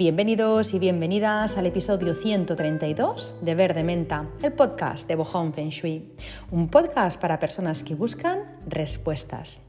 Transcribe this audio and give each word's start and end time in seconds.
Bienvenidos 0.00 0.72
y 0.72 0.78
bienvenidas 0.78 1.58
al 1.58 1.66
episodio 1.66 2.14
132 2.14 3.34
de 3.42 3.54
Verde 3.54 3.84
Menta, 3.84 4.30
el 4.42 4.54
podcast 4.54 5.06
de 5.06 5.14
Bohong 5.14 5.52
Feng 5.52 5.68
Shui, 5.68 6.14
un 6.50 6.70
podcast 6.70 7.20
para 7.20 7.38
personas 7.38 7.82
que 7.82 7.94
buscan 7.94 8.38
respuestas. 8.66 9.60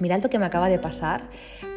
Mirad 0.00 0.24
lo 0.24 0.28
que 0.28 0.40
me 0.40 0.46
acaba 0.46 0.68
de 0.68 0.80
pasar 0.80 1.30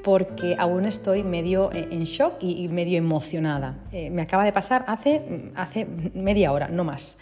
porque 0.03 0.55
aún 0.57 0.85
estoy 0.85 1.21
medio 1.21 1.71
eh, 1.71 1.89
en 1.91 2.05
shock 2.05 2.41
y 2.41 2.67
medio 2.70 2.98
emocionada. 2.98 3.77
Eh, 3.91 4.09
me 4.09 4.23
acaba 4.23 4.44
de 4.44 4.53
pasar 4.53 4.84
hace, 4.88 5.52
hace 5.53 5.85
media 6.16 6.53
hora, 6.53 6.70
no 6.70 6.84
más. 6.84 7.20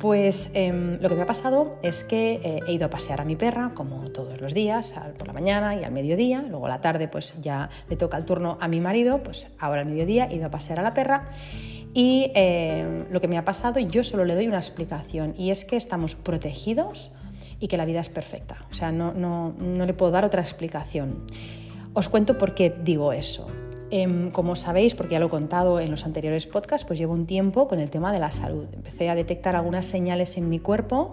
Pues 0.00 0.52
em, 0.54 0.98
lo 1.02 1.10
que 1.10 1.14
me 1.14 1.22
ha 1.22 1.26
pasado 1.26 1.76
es 1.82 2.04
que 2.04 2.40
eh, 2.42 2.60
he 2.66 2.72
ido 2.72 2.86
a 2.86 2.90
pasear 2.90 3.20
a 3.20 3.24
mi 3.26 3.36
perra, 3.36 3.72
como 3.74 4.10
todos 4.10 4.40
los 4.40 4.54
días, 4.54 4.94
por 5.18 5.26
la 5.26 5.34
mañana 5.34 5.76
y 5.76 5.84
al 5.84 5.92
mediodía. 5.92 6.40
Luego 6.40 6.64
a 6.64 6.68
la 6.70 6.80
tarde, 6.80 7.06
pues 7.06 7.34
ya 7.42 7.68
le 7.90 7.96
toca 7.96 8.16
el 8.16 8.24
turno 8.24 8.56
a 8.62 8.68
mi 8.68 8.80
marido, 8.80 9.22
pues 9.22 9.50
ahora 9.58 9.82
al 9.82 9.86
mediodía 9.86 10.26
he 10.30 10.36
ido 10.36 10.46
a 10.46 10.50
pasear 10.50 10.78
a 10.78 10.82
la 10.82 10.94
perra. 10.94 11.28
Y 11.92 12.32
em, 12.34 13.10
lo 13.10 13.20
que 13.20 13.28
me 13.28 13.36
ha 13.36 13.44
pasado, 13.44 13.78
yo 13.78 14.02
solo 14.02 14.24
le 14.24 14.34
doy 14.34 14.46
una 14.46 14.56
explicación, 14.56 15.34
y 15.36 15.50
es 15.50 15.66
que 15.66 15.76
estamos 15.76 16.14
protegidos 16.14 17.12
y 17.58 17.68
que 17.68 17.76
la 17.76 17.84
vida 17.84 18.00
es 18.00 18.08
perfecta. 18.08 18.56
O 18.70 18.74
sea, 18.74 18.92
no, 18.92 19.12
no, 19.12 19.54
no 19.58 19.84
le 19.84 19.92
puedo 19.92 20.12
dar 20.12 20.24
otra 20.24 20.40
explicación. 20.40 21.26
Os 21.92 22.08
cuento 22.08 22.38
por 22.38 22.54
qué 22.54 22.74
digo 22.82 23.12
eso. 23.12 23.48
Em, 23.92 24.30
como 24.30 24.54
sabéis, 24.54 24.94
porque 24.94 25.12
ya 25.12 25.18
lo 25.18 25.26
he 25.26 25.30
contado 25.30 25.80
en 25.80 25.90
los 25.90 26.04
anteriores 26.06 26.46
podcasts, 26.46 26.86
pues 26.86 26.98
llevo 26.98 27.12
un 27.12 27.26
tiempo 27.26 27.66
con 27.66 27.80
el 27.80 27.90
tema 27.90 28.12
de 28.12 28.20
la 28.20 28.30
salud. 28.30 28.66
Empecé 28.72 29.10
a 29.10 29.16
detectar 29.16 29.56
algunas 29.56 29.84
señales 29.84 30.36
en 30.36 30.48
mi 30.48 30.60
cuerpo, 30.60 31.10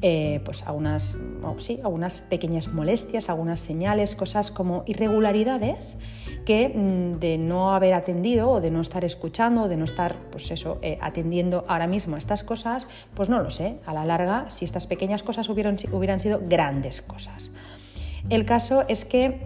eh, 0.00 0.40
pues 0.44 0.62
algunas, 0.62 1.16
sí, 1.58 1.80
algunas 1.84 2.22
pequeñas 2.22 2.68
molestias, 2.68 3.28
algunas 3.28 3.60
señales, 3.60 4.14
cosas 4.14 4.50
como 4.50 4.84
irregularidades 4.86 5.98
que 6.46 6.70
mm, 6.70 7.20
de 7.20 7.36
no 7.36 7.74
haber 7.74 7.92
atendido 7.92 8.50
o 8.50 8.60
de 8.60 8.70
no 8.70 8.80
estar 8.80 9.04
escuchando 9.04 9.64
o 9.64 9.68
de 9.68 9.76
no 9.76 9.84
estar 9.84 10.16
pues 10.30 10.50
eso, 10.50 10.78
eh, 10.82 10.98
atendiendo 11.02 11.64
ahora 11.68 11.86
mismo 11.86 12.16
estas 12.16 12.42
cosas, 12.42 12.88
pues 13.14 13.28
no 13.28 13.40
lo 13.40 13.50
sé. 13.50 13.76
A 13.84 13.92
la 13.92 14.06
larga, 14.06 14.48
si 14.48 14.64
estas 14.64 14.86
pequeñas 14.86 15.22
cosas 15.22 15.48
hubieran, 15.50 15.76
hubieran 15.92 16.20
sido 16.20 16.40
grandes 16.42 17.02
cosas. 17.02 17.50
El 18.30 18.46
caso 18.46 18.84
es 18.88 19.04
que 19.04 19.42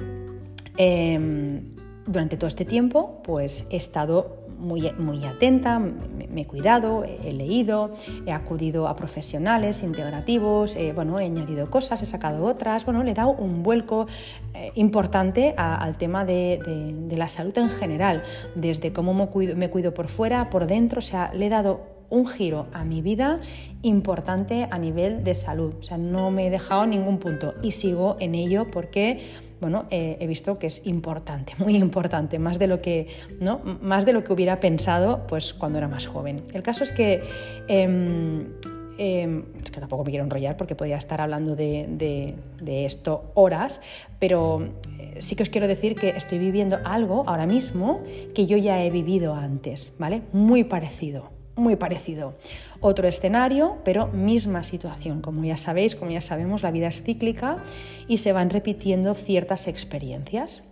em, 0.77 1.78
durante 2.09 2.37
todo 2.37 2.49
este 2.49 2.65
tiempo 2.65 3.21
pues 3.23 3.67
he 3.71 3.77
estado 3.77 4.49
muy, 4.59 4.91
muy 4.99 5.25
atenta, 5.25 5.79
me, 5.79 6.43
he 6.43 6.47
cuidado, 6.47 7.05
he 7.05 7.33
leído, 7.33 7.93
he 8.27 8.33
acudido 8.33 8.89
a 8.89 8.97
profesionales 8.97 9.83
integrativos, 9.83 10.77
eh, 10.77 10.93
bueno, 10.93 11.21
he 11.21 11.27
añadido 11.27 11.71
cosas, 11.71 12.03
he 12.03 12.07
sacado 12.07 12.45
otras, 12.45 12.85
bueno, 12.85 13.03
le 13.03 13.13
he 13.13 13.15
dado 13.15 13.31
un 13.31 13.63
vuelco 13.63 14.07
eh, 14.55 14.73
importante 14.75 15.55
al 15.57 15.97
tema 15.97 16.25
de, 16.25 17.07
la 17.11 17.29
salud 17.29 17.57
en 17.59 17.71
general, 17.71 18.23
desde 18.55 18.93
cómo 18.93 19.15
me 19.15 19.29
cuido, 19.29 19.57
me 19.57 19.71
cuido 19.71 19.95
por 19.95 20.09
fuera, 20.09 20.51
por 20.51 20.67
dentro, 20.67 20.99
o 20.99 21.03
sea, 21.03 21.33
le 21.35 21.47
he 21.47 21.49
dado 21.49 21.99
un 22.11 22.27
giro 22.27 22.67
a 22.73 22.85
mi 22.85 23.03
vida 23.03 23.39
importante 23.83 24.67
a 24.71 24.79
nivel 24.79 25.25
de 25.25 25.35
salud, 25.35 25.75
o 25.79 25.83
sea, 25.83 25.99
no 25.99 26.31
me 26.31 26.47
he 26.47 26.51
dejado 26.51 26.87
ningún 26.87 27.19
punto 27.19 27.55
y 27.63 27.73
sigo 27.73 28.17
en 28.19 28.35
ello 28.35 28.71
porque 28.71 29.21
bueno, 29.61 29.87
eh, 29.91 30.17
he 30.21 30.27
visto 30.27 30.59
que 30.59 30.67
es 30.67 30.87
importante, 30.87 31.55
muy 31.59 31.77
importante, 31.77 32.39
más 32.39 32.59
de 32.59 32.67
lo 32.67 32.81
que, 32.81 33.09
¿no? 33.41 33.61
más 33.83 34.07
de 34.07 34.13
lo 34.13 34.25
que 34.25 34.33
hubiera 34.33 34.61
pensado 34.61 35.27
pues, 35.27 35.55
cuando 35.55 35.79
era 35.79 35.89
más 35.89 36.07
joven. 36.07 36.43
El 36.53 36.63
caso 36.63 36.85
es 36.85 36.93
que, 36.93 37.23
em, 37.69 38.55
em, 38.99 39.45
que 39.73 39.81
tampoco 39.81 40.05
me 40.05 40.11
quiero 40.11 40.25
enrollar 40.25 40.57
porque 40.57 40.75
podría 40.75 40.97
estar 40.97 41.21
hablando 41.21 41.57
de, 41.57 42.35
de 42.61 42.85
esto 42.85 43.33
horas, 43.35 43.81
pero 44.19 44.69
eh, 44.99 45.17
sí 45.19 45.37
que 45.37 45.43
os 45.43 45.51
quiero 45.51 45.69
decir 45.69 45.95
que 45.95 46.11
estoy 46.11 46.39
viviendo 46.39 46.79
algo 46.85 47.25
ahora 47.27 47.47
mismo 47.47 48.03
que 48.35 48.47
yo 48.47 48.57
ya 48.57 48.83
he 48.83 48.91
vivido 48.91 49.35
antes, 49.35 49.95
¿vale? 49.99 50.23
Muy 50.33 50.65
parecido 50.65 51.38
muy 51.59 51.77
parecido. 51.77 52.35
Otro 52.81 53.09
escenario, 53.09 53.79
pero 53.85 54.07
misma 54.09 54.63
situación. 54.63 55.21
Como 55.21 55.45
ya 55.45 55.57
sabéis, 55.57 55.97
como 55.97 56.11
ya 56.11 56.21
sabemos, 56.21 56.63
la 56.63 56.71
vida 56.71 56.89
es 56.89 57.03
cíclica 57.03 57.63
y 58.07 58.19
se 58.19 58.33
van 58.33 58.51
repitiendo 58.51 59.15
ciertas 59.15 59.69
experiencias. 59.69 60.63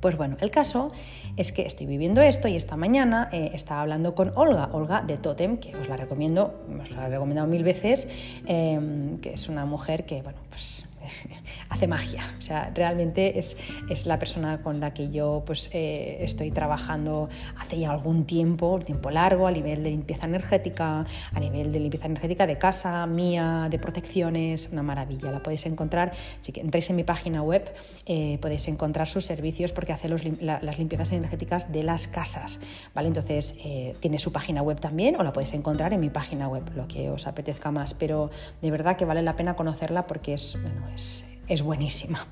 Pues 0.00 0.16
bueno, 0.16 0.36
el 0.40 0.50
caso 0.50 0.90
es 1.36 1.52
que 1.52 1.62
estoy 1.62 1.86
viviendo 1.86 2.20
esto 2.20 2.48
y 2.48 2.56
esta 2.56 2.76
mañana 2.76 3.28
eh, 3.32 3.52
estaba 3.54 3.82
hablando 3.82 4.16
con 4.16 4.32
Olga, 4.34 4.68
Olga 4.72 5.00
de 5.00 5.16
Totem, 5.16 5.58
que 5.58 5.76
os 5.76 5.88
la 5.88 5.96
recomiendo, 5.96 6.60
os 6.82 6.90
la 6.90 7.06
he 7.06 7.10
recomendado 7.10 7.46
mil 7.46 7.62
veces, 7.62 8.08
eh, 8.46 9.16
que 9.22 9.34
es 9.34 9.48
una 9.48 9.64
mujer 9.64 10.04
que, 10.04 10.20
bueno, 10.22 10.40
pues 10.48 10.86
hace 11.68 11.86
magia. 11.86 12.22
O 12.38 12.42
sea, 12.42 12.70
realmente 12.74 13.38
es, 13.38 13.56
es, 13.88 14.06
la 14.06 14.18
persona 14.18 14.62
con 14.62 14.80
la 14.80 14.92
que 14.92 15.10
yo 15.10 15.42
pues, 15.46 15.70
eh, 15.72 16.18
estoy 16.20 16.50
trabajando 16.50 17.28
hace 17.58 17.80
ya 17.80 17.90
algún 17.90 18.24
tiempo, 18.24 18.74
un 18.74 18.82
tiempo 18.82 19.10
largo, 19.10 19.46
a 19.46 19.52
nivel 19.52 19.82
de 19.82 19.90
limpieza 19.90 20.26
energética, 20.26 21.04
a 21.32 21.40
nivel 21.40 21.72
de 21.72 21.80
limpieza 21.80 22.06
energética 22.06 22.46
de 22.46 22.58
casa, 22.58 23.06
mía, 23.06 23.68
de 23.70 23.78
protecciones, 23.78 24.68
una 24.72 24.82
maravilla. 24.82 25.30
La 25.30 25.42
podéis 25.42 25.66
encontrar, 25.66 26.12
si 26.40 26.52
entráis 26.56 26.90
en 26.90 26.96
mi 26.96 27.04
página 27.04 27.42
web, 27.42 27.72
eh, 28.06 28.38
podéis 28.40 28.68
encontrar 28.68 29.08
sus 29.08 29.24
servicios 29.24 29.72
porque 29.72 29.92
hace 29.92 30.08
las 30.08 30.78
limpiezas 30.78 31.12
energéticas 31.12 31.72
de 31.72 31.82
las 31.82 32.06
casas. 32.06 32.60
¿vale? 32.94 33.08
Entonces, 33.08 33.56
eh, 33.64 33.94
tiene 34.00 34.18
su 34.18 34.32
página 34.32 34.62
web 34.62 34.80
también 34.80 35.16
o 35.16 35.22
la 35.22 35.32
podéis 35.32 35.54
encontrar 35.54 35.92
en 35.92 36.00
mi 36.00 36.10
página 36.10 36.48
web, 36.48 36.64
lo 36.74 36.88
que 36.88 37.10
os 37.10 37.26
apetezca 37.26 37.70
más. 37.70 37.94
Pero 37.94 38.30
de 38.60 38.70
verdad 38.70 38.96
que 38.96 39.04
vale 39.04 39.22
la 39.22 39.36
pena 39.36 39.56
conocerla 39.56 40.06
porque 40.06 40.34
es, 40.34 40.58
bueno, 40.60 40.91
es, 40.94 41.62
buenísima. 41.62 42.26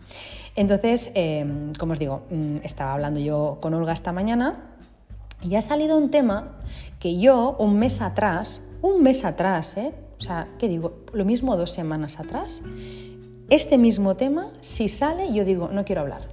Entonces, 0.57 1.13
em, 1.15 1.73
como 1.75 1.93
os 1.93 1.99
digo, 1.99 2.23
mm, 2.31 2.59
estaba 2.65 2.93
hablando 2.95 3.21
yo 3.21 3.59
con 3.61 3.75
Olga 3.75 3.93
esta 3.93 4.13
mañana 4.13 4.75
y 5.43 5.55
ha 5.55 5.63
salido 5.63 5.97
un 5.97 6.11
tema 6.11 6.59
que 6.99 7.19
yo 7.19 7.57
un 7.59 7.79
mes 7.79 8.01
atrás, 8.01 8.63
un 8.83 9.03
mes 9.03 9.25
atrás, 9.25 9.77
¿eh? 9.77 9.93
o 10.19 10.23
sea, 10.23 10.49
¿qué 10.59 10.69
digo? 10.69 11.05
Lo 11.13 11.25
mismo 11.25 11.57
dos 11.57 11.71
semanas 11.71 12.21
atrás, 12.21 12.63
este 13.49 13.79
mismo 13.79 14.17
tema, 14.17 14.51
si 14.61 14.89
sale, 14.89 15.33
yo 15.33 15.45
digo, 15.45 15.71
no 15.73 15.85
quiero 15.85 16.03
hablar, 16.03 16.29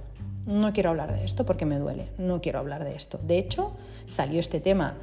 no 0.46 0.72
quiero 0.72 0.90
hablar 0.90 1.12
de 1.12 1.24
esto 1.24 1.44
porque 1.44 1.64
me 1.66 1.78
duele, 1.78 2.10
no 2.18 2.40
quiero 2.40 2.58
hablar 2.58 2.84
de 2.84 2.94
esto. 2.94 3.18
De 3.22 3.38
hecho, 3.38 3.72
salió 4.04 4.40
este 4.40 4.60
tema, 4.60 4.94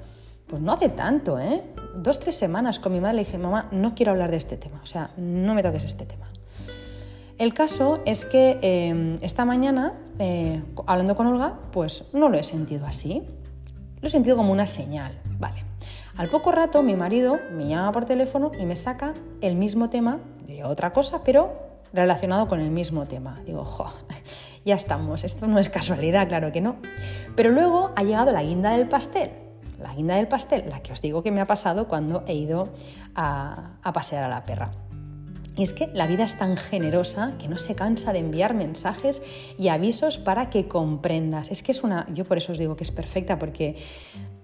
pues 0.47 0.61
no 0.61 0.71
hace 0.71 0.89
tanto, 0.89 1.39
¿eh? 1.39 1.63
Dos, 1.95 2.19
tres 2.19 2.35
semanas 2.35 2.79
con 2.79 2.93
mi 2.93 2.99
madre 2.99 3.17
le 3.17 3.25
dije, 3.25 3.37
mamá, 3.37 3.69
no 3.71 3.95
quiero 3.95 4.11
hablar 4.11 4.31
de 4.31 4.37
este 4.37 4.57
tema, 4.57 4.79
o 4.83 4.85
sea, 4.85 5.09
no 5.17 5.55
me 5.55 5.63
toques 5.63 5.83
este 5.83 6.05
tema. 6.05 6.31
El 7.37 7.53
caso 7.53 7.99
es 8.05 8.23
que 8.23 8.59
em, 8.61 9.17
esta 9.21 9.43
mañana, 9.43 9.93
eh, 10.19 10.63
hablando 10.87 11.17
con 11.17 11.27
Olga, 11.27 11.59
pues 11.73 12.05
no 12.13 12.29
lo 12.29 12.37
he 12.37 12.43
sentido 12.43 12.85
así. 12.85 13.23
Lo 13.99 14.07
he 14.07 14.11
sentido 14.11 14.37
como 14.37 14.53
una 14.53 14.65
señal, 14.65 15.19
vale. 15.37 15.65
Al 16.15 16.29
poco 16.29 16.53
rato 16.53 16.81
mi 16.81 16.95
marido 16.95 17.37
me 17.51 17.67
llama 17.67 17.91
por 17.91 18.05
teléfono 18.05 18.51
y 18.57 18.65
me 18.65 18.77
saca 18.77 19.13
el 19.41 19.55
mismo 19.55 19.89
tema 19.89 20.19
de 20.47 20.63
otra 20.63 20.93
cosa, 20.93 21.23
pero 21.25 21.51
relacionado 21.91 22.47
con 22.47 22.61
el 22.61 22.71
mismo 22.71 23.05
tema. 23.05 23.35
Digo, 23.45 23.65
jo, 23.65 23.91
ya 24.65 24.75
estamos, 24.75 25.25
esto 25.25 25.45
no 25.45 25.59
es 25.59 25.67
casualidad, 25.69 26.29
claro 26.29 26.53
que 26.53 26.61
no. 26.61 26.77
Pero 27.35 27.51
luego 27.51 27.91
ha 27.97 28.03
llegado 28.03 28.31
la 28.31 28.43
guinda 28.43 28.71
del 28.71 28.87
pastel. 28.87 29.31
La 29.77 29.93
guinda 29.93 30.15
del 30.15 30.29
pastel, 30.29 30.69
la 30.69 30.81
que 30.81 30.93
os 30.93 31.01
digo 31.01 31.21
que 31.21 31.31
me 31.31 31.41
ha 31.41 31.45
pasado 31.45 31.89
cuando 31.89 32.23
he 32.27 32.33
ido 32.33 32.69
a 33.13 33.91
pasear 33.93 34.23
a 34.23 34.29
la 34.29 34.45
perra. 34.45 34.71
Y 35.57 35.63
es 35.63 35.73
que 35.73 35.87
la 35.93 36.05
vida 36.07 36.25
es 36.25 36.37
tan 36.37 36.57
generosa 36.57 37.33
que 37.39 37.47
no 37.47 37.57
se 37.57 37.75
cansa 37.75 38.11
de 38.11 38.19
enviar 38.19 38.53
mensajes 38.53 39.21
y 39.57 39.69
avisos 39.69 40.17
para 40.17 40.49
que 40.49 40.67
comprendas. 40.67 41.49
Es 41.49 41.63
que 41.63 41.71
es 41.71 41.83
una, 41.83 42.07
yo 42.13 42.25
por 42.25 42.37
eso 42.37 42.51
os 42.51 42.57
digo 42.57 42.75
que 42.75 42.83
es 42.83 42.91
perfecta, 42.91 43.39
porque 43.39 43.77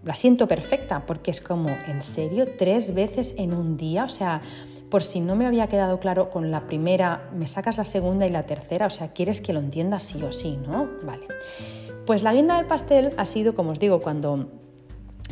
la 0.04 0.16
siento 0.16 0.48
perfecta, 0.48 1.06
porque 1.06 1.32
es 1.32 1.42
como, 1.42 1.70
¿en 1.88 2.02
serio? 2.02 2.46
Tres 2.58 2.94
veces 2.94 3.36
en 3.38 3.54
un 3.54 3.76
día, 3.76 4.06
o 4.06 4.10
sea, 4.10 4.42
por 4.90 5.04
si 5.04 5.20
no 5.20 5.36
me 5.36 5.46
había 5.46 5.68
quedado 5.68 6.00
claro 6.00 6.30
con 6.30 6.50
la 6.50 6.66
primera, 6.66 7.30
me 7.34 7.48
sacas 7.48 7.78
la 7.78 7.86
segunda 7.86 8.26
y 8.26 8.30
la 8.30 8.46
tercera, 8.46 8.88
o 8.88 8.90
sea, 8.90 9.14
quieres 9.14 9.42
que 9.42 9.54
lo 9.54 9.60
entienda 9.60 10.00
sí 10.00 10.22
o 10.24 10.32
sí, 10.32 10.58
¿no? 10.66 10.90
Vale. 11.04 11.28
Pues 12.06 12.24
la 12.24 12.34
guinda 12.34 12.58
del 12.58 12.66
pastel 12.66 13.12
ha 13.18 13.26
sido, 13.26 13.54
como 13.54 13.72
os 13.72 13.80
digo, 13.80 14.02
cuando 14.02 14.50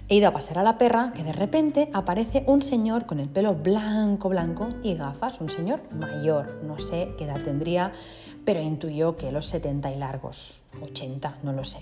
He 0.07 0.15
ido 0.15 0.27
a 0.27 0.33
pasar 0.33 0.57
a 0.57 0.63
la 0.63 0.77
perra 0.77 1.13
que 1.13 1.23
de 1.23 1.33
repente 1.33 1.89
aparece 1.93 2.43
un 2.47 2.61
señor 2.61 3.05
con 3.05 3.19
el 3.19 3.29
pelo 3.29 3.53
blanco, 3.53 4.29
blanco 4.29 4.69
y 4.81 4.95
gafas, 4.95 5.39
un 5.39 5.49
señor 5.49 5.81
mayor, 5.91 6.61
no 6.63 6.79
sé 6.79 7.09
qué 7.17 7.25
edad 7.25 7.41
tendría, 7.41 7.93
pero 8.43 8.61
intuyó 8.61 9.15
que 9.15 9.31
los 9.31 9.45
70 9.45 9.91
y 9.91 9.97
largos, 9.97 10.61
80, 10.81 11.37
no 11.43 11.53
lo 11.53 11.63
sé. 11.63 11.79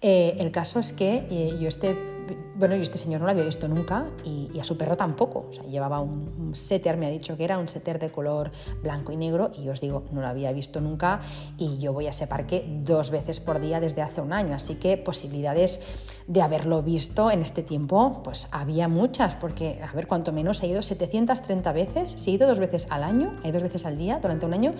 Eh, 0.00 0.36
el 0.38 0.50
caso 0.50 0.78
es 0.78 0.92
que 0.92 1.26
eh, 1.30 1.58
yo 1.60 1.68
este 1.68 2.17
bueno, 2.56 2.74
yo 2.74 2.82
este 2.82 2.98
señor 2.98 3.20
no 3.20 3.26
lo 3.26 3.32
había 3.32 3.44
visto 3.44 3.68
nunca 3.68 4.06
y, 4.24 4.58
a 4.58 4.64
su 4.64 4.76
perro 4.76 4.96
tampoco. 4.96 5.46
O 5.48 5.52
sea, 5.52 5.64
llevaba 5.64 6.00
un, 6.00 6.54
setter, 6.54 6.96
me 6.96 7.06
ha 7.06 7.10
dicho 7.10 7.36
que 7.36 7.44
era 7.44 7.58
un 7.58 7.68
setter 7.68 7.98
de 7.98 8.10
color 8.10 8.50
blanco 8.82 9.12
y 9.12 9.16
negro 9.16 9.50
y 9.56 9.68
os 9.68 9.80
digo, 9.80 10.04
no 10.12 10.20
lo 10.20 10.26
había 10.26 10.50
visto 10.52 10.80
nunca 10.80 11.20
y 11.56 11.78
yo 11.78 11.92
voy 11.92 12.06
a 12.06 12.10
ese 12.10 12.26
parque 12.26 12.64
dos 12.84 13.10
veces 13.10 13.40
por 13.40 13.60
día 13.60 13.80
desde 13.80 14.02
hace 14.02 14.20
un 14.20 14.32
año, 14.32 14.54
así 14.54 14.76
que 14.76 14.96
posibilidades 14.96 15.80
de 16.26 16.42
haberlo 16.42 16.82
visto 16.82 17.30
en 17.30 17.40
este 17.40 17.62
tiempo, 17.62 18.20
pues 18.22 18.48
había 18.50 18.86
muchas, 18.86 19.34
porque, 19.34 19.80
a 19.82 19.94
ver, 19.94 20.06
cuanto 20.06 20.30
menos 20.32 20.62
he 20.62 20.66
ido 20.66 20.82
730 20.82 21.72
veces, 21.72 22.10
si 22.10 22.30
he 22.30 22.34
ido 22.34 22.46
dos 22.46 22.58
veces 22.58 22.86
al 22.90 23.02
año, 23.02 23.34
he 23.44 23.52
dos 23.52 23.62
veces 23.62 23.86
al 23.86 23.96
día 23.96 24.18
durante 24.20 24.44
un 24.44 24.52
año, 24.52 24.74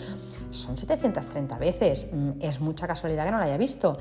son 0.51 0.77
730 0.77 1.59
veces. 1.59 2.09
Mm, 2.13 2.33
es 2.41 2.61
mucha 2.61 2.87
casualidad 2.87 3.25
que 3.25 3.31
no 3.31 3.39
lo 3.39 3.45
haya 3.45 3.57
visto. 3.57 3.99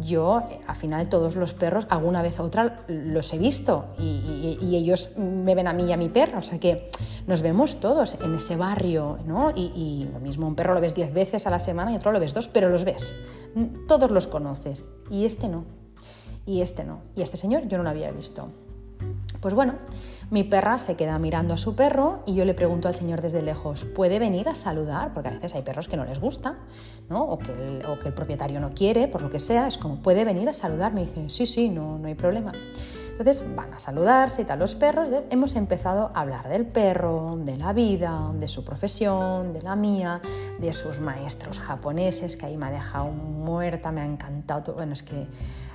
Yo, 0.00 0.42
al 0.66 0.76
final, 0.76 1.08
todos 1.08 1.36
los 1.36 1.54
perros, 1.54 1.86
alguna 1.88 2.22
vez 2.22 2.38
u 2.38 2.42
otra, 2.42 2.84
los 2.88 3.32
he 3.32 3.38
visto 3.38 3.86
y, 3.98 4.58
ellos 4.74 5.16
me 5.16 5.54
ven 5.54 5.68
a 5.68 5.72
mí 5.72 5.84
y 5.84 5.92
a 5.92 5.96
mi 5.96 6.08
perro, 6.08 6.38
o 6.38 6.42
sea 6.42 6.58
que 6.58 6.90
nos 7.26 7.42
vemos 7.42 7.80
todos 7.80 8.16
en 8.20 8.34
ese 8.34 8.56
barrio, 8.56 9.18
¿no? 9.26 9.50
Y, 9.54 9.72
y 9.74 10.08
lo 10.12 10.20
mismo, 10.20 10.46
un 10.46 10.54
perro 10.54 10.74
lo 10.74 10.80
ves 10.80 10.94
10 10.94 11.12
veces 11.12 11.46
a 11.46 11.50
la 11.50 11.58
semana 11.58 11.92
y 11.92 11.96
otro 11.96 12.12
lo 12.12 12.20
ves 12.20 12.34
dos, 12.34 12.48
pero 12.48 12.68
los 12.68 12.84
ves. 12.84 13.14
Todos 13.86 14.10
los 14.10 14.26
conoces 14.26 14.84
y 15.10 15.24
este 15.24 15.48
no 15.48 15.64
y 16.48 16.62
este 16.62 16.82
no. 16.82 17.00
Y 17.14 17.20
este 17.20 17.36
señor 17.36 17.68
yo 17.68 17.76
no 17.76 17.84
lo 17.84 17.90
había 17.90 18.10
visto. 18.10 18.48
Pues 19.40 19.52
bueno, 19.52 19.74
mi 20.30 20.44
perra 20.44 20.78
se 20.78 20.96
queda 20.96 21.18
mirando 21.18 21.54
a 21.54 21.56
su 21.56 21.74
perro 21.74 22.20
y 22.26 22.34
yo 22.34 22.44
le 22.44 22.54
pregunto 22.54 22.88
al 22.88 22.94
señor 22.94 23.22
desde 23.22 23.40
lejos, 23.40 23.84
¿puede 23.84 24.18
venir 24.18 24.48
a 24.48 24.54
saludar? 24.54 25.14
Porque 25.14 25.28
a 25.30 25.32
veces 25.32 25.54
hay 25.54 25.62
perros 25.62 25.88
que 25.88 25.96
no 25.96 26.04
les 26.04 26.20
gusta, 26.20 26.56
¿no? 27.08 27.24
O 27.24 27.38
que 27.38 27.52
el, 27.52 27.86
o 27.86 27.98
que 27.98 28.08
el 28.08 28.14
propietario 28.14 28.60
no 28.60 28.74
quiere, 28.74 29.08
por 29.08 29.22
lo 29.22 29.30
que 29.30 29.40
sea, 29.40 29.66
es 29.66 29.78
como, 29.78 30.02
¿puede 30.02 30.24
venir 30.24 30.48
a 30.48 30.52
saludar? 30.52 30.92
Me 30.92 31.02
dice, 31.06 31.30
sí, 31.30 31.46
sí, 31.46 31.68
no, 31.70 31.98
no 31.98 32.08
hay 32.08 32.14
problema. 32.14 32.52
Entonces 33.18 33.44
van 33.56 33.74
a 33.74 33.80
saludarse 33.80 34.42
y 34.42 34.44
tal 34.44 34.60
los 34.60 34.76
perros. 34.76 35.08
Hemos 35.30 35.56
empezado 35.56 36.12
a 36.14 36.20
hablar 36.20 36.48
del 36.48 36.66
perro, 36.66 37.36
de 37.36 37.56
la 37.56 37.72
vida, 37.72 38.30
de 38.34 38.46
su 38.46 38.64
profesión, 38.64 39.52
de 39.52 39.60
la 39.62 39.74
mía, 39.74 40.20
de 40.60 40.72
sus 40.72 41.00
maestros 41.00 41.58
japoneses, 41.58 42.36
que 42.36 42.46
ahí 42.46 42.56
me 42.56 42.66
ha 42.66 42.70
dejado 42.70 43.06
muerta, 43.08 43.90
me 43.90 44.02
ha 44.02 44.06
encantado. 44.06 44.74
Bueno, 44.74 44.92
es 44.92 45.02
que 45.02 45.26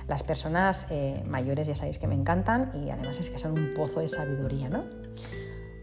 las 0.06 0.22
personas 0.22 0.86
eh, 0.90 1.22
mayores 1.26 1.66
ya 1.66 1.74
sabéis 1.74 1.98
que 1.98 2.06
me 2.06 2.14
encantan 2.14 2.70
y 2.74 2.90
además 2.90 3.18
es 3.18 3.30
que 3.30 3.38
son 3.38 3.52
un 3.52 3.74
pozo 3.74 4.00
de 4.00 4.08
sabiduría, 4.08 4.68
¿no? 4.68 4.84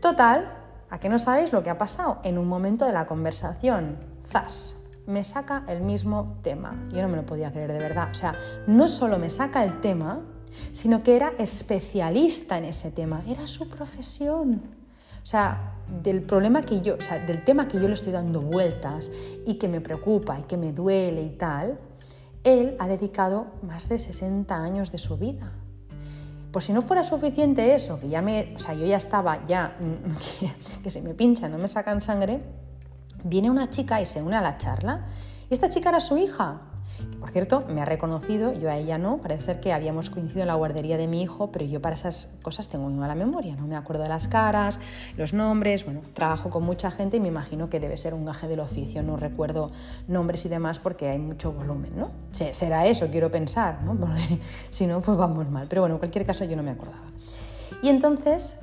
Total, 0.01 0.51
¿a 0.89 0.99
qué 0.99 1.09
no 1.09 1.19
sabéis 1.19 1.53
lo 1.53 1.63
que 1.63 1.69
ha 1.69 1.77
pasado? 1.77 2.19
En 2.23 2.37
un 2.37 2.47
momento 2.47 2.85
de 2.85 2.93
la 2.93 3.05
conversación, 3.05 3.97
¡zas! 4.27 4.75
Me 5.07 5.23
saca 5.23 5.63
el 5.67 5.81
mismo 5.81 6.37
tema. 6.43 6.87
Yo 6.91 7.01
no 7.01 7.07
me 7.07 7.17
lo 7.17 7.25
podía 7.25 7.51
creer 7.51 7.71
de 7.71 7.79
verdad. 7.79 8.09
O 8.11 8.13
sea, 8.13 8.35
no 8.67 8.87
solo 8.87 9.17
me 9.17 9.29
saca 9.29 9.63
el 9.63 9.81
tema, 9.81 10.19
sino 10.71 11.01
que 11.01 11.15
era 11.15 11.33
especialista 11.39 12.57
en 12.57 12.65
ese 12.65 12.91
tema. 12.91 13.23
Era 13.27 13.47
su 13.47 13.67
profesión. 13.67 14.61
O 15.23 15.25
sea, 15.25 15.75
del 16.03 16.21
problema 16.21 16.61
que 16.61 16.81
yo, 16.81 16.95
o 16.95 17.01
sea, 17.01 17.19
del 17.19 17.43
tema 17.43 17.67
que 17.67 17.79
yo 17.79 17.87
le 17.87 17.93
estoy 17.93 18.11
dando 18.11 18.41
vueltas 18.41 19.11
y 19.45 19.55
que 19.55 19.67
me 19.67 19.81
preocupa 19.81 20.39
y 20.39 20.43
que 20.43 20.57
me 20.57 20.71
duele 20.71 21.23
y 21.23 21.29
tal, 21.29 21.79
él 22.43 22.75
ha 22.79 22.87
dedicado 22.87 23.47
más 23.61 23.89
de 23.89 23.99
60 23.99 24.55
años 24.55 24.91
de 24.91 24.97
su 24.97 25.17
vida. 25.17 25.51
Por 26.51 26.63
si 26.63 26.73
no 26.73 26.81
fuera 26.81 27.03
suficiente 27.03 27.73
eso, 27.73 27.99
que 27.99 28.09
ya 28.09 28.21
me, 28.21 28.53
o 28.55 28.59
sea, 28.59 28.73
yo 28.73 28.85
ya 28.85 28.97
estaba 28.97 29.45
ya 29.45 29.77
que, 30.39 30.51
que 30.83 30.91
se 30.91 31.01
me 31.01 31.13
pincha, 31.13 31.47
no 31.47 31.57
me 31.57 31.67
sacan 31.67 32.01
sangre, 32.01 32.41
viene 33.23 33.49
una 33.49 33.69
chica 33.69 34.01
y 34.01 34.05
se 34.05 34.21
une 34.21 34.35
a 34.35 34.41
la 34.41 34.57
charla. 34.57 35.07
Y 35.49 35.53
esta 35.53 35.69
chica 35.69 35.89
era 35.89 35.99
su 35.99 36.17
hija. 36.17 36.61
Por 37.19 37.29
cierto, 37.29 37.63
me 37.69 37.81
ha 37.81 37.85
reconocido, 37.85 38.51
yo 38.53 38.69
a 38.71 38.77
ella 38.77 38.97
no, 38.97 39.17
parece 39.17 39.43
ser 39.43 39.59
que 39.59 39.73
habíamos 39.73 40.09
coincidido 40.09 40.41
en 40.41 40.47
la 40.47 40.55
guardería 40.55 40.97
de 40.97 41.07
mi 41.07 41.21
hijo, 41.21 41.51
pero 41.51 41.65
yo 41.65 41.81
para 41.81 41.93
esas 41.93 42.29
cosas 42.41 42.67
tengo 42.67 42.89
muy 42.89 42.99
mala 42.99 43.13
memoria, 43.13 43.55
no 43.55 43.67
me 43.67 43.75
acuerdo 43.75 44.03
de 44.03 44.09
las 44.09 44.27
caras, 44.27 44.79
los 45.17 45.31
nombres, 45.31 45.85
bueno, 45.85 46.01
trabajo 46.13 46.49
con 46.49 46.63
mucha 46.63 46.89
gente 46.89 47.17
y 47.17 47.19
me 47.19 47.27
imagino 47.27 47.69
que 47.69 47.79
debe 47.79 47.95
ser 47.97 48.15
un 48.15 48.25
gaje 48.25 48.47
del 48.47 48.59
oficio, 48.59 49.03
no 49.03 49.17
recuerdo 49.17 49.71
nombres 50.07 50.45
y 50.45 50.49
demás 50.49 50.79
porque 50.79 51.09
hay 51.09 51.19
mucho 51.19 51.51
volumen, 51.51 51.91
¿no? 51.95 52.09
Será 52.31 52.87
eso, 52.87 53.07
quiero 53.11 53.29
pensar, 53.29 53.83
¿no? 53.83 53.95
Porque 53.95 54.39
si 54.71 54.87
no, 54.87 55.01
pues 55.01 55.15
vamos 55.15 55.49
mal, 55.49 55.67
pero 55.69 55.83
bueno, 55.83 55.95
en 55.95 55.99
cualquier 55.99 56.25
caso 56.25 56.43
yo 56.45 56.55
no 56.55 56.63
me 56.63 56.71
acordaba. 56.71 57.05
Y 57.83 57.89
entonces, 57.89 58.57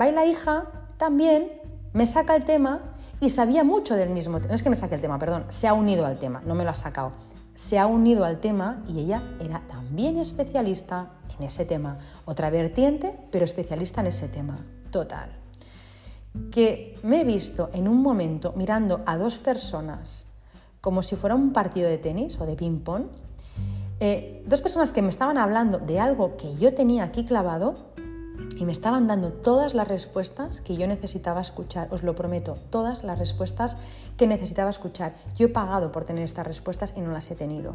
va 0.00 0.06
la 0.12 0.24
hija 0.24 0.66
también, 0.98 1.50
me 1.92 2.06
saca 2.06 2.36
el 2.36 2.44
tema 2.44 2.80
y 3.20 3.30
sabía 3.30 3.64
mucho 3.64 3.96
del 3.96 4.10
mismo 4.10 4.38
tema, 4.38 4.48
no 4.50 4.54
es 4.54 4.62
que 4.62 4.70
me 4.70 4.76
saque 4.76 4.94
el 4.94 5.00
tema, 5.00 5.18
perdón, 5.18 5.46
se 5.48 5.66
ha 5.66 5.74
unido 5.74 6.06
al 6.06 6.18
tema, 6.18 6.42
no 6.46 6.54
me 6.54 6.62
lo 6.62 6.70
ha 6.70 6.74
sacado 6.74 7.33
se 7.54 7.78
ha 7.78 7.86
unido 7.86 8.24
al 8.24 8.40
tema 8.40 8.82
y 8.88 9.00
ella 9.00 9.22
era 9.40 9.62
también 9.68 10.18
especialista 10.18 11.10
en 11.38 11.46
ese 11.46 11.64
tema. 11.64 11.98
Otra 12.24 12.50
vertiente, 12.50 13.16
pero 13.30 13.44
especialista 13.44 14.00
en 14.00 14.08
ese 14.08 14.28
tema. 14.28 14.58
Total. 14.90 15.30
Que 16.50 16.98
me 17.02 17.20
he 17.20 17.24
visto 17.24 17.70
en 17.72 17.88
un 17.88 18.02
momento 18.02 18.52
mirando 18.56 19.02
a 19.06 19.16
dos 19.16 19.36
personas 19.36 20.26
como 20.80 21.02
si 21.02 21.16
fuera 21.16 21.34
un 21.34 21.52
partido 21.52 21.88
de 21.88 21.96
tenis 21.96 22.38
o 22.38 22.44
de 22.44 22.56
ping-pong. 22.56 23.04
Eh, 24.00 24.44
dos 24.46 24.60
personas 24.60 24.92
que 24.92 25.00
me 25.00 25.08
estaban 25.08 25.38
hablando 25.38 25.78
de 25.78 25.98
algo 25.98 26.36
que 26.36 26.54
yo 26.56 26.74
tenía 26.74 27.04
aquí 27.04 27.24
clavado 27.24 27.93
y 28.56 28.64
me 28.64 28.72
estaban 28.72 29.06
dando 29.06 29.32
todas 29.32 29.74
las 29.74 29.88
respuestas 29.88 30.60
que 30.60 30.76
yo 30.76 30.86
necesitaba 30.86 31.40
escuchar, 31.40 31.88
os 31.90 32.02
lo 32.02 32.14
prometo, 32.14 32.54
todas 32.70 33.04
las 33.04 33.18
respuestas 33.18 33.76
que 34.16 34.26
necesitaba 34.26 34.70
escuchar. 34.70 35.14
Yo 35.36 35.46
he 35.46 35.48
pagado 35.48 35.92
por 35.92 36.04
tener 36.04 36.24
estas 36.24 36.46
respuestas 36.46 36.94
y 36.96 37.00
no 37.00 37.10
las 37.10 37.30
he 37.30 37.34
tenido. 37.34 37.74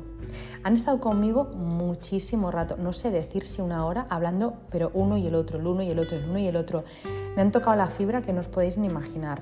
Han 0.63 0.73
estado 0.73 0.99
conmigo 0.99 1.45
muchísimo 1.45 2.51
rato, 2.51 2.77
no 2.77 2.93
sé 2.93 3.11
decir 3.11 3.45
si 3.45 3.61
una 3.61 3.85
hora, 3.85 4.07
hablando, 4.09 4.53
pero 4.69 4.91
uno 4.93 5.17
y 5.17 5.27
el 5.27 5.35
otro, 5.35 5.59
el 5.59 5.67
uno 5.67 5.81
y 5.81 5.89
el 5.89 5.99
otro, 5.99 6.17
el 6.17 6.29
uno 6.29 6.39
y 6.39 6.47
el 6.47 6.55
otro. 6.55 6.83
Me 7.35 7.41
han 7.41 7.51
tocado 7.51 7.75
la 7.75 7.87
fibra 7.87 8.21
que 8.21 8.33
no 8.33 8.39
os 8.39 8.47
podéis 8.47 8.77
ni 8.77 8.87
imaginar. 8.87 9.41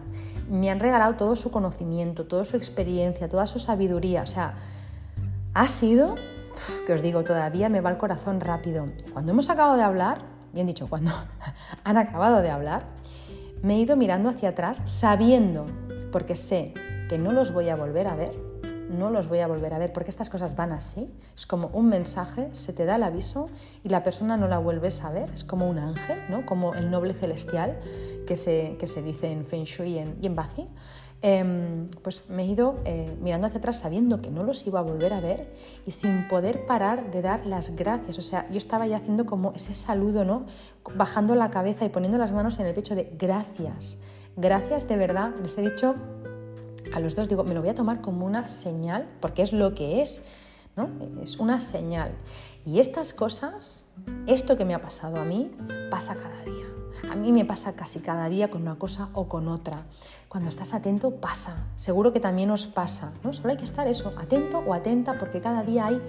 Me 0.49 0.69
han 0.69 0.79
regalado 0.79 1.15
todo 1.15 1.35
su 1.35 1.51
conocimiento, 1.51 2.25
toda 2.25 2.45
su 2.45 2.57
experiencia, 2.57 3.29
toda 3.29 3.45
su 3.45 3.59
sabiduría. 3.59 4.23
O 4.23 4.27
sea, 4.27 4.55
ha 5.53 5.67
sido, 5.67 6.15
que 6.85 6.93
os 6.93 7.01
digo, 7.01 7.23
todavía 7.23 7.69
me 7.69 7.81
va 7.81 7.91
el 7.91 7.97
corazón 7.97 8.39
rápido. 8.39 8.85
Cuando 9.13 9.31
hemos 9.31 9.49
acabado 9.49 9.77
de 9.77 9.83
hablar, 9.83 10.37
bien 10.53 10.67
dicho, 10.67 10.88
cuando 10.88 11.11
han 11.83 11.97
acabado 11.97 12.41
de 12.41 12.49
hablar, 12.49 12.85
me 13.61 13.75
he 13.75 13.79
ido 13.79 13.95
mirando 13.95 14.29
hacia 14.29 14.49
atrás 14.49 14.81
sabiendo, 14.85 15.65
porque 16.11 16.35
sé 16.35 16.73
que 17.09 17.17
no 17.17 17.31
los 17.31 17.53
voy 17.53 17.69
a 17.69 17.75
volver 17.75 18.07
a 18.07 18.15
ver, 18.15 18.31
no 18.89 19.09
los 19.09 19.27
voy 19.27 19.39
a 19.39 19.47
volver 19.47 19.73
a 19.73 19.79
ver, 19.79 19.91
porque 19.91 20.09
estas 20.09 20.29
cosas 20.29 20.55
van 20.55 20.71
así, 20.71 21.13
es 21.35 21.45
como 21.45 21.67
un 21.73 21.89
mensaje, 21.89 22.49
se 22.53 22.73
te 22.73 22.85
da 22.85 22.95
el 22.95 23.03
aviso 23.03 23.49
y 23.83 23.89
la 23.89 24.03
persona 24.03 24.38
no 24.38 24.47
la 24.47 24.59
vuelves 24.59 25.03
a 25.03 25.11
ver, 25.11 25.29
es 25.31 25.44
como 25.44 25.69
un 25.69 25.79
ángel, 25.79 26.19
¿no? 26.29 26.45
como 26.45 26.73
el 26.73 26.89
noble 26.89 27.13
celestial 27.13 27.77
que 28.25 28.35
se, 28.35 28.75
que 28.79 28.88
se 28.88 29.01
dice 29.01 29.31
en 29.31 29.45
Feng 29.45 29.63
Shui 29.63 29.93
y 29.93 29.97
en, 30.00 30.17
y 30.21 30.27
en 30.27 30.35
Bazi. 30.35 30.67
Em, 31.23 31.89
pues 32.03 32.29
me 32.29 32.43
he 32.43 32.45
ido 32.45 32.79
eh, 32.85 33.17
mirando 33.19 33.47
hacia 33.47 33.57
atrás 33.57 33.79
sabiendo 33.79 34.21
que 34.21 34.29
no 34.29 34.43
los 34.43 34.67
iba 34.67 34.79
a 34.79 34.83
volver 34.83 35.13
a 35.13 35.19
ver 35.19 35.51
y 35.87 35.91
sin 35.91 36.27
poder 36.27 36.67
parar 36.67 37.09
de 37.09 37.23
dar 37.23 37.47
las 37.47 37.75
gracias. 37.75 38.19
O 38.19 38.21
sea, 38.21 38.47
yo 38.49 38.57
estaba 38.57 38.85
ya 38.85 38.97
haciendo 38.97 39.25
como 39.25 39.51
ese 39.53 39.73
saludo, 39.73 40.25
¿no? 40.25 40.45
Bajando 40.95 41.33
la 41.33 41.49
cabeza 41.49 41.85
y 41.85 41.89
poniendo 41.89 42.19
las 42.19 42.31
manos 42.31 42.59
en 42.59 42.67
el 42.67 42.75
pecho 42.75 42.93
de 42.93 43.11
gracias. 43.17 43.97
Gracias 44.35 44.87
de 44.87 44.95
verdad. 44.95 45.33
Les 45.41 45.57
he 45.57 45.67
dicho 45.67 45.95
a 46.93 47.00
los 47.00 47.15
dos, 47.15 47.27
digo, 47.27 47.43
me 47.43 47.55
lo 47.55 47.62
voy 47.62 47.69
a 47.69 47.75
tomar 47.75 48.01
como 48.01 48.25
una 48.25 48.47
señal, 48.47 49.07
porque 49.19 49.41
es 49.41 49.53
lo 49.53 49.74
que 49.74 50.03
es, 50.03 50.24
¿no? 50.75 50.89
Es 51.21 51.38
una 51.38 51.59
señal. 51.59 52.12
Y 52.63 52.79
estas 52.79 53.13
cosas, 53.13 53.86
esto 54.27 54.55
que 54.55 54.65
me 54.65 54.75
ha 54.75 54.81
pasado 54.81 55.17
a 55.17 55.25
mí, 55.25 55.51
pasa 55.89 56.15
cada 56.15 56.43
día. 56.43 56.65
A 57.09 57.15
mí 57.15 57.31
me 57.31 57.45
pasa 57.45 57.75
casi 57.75 58.00
cada 58.00 58.27
día 58.29 58.50
con 58.50 58.62
una 58.62 58.75
cosa 58.75 59.09
o 59.13 59.27
con 59.27 59.47
otra. 59.47 59.86
Cuando 60.29 60.50
estás 60.50 60.74
atento 60.74 61.15
pasa, 61.15 61.67
seguro 61.75 62.12
que 62.12 62.19
también 62.19 62.51
os 62.51 62.67
pasa, 62.67 63.13
¿no? 63.24 63.31
Solo 63.31 63.50
hay 63.50 63.57
que 63.57 63.63
estar 63.63 63.88
eso, 63.88 64.13
atento 64.17 64.60
o 64.60 64.74
atenta 64.74 65.17
porque 65.17 65.41
cada 65.41 65.63
día 65.63 65.88
hay 65.88 66.01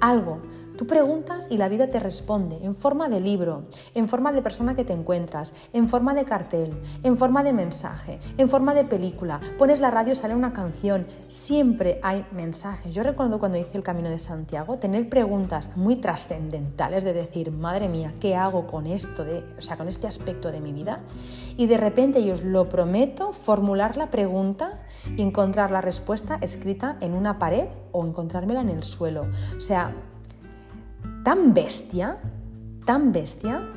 algo 0.00 0.40
Tú 0.76 0.86
preguntas 0.86 1.48
y 1.50 1.58
la 1.58 1.68
vida 1.68 1.88
te 1.88 2.00
responde 2.00 2.58
en 2.62 2.74
forma 2.74 3.08
de 3.08 3.20
libro, 3.20 3.64
en 3.94 4.08
forma 4.08 4.32
de 4.32 4.40
persona 4.40 4.74
que 4.74 4.84
te 4.84 4.94
encuentras, 4.94 5.52
en 5.72 5.88
forma 5.88 6.14
de 6.14 6.24
cartel, 6.24 6.72
en 7.02 7.18
forma 7.18 7.42
de 7.42 7.52
mensaje, 7.52 8.18
en 8.38 8.48
forma 8.48 8.72
de 8.72 8.84
película. 8.84 9.38
Pones 9.58 9.80
la 9.80 9.90
radio, 9.90 10.14
sale 10.14 10.34
una 10.34 10.54
canción, 10.54 11.06
siempre 11.28 12.00
hay 12.02 12.24
mensajes. 12.32 12.94
Yo 12.94 13.02
recuerdo 13.02 13.38
cuando 13.38 13.58
hice 13.58 13.76
el 13.76 13.82
Camino 13.82 14.08
de 14.08 14.18
Santiago 14.18 14.78
tener 14.78 15.08
preguntas 15.10 15.76
muy 15.76 15.96
trascendentales 15.96 17.04
de 17.04 17.12
decir, 17.12 17.52
madre 17.52 17.88
mía, 17.88 18.14
¿qué 18.18 18.34
hago 18.34 18.66
con 18.66 18.86
esto, 18.86 19.24
de, 19.24 19.44
o 19.58 19.60
sea, 19.60 19.76
con 19.76 19.88
este 19.88 20.06
aspecto 20.06 20.50
de 20.50 20.60
mi 20.60 20.72
vida? 20.72 21.00
Y 21.56 21.66
de 21.66 21.76
repente, 21.76 22.24
yo 22.24 22.34
os 22.34 22.44
lo 22.44 22.68
prometo, 22.68 23.32
formular 23.32 23.96
la 23.96 24.10
pregunta 24.10 24.80
y 25.16 25.22
encontrar 25.22 25.70
la 25.70 25.80
respuesta 25.80 26.38
escrita 26.40 26.96
en 27.00 27.14
una 27.14 27.38
pared 27.38 27.66
o 27.92 28.06
encontrármela 28.06 28.60
en 28.60 28.70
el 28.70 28.82
suelo. 28.82 29.26
O 29.56 29.60
sea, 29.60 29.94
tan 31.24 31.54
bestia, 31.54 32.18
tan 32.84 33.12
bestia, 33.12 33.68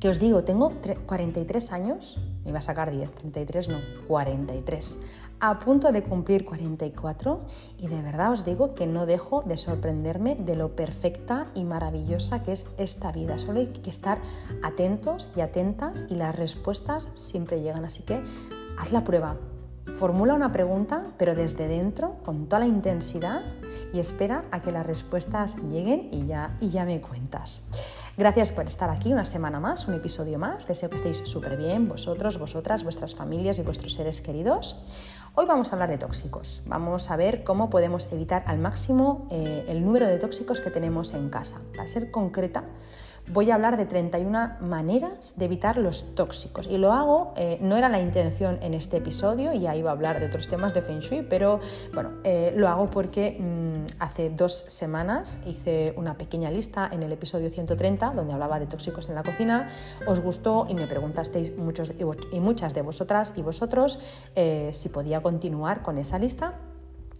que 0.00 0.08
os 0.08 0.20
digo, 0.20 0.44
tengo 0.44 0.72
43 1.06 1.72
años, 1.72 2.18
me 2.44 2.50
iba 2.50 2.58
a 2.58 2.62
sacar 2.62 2.90
10, 2.90 3.10
33 3.12 3.68
no, 3.68 3.80
43. 4.06 4.98
A 5.38 5.58
punto 5.58 5.92
de 5.92 6.02
cumplir 6.02 6.46
44 6.46 7.40
y 7.78 7.88
de 7.88 8.00
verdad 8.00 8.32
os 8.32 8.44
digo 8.44 8.74
que 8.74 8.86
no 8.86 9.04
dejo 9.04 9.42
de 9.42 9.58
sorprenderme 9.58 10.34
de 10.34 10.56
lo 10.56 10.74
perfecta 10.74 11.48
y 11.54 11.64
maravillosa 11.64 12.42
que 12.42 12.52
es 12.52 12.66
esta 12.78 13.12
vida. 13.12 13.36
Solo 13.36 13.60
hay 13.60 13.66
que 13.66 13.90
estar 13.90 14.18
atentos 14.62 15.28
y 15.36 15.42
atentas 15.42 16.06
y 16.08 16.14
las 16.14 16.34
respuestas 16.34 17.10
siempre 17.12 17.60
llegan. 17.60 17.84
Así 17.84 18.02
que 18.02 18.22
haz 18.78 18.92
la 18.92 19.04
prueba, 19.04 19.36
Formula 19.94 20.34
una 20.34 20.52
pregunta, 20.52 21.04
pero 21.16 21.34
desde 21.34 21.68
dentro, 21.68 22.16
con 22.22 22.48
toda 22.48 22.60
la 22.60 22.66
intensidad, 22.66 23.42
y 23.94 24.00
espera 24.00 24.44
a 24.50 24.60
que 24.60 24.72
las 24.72 24.84
respuestas 24.84 25.56
lleguen 25.70 26.08
y 26.12 26.26
ya, 26.26 26.56
y 26.60 26.68
ya 26.68 26.84
me 26.84 27.00
cuentas. 27.00 27.62
Gracias 28.18 28.50
por 28.50 28.66
estar 28.66 28.90
aquí 28.90 29.12
una 29.12 29.24
semana 29.24 29.60
más, 29.60 29.88
un 29.88 29.94
episodio 29.94 30.38
más. 30.38 30.66
Deseo 30.66 30.90
que 30.90 30.96
estéis 30.96 31.18
súper 31.24 31.56
bien, 31.56 31.86
vosotros, 31.86 32.38
vosotras, 32.38 32.82
vuestras 32.82 33.14
familias 33.14 33.58
y 33.58 33.62
vuestros 33.62 33.92
seres 33.94 34.20
queridos. 34.20 34.84
Hoy 35.38 35.44
vamos 35.44 35.70
a 35.70 35.76
hablar 35.76 35.90
de 35.90 35.98
tóxicos. 35.98 36.62
Vamos 36.64 37.10
a 37.10 37.16
ver 37.16 37.44
cómo 37.44 37.68
podemos 37.68 38.10
evitar 38.10 38.42
al 38.46 38.56
máximo 38.56 39.28
eh, 39.30 39.66
el 39.68 39.84
número 39.84 40.06
de 40.06 40.16
tóxicos 40.16 40.62
que 40.62 40.70
tenemos 40.70 41.12
en 41.12 41.28
casa. 41.28 41.60
Para 41.76 41.86
ser 41.86 42.10
concreta, 42.10 42.64
voy 43.32 43.50
a 43.50 43.54
hablar 43.54 43.76
de 43.76 43.86
31 43.86 44.56
maneras 44.60 45.34
de 45.36 45.44
evitar 45.44 45.78
los 45.78 46.14
tóxicos. 46.14 46.66
Y 46.66 46.78
lo 46.78 46.92
hago, 46.92 47.32
eh, 47.36 47.58
no 47.60 47.76
era 47.76 47.88
la 47.88 48.00
intención 48.00 48.58
en 48.62 48.74
este 48.74 48.98
episodio, 48.98 49.52
ya 49.52 49.74
iba 49.76 49.90
a 49.90 49.92
hablar 49.92 50.20
de 50.20 50.26
otros 50.26 50.48
temas 50.48 50.74
de 50.74 50.82
Feng 50.82 51.00
Shui, 51.00 51.22
pero 51.22 51.60
bueno, 51.92 52.12
eh, 52.24 52.52
lo 52.56 52.68
hago 52.68 52.86
porque 52.90 53.36
mm, 53.38 54.02
hace 54.02 54.30
dos 54.30 54.64
semanas 54.68 55.38
hice 55.46 55.94
una 55.96 56.16
pequeña 56.16 56.50
lista 56.50 56.88
en 56.92 57.02
el 57.02 57.12
episodio 57.12 57.50
130, 57.50 58.10
donde 58.10 58.32
hablaba 58.32 58.58
de 58.58 58.66
tóxicos 58.66 59.08
en 59.08 59.14
la 59.14 59.22
cocina. 59.22 59.68
Os 60.06 60.20
gustó 60.20 60.66
y 60.68 60.74
me 60.74 60.86
preguntasteis 60.86 61.56
muchos 61.56 61.92
y 62.32 62.40
muchas 62.40 62.74
de 62.74 62.82
vosotras 62.82 63.32
y 63.36 63.42
vosotros 63.42 63.98
eh, 64.34 64.70
si 64.72 64.88
podía 64.88 65.20
continuar 65.20 65.82
con 65.82 65.98
esa 65.98 66.18
lista. 66.18 66.54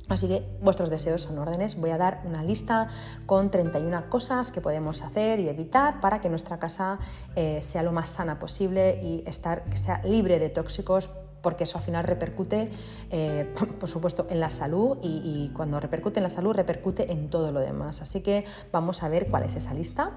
Así 0.09 0.29
que 0.29 0.47
vuestros 0.61 0.89
deseos 0.89 1.23
son 1.23 1.39
órdenes. 1.39 1.77
Voy 1.81 1.91
a 1.91 1.99
dar 1.99 2.23
una 2.25 2.43
lista 2.45 2.89
con 3.27 3.51
31 3.51 4.09
cosas 4.09 4.53
que 4.53 4.61
podemos 4.61 5.03
hacer 5.03 5.41
y 5.41 5.49
evitar 5.49 6.01
para 6.01 6.21
que 6.21 6.29
nuestra 6.29 6.59
casa 6.59 6.99
eh, 7.35 7.61
sea 7.61 7.83
lo 7.83 7.93
más 7.93 8.09
sana 8.09 8.39
posible 8.39 9.01
y 9.03 9.25
estar, 9.27 9.65
sea 9.75 10.01
libre 10.05 10.39
de 10.39 10.49
tóxicos 10.49 11.11
porque 11.43 11.65
eso 11.65 11.79
al 11.79 11.85
final 11.85 12.05
repercute, 12.05 12.71
eh, 13.11 13.53
por 13.79 13.89
supuesto, 13.89 14.27
en 14.31 14.41
la 14.41 14.51
salud 14.51 14.99
y, 15.03 15.51
cuando 15.55 15.79
repercute 15.79 16.19
en 16.19 16.25
la 16.25 16.29
salud 16.29 16.53
repercute 16.53 17.13
en 17.13 17.31
todo 17.31 17.53
lo 17.53 17.61
demás. 17.61 18.03
Así 18.03 18.21
que 18.21 18.45
vamos 18.73 19.03
a 19.03 19.09
ver 19.09 19.29
cuál 19.29 19.45
es 19.45 19.57
esa 19.57 19.75
lista. 19.75 20.13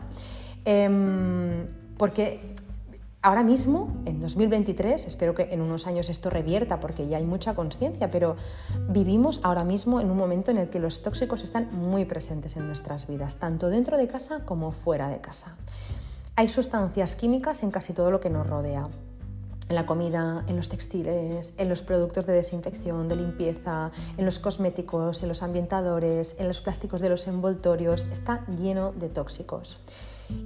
Eh, 0.66 1.66
porque 1.98 2.54
Ahora 3.22 3.44
mismo, 3.44 4.02
en 4.06 4.22
2023, 4.22 5.06
espero 5.06 5.36
que 5.36 5.50
en 5.52 5.60
unos 5.60 5.88
años 5.88 6.08
esto 6.08 6.30
revierta 6.30 6.80
porque 6.80 7.06
ya 7.10 7.18
hay 7.18 7.26
mucha 7.26 7.54
conciencia, 7.54 8.10
pero 8.10 8.38
vivimos 8.88 9.42
ahora 9.44 9.66
mismo 9.66 10.00
en 10.00 10.10
un 10.10 10.16
momento 10.16 10.52
en 10.52 10.58
el 10.58 10.70
que 10.70 10.80
los 10.80 11.04
tóxicos 11.04 11.44
están 11.44 11.68
muy 11.74 12.06
presentes 12.06 12.56
en 12.56 12.66
nuestras 12.66 13.08
vidas, 13.08 13.36
tanto 13.36 13.68
dentro 13.68 13.98
de 13.98 14.08
casa 14.08 14.46
como 14.46 14.72
fuera 14.72 15.10
de 15.10 15.20
casa. 15.20 15.58
Hay 16.38 16.48
sustancias 16.48 17.18
químicas 17.18 17.62
en 17.62 17.72
casi 17.72 17.92
todo 17.92 18.10
lo 18.10 18.22
que 18.22 18.30
nos 18.30 18.48
rodea. 18.48 18.88
En 19.68 19.76
la 19.76 19.86
comida, 19.86 20.46
en 20.48 20.56
los 20.56 20.70
textiles, 20.70 21.54
en 21.58 21.68
los 21.68 21.82
productos 21.82 22.26
de 22.26 22.32
desinfección, 22.32 23.10
de 23.10 23.18
limpieza, 23.18 23.92
en 24.16 24.24
los 24.24 24.40
cosméticos, 24.40 25.24
en 25.24 25.28
los 25.28 25.44
ambientadores, 25.44 26.38
en 26.40 26.48
los 26.48 26.62
plásticos 26.62 27.02
de 27.02 27.10
los 27.10 27.28
envoltorios, 27.28 28.06
está 28.14 28.46
lleno 28.48 28.94
de 28.94 29.10
tóxicos. 29.10 29.78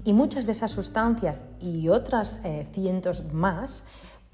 Y 0.03 0.13
muchas 0.13 0.45
de 0.45 0.51
esas 0.53 0.71
sustancias 0.71 1.39
y 1.59 1.89
otras 1.89 2.39
eh, 2.43 2.67
cientos 2.71 3.33
más 3.33 3.85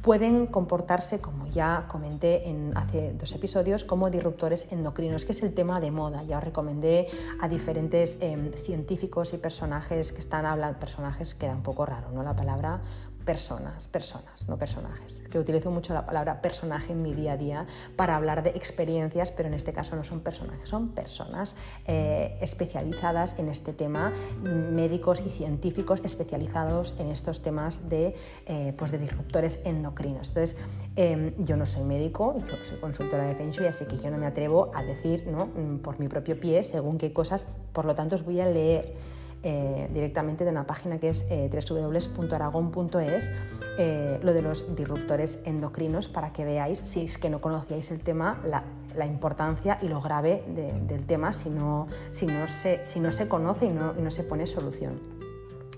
pueden 0.02 0.48
comportarse, 0.48 1.20
como 1.20 1.46
ya 1.48 1.86
comenté 1.88 2.48
en 2.50 2.76
hace 2.78 3.14
dos 3.14 3.34
episodios, 3.34 3.84
como 3.84 4.10
disruptores 4.10 4.72
endocrinos, 4.72 5.26
que 5.26 5.34
es 5.34 5.44
el 5.44 5.54
tema 5.54 5.80
de 5.80 5.92
moda. 5.92 6.24
Ya 6.24 6.38
os 6.38 6.44
recomendé 6.44 7.08
a 7.42 7.48
diferentes 7.48 8.18
em, 8.22 8.52
científicos 8.54 9.34
y 9.34 9.38
personajes 9.38 10.12
que 10.12 10.20
están 10.20 10.46
hablando, 10.46 10.80
personajes 10.80 11.36
queda 11.36 11.52
un 11.52 11.64
poco 11.64 11.86
raro, 11.86 12.12
¿no? 12.12 12.24
La 12.24 12.36
palabra 12.36 12.82
personas, 13.30 13.86
personas, 13.86 14.48
no 14.48 14.58
personajes. 14.58 15.22
Que 15.30 15.38
utilizo 15.38 15.70
mucho 15.70 15.94
la 15.94 16.04
palabra 16.04 16.42
personaje 16.42 16.94
en 16.94 17.04
mi 17.04 17.14
día 17.14 17.34
a 17.34 17.38
día 17.38 17.68
para 17.96 18.16
hablar 18.16 18.42
de 18.42 18.50
experiencias, 18.50 19.32
pero 19.32 19.50
en 19.50 19.54
este 19.54 19.72
caso 19.72 19.96
no 19.96 20.04
son 20.04 20.22
personajes, 20.22 20.68
son 20.68 20.90
personas 20.96 21.56
eh, 21.86 22.40
especializadas 22.42 23.38
en 23.38 23.50
este 23.50 23.72
tema, 23.72 24.12
médicos 24.42 25.22
y 25.24 25.30
científicos 25.30 26.02
especializados 26.04 26.96
en 26.98 27.12
estos 27.12 27.44
temas 27.44 27.88
de, 27.88 28.16
eh, 28.48 28.74
pues 28.76 28.90
de 28.90 28.98
disruptores 28.98 29.62
endocrinos. 29.64 30.30
Entonces, 30.30 30.58
em, 30.96 31.36
yo 31.38 31.56
no 31.56 31.68
soy 31.68 31.84
médico, 31.84 32.36
yo 32.48 32.64
soy 32.64 32.80
consultora 32.80 33.26
de 33.26 33.36
Feng 33.36 33.52
Shui, 33.52 33.68
así 33.68 33.86
que 33.86 34.00
yo 34.00 34.10
no 34.10 34.18
me 34.18 34.26
atrevo 34.26 34.72
a 34.74 34.82
decir 34.82 35.28
¿no? 35.28 35.46
Mm, 35.46 35.84
por 35.84 36.00
mi 36.00 36.08
propio 36.08 36.40
pie 36.40 36.64
según 36.64 36.98
qué 36.98 37.14
cosas, 37.14 37.46
por 37.74 37.86
lo 37.86 37.94
tanto 37.94 38.16
os 38.16 38.24
voy 38.24 38.40
a 38.40 38.48
leer 38.48 38.96
eh, 39.42 39.90
directamente 39.94 40.44
de 40.44 40.52
una 40.52 40.68
página 40.68 41.00
que 41.00 41.08
es 41.08 41.26
eh, 41.30 41.50
www.aragon.es, 41.50 43.32
eh, 43.78 44.20
lo 44.22 44.34
de 44.34 44.42
los 44.42 44.76
disruptores 44.76 45.44
endocrinos, 45.46 46.10
para 46.10 46.34
que 46.34 46.44
veáis, 46.44 46.80
si 46.84 47.06
es 47.06 47.18
que 47.18 47.30
no 47.30 47.40
conocíais 47.40 47.90
el 47.92 48.04
tema, 48.04 48.42
la, 48.44 48.66
importancia 49.06 49.78
y 49.82 49.88
lo 49.88 50.02
grave 50.02 50.44
del 50.46 51.06
tema 51.06 51.32
si 51.32 51.50
no, 51.50 51.88
si 52.12 52.26
no, 52.26 52.48
se, 52.48 52.84
si 52.84 53.00
no 53.00 53.14
se 53.14 53.30
conoce 53.30 53.68
y 53.68 53.70
no, 53.70 53.94
y 53.98 54.02
no 54.02 54.12
se 54.12 54.24
pone 54.24 54.46
solución. 54.46 55.00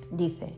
Dice, 0.09 0.55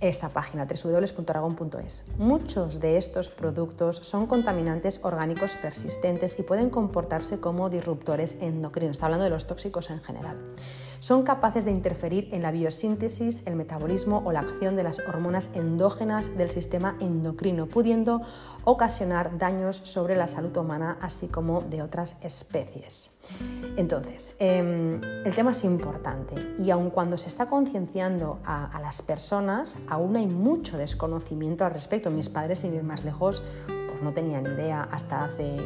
esta 0.00 0.30
página 0.30 0.66
www.aragon.es. 0.66 2.06
Muchos 2.16 2.80
de 2.80 2.96
estos 2.96 3.28
productos 3.28 3.96
son 3.96 4.26
contaminantes 4.26 5.00
orgánicos 5.02 5.56
persistentes 5.56 6.38
y 6.38 6.42
pueden 6.42 6.70
comportarse 6.70 7.38
como 7.38 7.68
disruptores 7.68 8.38
endocrinos. 8.40 8.92
Está 8.92 9.06
hablando 9.06 9.24
de 9.24 9.30
los 9.30 9.46
tóxicos 9.46 9.90
en 9.90 10.00
general 10.02 10.38
son 11.00 11.22
capaces 11.22 11.64
de 11.64 11.70
interferir 11.70 12.28
en 12.32 12.42
la 12.42 12.50
biosíntesis, 12.50 13.42
el 13.46 13.56
metabolismo 13.56 14.22
o 14.24 14.32
la 14.32 14.40
acción 14.40 14.76
de 14.76 14.84
las 14.84 15.00
hormonas 15.00 15.50
endógenas 15.54 16.36
del 16.36 16.50
sistema 16.50 16.96
endocrino, 17.00 17.66
pudiendo 17.66 18.22
ocasionar 18.64 19.38
daños 19.38 19.76
sobre 19.76 20.14
la 20.14 20.28
salud 20.28 20.56
humana, 20.56 20.98
así 21.00 21.26
como 21.26 21.62
de 21.62 21.82
otras 21.82 22.16
especies. 22.22 23.10
Entonces, 23.76 24.36
em, 24.38 25.00
el 25.24 25.34
tema 25.34 25.52
es 25.52 25.64
importante 25.64 26.34
y 26.58 26.70
aun 26.70 26.90
cuando 26.90 27.16
se 27.18 27.28
está 27.28 27.46
concienciando 27.46 28.38
a, 28.44 28.66
a 28.66 28.80
las 28.80 29.02
personas, 29.02 29.78
aún 29.88 30.16
hay 30.16 30.26
mucho 30.26 30.76
desconocimiento 30.76 31.64
al 31.64 31.72
respecto. 31.72 32.10
Mis 32.10 32.28
padres, 32.28 32.60
sin 32.60 32.74
ir 32.74 32.82
más 32.82 33.04
lejos, 33.04 33.42
no 34.02 34.12
tenía 34.12 34.40
ni 34.40 34.50
idea 34.50 34.82
hasta 34.90 35.24
hace 35.24 35.58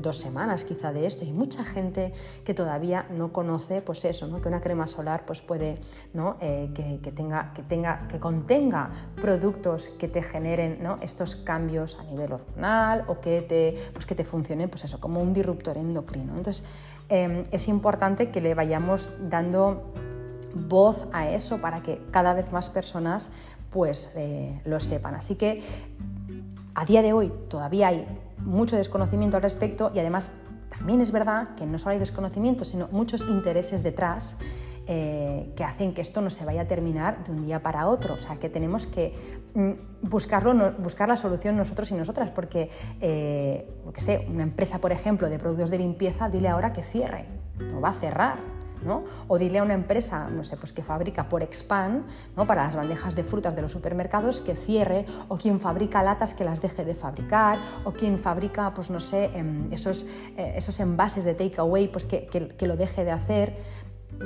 dos 0.00 0.18
semanas 0.18 0.64
quizá 0.64 0.92
de 0.92 1.06
esto 1.06 1.24
y 1.24 1.32
mucha 1.32 1.64
gente 1.64 2.12
que 2.44 2.54
todavía 2.54 3.06
no 3.10 3.32
conoce 3.32 3.82
pues 3.82 4.04
eso, 4.04 4.26
¿no? 4.26 4.40
que 4.40 4.48
una 4.48 4.60
crema 4.60 4.86
solar 4.86 5.24
pues 5.26 5.42
puede 5.42 5.78
¿no? 6.12 6.36
Eh, 6.40 6.70
que, 6.74 7.12
tenga, 7.12 7.52
que, 7.54 7.62
tenga, 7.62 8.06
que 8.08 8.18
contenga 8.18 8.90
productos 9.20 9.88
que 9.88 10.08
te 10.08 10.22
generen 10.22 10.82
¿no? 10.82 10.98
estos 11.02 11.36
cambios 11.36 11.96
a 12.00 12.04
nivel 12.04 12.32
hormonal 12.32 13.04
o 13.08 13.20
que 13.20 13.42
te, 13.42 13.74
pues 13.92 14.06
que 14.06 14.14
te 14.14 14.24
funcionen 14.24 14.68
pues 14.68 14.84
eso, 14.84 15.00
como 15.00 15.20
un 15.20 15.32
disruptor 15.32 15.76
endocrino. 15.76 16.36
Entonces 16.36 16.64
em, 17.08 17.42
es 17.50 17.68
importante 17.68 18.30
que 18.30 18.40
le 18.40 18.54
vayamos 18.54 19.10
dando 19.20 19.92
voz 20.54 21.06
a 21.12 21.28
eso 21.28 21.58
para 21.58 21.82
que 21.82 22.00
cada 22.10 22.32
vez 22.32 22.50
más 22.52 22.70
personas 22.70 23.30
pues 23.70 24.12
eh, 24.16 24.60
lo 24.64 24.80
sepan. 24.80 25.14
Así 25.14 25.36
que 25.36 25.62
a 26.78 26.84
día 26.84 27.02
de 27.02 27.12
hoy 27.12 27.32
todavía 27.48 27.88
hay 27.88 28.06
mucho 28.38 28.76
desconocimiento 28.76 29.36
al 29.36 29.42
respecto 29.42 29.90
y 29.92 29.98
además 29.98 30.30
también 30.68 31.00
es 31.00 31.10
verdad 31.10 31.56
que 31.56 31.66
no 31.66 31.76
solo 31.76 31.94
hay 31.94 31.98
desconocimiento, 31.98 32.64
sino 32.64 32.86
muchos 32.92 33.22
intereses 33.28 33.82
detrás 33.82 34.36
eh, 34.86 35.52
que 35.56 35.64
hacen 35.64 35.92
que 35.92 36.00
esto 36.00 36.20
no 36.20 36.30
se 36.30 36.44
vaya 36.44 36.62
a 36.62 36.66
terminar 36.68 37.24
de 37.24 37.32
un 37.32 37.42
día 37.42 37.60
para 37.64 37.88
otro. 37.88 38.14
O 38.14 38.18
sea, 38.18 38.36
que 38.36 38.48
tenemos 38.48 38.86
que 38.86 39.12
mm, 39.54 40.08
buscarlo, 40.08 40.72
buscar 40.78 41.08
la 41.08 41.16
solución 41.16 41.56
nosotros 41.56 41.90
y 41.90 41.94
nosotras, 41.94 42.30
porque, 42.30 42.70
eh, 43.00 43.68
sé, 43.96 44.24
una 44.28 44.44
empresa, 44.44 44.78
por 44.78 44.92
ejemplo, 44.92 45.28
de 45.28 45.38
productos 45.38 45.70
de 45.70 45.78
limpieza, 45.78 46.28
dile 46.28 46.48
ahora 46.48 46.72
que 46.72 46.84
cierre, 46.84 47.26
no 47.72 47.80
va 47.80 47.88
a 47.88 47.94
cerrar 47.94 48.57
o 49.28 49.38
dile 49.38 49.58
a 49.58 49.62
una 49.62 49.74
empresa, 49.74 50.28
no 50.30 50.44
sé, 50.44 50.56
pues 50.56 50.72
que 50.72 50.82
fabrica 50.82 51.28
por 51.28 51.42
expand, 51.42 52.06
¿no? 52.36 52.46
Para 52.46 52.64
las 52.64 52.76
bandejas 52.76 53.14
de 53.14 53.24
frutas 53.24 53.56
de 53.56 53.62
los 53.62 53.72
supermercados 53.72 54.42
que 54.42 54.54
cierre, 54.54 55.06
o 55.28 55.36
quien 55.36 55.60
fabrica 55.60 56.02
latas 56.02 56.34
que 56.34 56.44
las 56.44 56.60
deje 56.60 56.84
de 56.84 56.94
fabricar, 56.94 57.60
o 57.84 57.92
quien 57.92 58.18
fabrica, 58.18 58.72
pues 58.74 58.90
no 58.90 59.00
sé, 59.00 59.30
em, 59.34 59.72
esos, 59.72 60.06
eh, 60.36 60.54
esos 60.56 60.78
envases 60.80 61.24
de 61.24 61.34
takeaway, 61.34 61.88
pues 61.88 62.06
que, 62.06 62.26
que 62.26 62.66
lo 62.66 62.76
deje 62.76 63.04
de 63.04 63.10
hacer 63.10 63.56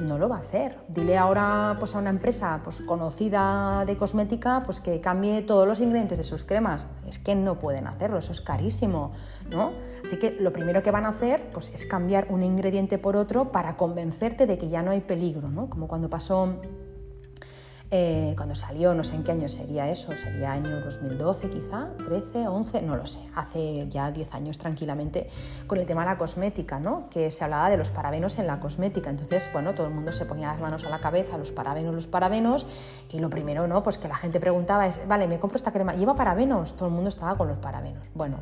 no 0.00 0.18
lo 0.18 0.28
va 0.28 0.36
a 0.36 0.40
hacer. 0.40 0.78
Dile 0.88 1.18
ahora 1.18 1.76
pues, 1.78 1.94
a 1.94 1.98
una 1.98 2.10
empresa 2.10 2.60
pues, 2.64 2.82
conocida 2.82 3.84
de 3.84 3.96
cosmética 3.96 4.62
pues, 4.64 4.80
que 4.80 5.00
cambie 5.00 5.42
todos 5.42 5.66
los 5.66 5.80
ingredientes 5.80 6.18
de 6.18 6.24
sus 6.24 6.44
cremas. 6.44 6.86
Es 7.06 7.18
que 7.18 7.34
no 7.34 7.58
pueden 7.58 7.86
hacerlo, 7.86 8.18
eso 8.18 8.32
es 8.32 8.40
carísimo. 8.40 9.12
¿no? 9.50 9.72
Así 10.02 10.18
que 10.18 10.36
lo 10.40 10.52
primero 10.52 10.82
que 10.82 10.90
van 10.90 11.04
a 11.04 11.10
hacer 11.10 11.50
pues, 11.52 11.70
es 11.70 11.86
cambiar 11.86 12.26
un 12.30 12.42
ingrediente 12.42 12.98
por 12.98 13.16
otro 13.16 13.52
para 13.52 13.76
convencerte 13.76 14.46
de 14.46 14.58
que 14.58 14.68
ya 14.68 14.82
no 14.82 14.90
hay 14.90 15.00
peligro, 15.00 15.48
¿no? 15.48 15.68
como 15.68 15.88
cuando 15.88 16.08
pasó 16.08 16.60
eh, 17.94 18.32
cuando 18.36 18.54
salió, 18.54 18.94
no 18.94 19.04
sé 19.04 19.16
en 19.16 19.22
qué 19.22 19.32
año 19.32 19.50
sería 19.50 19.90
eso, 19.90 20.16
sería 20.16 20.52
año 20.52 20.80
2012 20.80 21.50
quizá, 21.50 21.90
13, 22.08 22.48
11, 22.48 22.80
no 22.80 22.96
lo 22.96 23.06
sé, 23.06 23.20
hace 23.34 23.86
ya 23.90 24.10
10 24.10 24.32
años 24.32 24.56
tranquilamente, 24.56 25.28
con 25.66 25.78
el 25.78 25.84
tema 25.84 26.00
de 26.00 26.06
la 26.06 26.16
cosmética, 26.16 26.80
¿no? 26.80 27.10
que 27.10 27.30
se 27.30 27.44
hablaba 27.44 27.68
de 27.68 27.76
los 27.76 27.90
parabenos 27.90 28.38
en 28.38 28.46
la 28.46 28.60
cosmética. 28.60 29.10
Entonces, 29.10 29.50
bueno, 29.52 29.74
todo 29.74 29.88
el 29.88 29.92
mundo 29.92 30.10
se 30.10 30.24
ponía 30.24 30.48
las 30.48 30.58
manos 30.58 30.84
a 30.86 30.88
la 30.88 31.00
cabeza, 31.00 31.36
los 31.36 31.52
parabenos, 31.52 31.94
los 31.94 32.06
parabenos, 32.06 32.66
y 33.10 33.18
lo 33.18 33.28
primero, 33.28 33.66
¿no? 33.66 33.82
Pues 33.82 33.98
que 33.98 34.08
la 34.08 34.16
gente 34.16 34.40
preguntaba 34.40 34.86
es, 34.86 35.06
vale, 35.06 35.26
me 35.26 35.38
compro 35.38 35.56
esta 35.56 35.70
crema, 35.70 35.94
¿lleva 35.94 36.16
parabenos? 36.16 36.74
Todo 36.78 36.88
el 36.88 36.94
mundo 36.94 37.10
estaba 37.10 37.36
con 37.36 37.48
los 37.48 37.58
parabenos. 37.58 38.06
Bueno, 38.14 38.38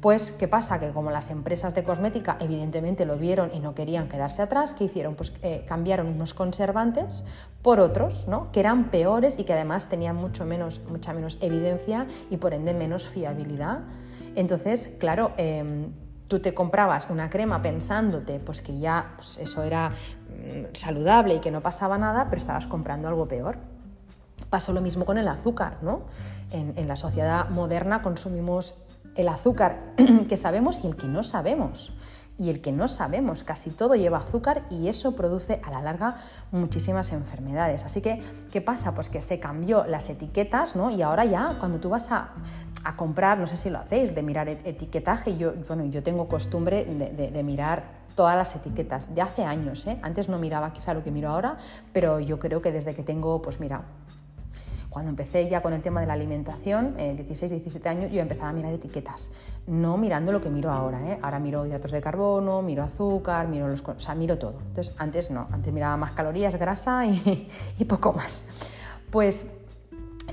pues, 0.00 0.30
¿qué 0.30 0.46
pasa? 0.46 0.78
Que 0.78 0.90
como 0.90 1.10
las 1.10 1.30
empresas 1.30 1.74
de 1.74 1.82
cosmética 1.82 2.36
evidentemente 2.40 3.04
lo 3.04 3.18
vieron 3.18 3.50
y 3.52 3.58
no 3.58 3.74
querían 3.74 4.08
quedarse 4.08 4.42
atrás, 4.42 4.74
¿qué 4.74 4.84
hicieron? 4.84 5.16
Pues 5.16 5.32
eh, 5.42 5.64
cambiaron 5.66 6.08
unos 6.08 6.34
conservantes 6.34 7.24
por 7.62 7.80
otros, 7.80 8.28
¿no? 8.28 8.52
Que 8.52 8.60
eran 8.60 8.90
peores 8.90 9.40
y 9.40 9.44
que 9.44 9.54
además 9.54 9.88
tenían 9.88 10.14
mucho 10.14 10.44
menos, 10.44 10.80
mucha 10.88 11.12
menos 11.12 11.38
evidencia 11.40 12.06
y 12.30 12.36
por 12.36 12.54
ende 12.54 12.74
menos 12.74 13.08
fiabilidad. 13.08 13.80
Entonces, 14.36 14.88
claro, 15.00 15.32
em, 15.36 15.90
tú 16.28 16.38
te 16.38 16.54
comprabas 16.54 17.10
una 17.10 17.28
crema 17.28 17.60
pensándote 17.60 18.38
pues 18.38 18.62
que 18.62 18.78
ya 18.78 19.14
pues, 19.16 19.38
eso 19.38 19.64
era 19.64 19.90
mm, 19.90 20.74
saludable 20.74 21.34
y 21.34 21.38
que 21.40 21.50
no 21.50 21.60
pasaba 21.60 21.98
nada, 21.98 22.26
pero 22.26 22.36
estabas 22.36 22.68
comprando 22.68 23.08
algo 23.08 23.26
peor. 23.26 23.58
Pasó 24.48 24.72
lo 24.72 24.80
mismo 24.80 25.04
con 25.04 25.18
el 25.18 25.26
azúcar, 25.26 25.78
¿no? 25.82 26.02
en 26.50 26.88
la 26.88 26.96
sociedad 26.96 27.50
moderna 27.50 28.00
consumimos 28.00 28.74
el 29.14 29.28
azúcar 29.28 29.94
que 30.28 30.36
sabemos 30.36 30.84
y 30.84 30.86
el 30.86 30.96
que 30.96 31.06
no 31.06 31.22
sabemos. 31.22 31.92
Y 32.40 32.50
el 32.50 32.60
que 32.60 32.70
no 32.70 32.86
sabemos, 32.86 33.42
casi 33.42 33.70
todo 33.70 33.96
lleva 33.96 34.18
azúcar 34.18 34.62
y 34.70 34.86
eso 34.86 35.16
produce 35.16 35.60
a 35.64 35.72
la 35.72 35.82
larga 35.82 36.18
muchísimas 36.52 37.12
enfermedades. 37.12 37.84
Así 37.84 38.00
que, 38.00 38.22
¿qué 38.52 38.60
pasa? 38.60 38.94
Pues 38.94 39.08
que 39.08 39.20
se 39.20 39.40
cambió 39.40 39.84
las 39.86 40.08
etiquetas, 40.08 40.76
¿no? 40.76 40.92
Y 40.92 41.02
ahora 41.02 41.24
ya, 41.24 41.56
cuando 41.58 41.80
tú 41.80 41.88
vas 41.88 42.12
a, 42.12 42.34
comprar, 42.96 43.38
no 43.38 43.46
sé 43.46 43.56
si 43.56 43.70
lo 43.70 43.78
hacéis, 43.78 44.14
de 44.14 44.22
mirar 44.22 44.48
etiquetaje, 44.48 45.36
yo, 45.36 45.52
bueno, 45.66 45.84
yo 45.86 46.02
tengo 46.02 46.28
costumbre 46.28 46.84
de, 46.84 47.30
de 47.30 47.42
mirar 47.42 47.98
todas 48.18 48.34
las 48.34 48.56
etiquetas, 48.56 49.14
ya 49.14 49.26
hace 49.26 49.44
años, 49.44 49.86
¿eh? 49.86 49.96
antes 50.02 50.28
no 50.28 50.40
miraba 50.40 50.72
quizá 50.72 50.92
lo 50.92 51.04
que 51.04 51.12
miro 51.12 51.30
ahora, 51.30 51.56
pero 51.92 52.18
yo 52.18 52.40
creo 52.40 52.60
que 52.60 52.72
desde 52.72 52.92
que 52.92 53.04
tengo, 53.04 53.40
pues 53.40 53.60
mira, 53.60 53.84
cuando 54.90 55.10
empecé 55.10 55.48
ya 55.48 55.60
con 55.60 55.72
el 55.72 55.82
tema 55.82 56.00
de 56.00 56.06
la 56.06 56.14
alimentación, 56.14 56.96
16, 56.96 57.52
eh, 57.52 57.54
17 57.56 57.88
años, 57.88 58.12
yo 58.12 58.20
empezaba 58.20 58.50
a 58.50 58.52
mirar 58.52 58.72
etiquetas, 58.72 59.30
no 59.66 59.96
mirando 59.98 60.32
lo 60.32 60.40
que 60.40 60.48
miro 60.48 60.70
ahora. 60.70 61.00
¿eh? 61.10 61.18
Ahora 61.22 61.38
miro 61.38 61.66
hidratos 61.66 61.92
de 61.92 62.00
carbono, 62.00 62.62
miro 62.62 62.82
azúcar, 62.82 63.48
miro 63.48 63.68
los, 63.68 63.82
o 63.82 63.98
sea, 63.98 64.14
miro 64.14 64.38
todo. 64.38 64.54
Entonces, 64.68 64.94
antes 64.98 65.30
no, 65.30 65.46
antes 65.52 65.72
miraba 65.72 65.96
más 65.96 66.12
calorías, 66.12 66.56
grasa 66.56 67.04
y 67.06 67.84
poco 67.88 68.12
más. 68.12 68.46
Pues 69.10 69.57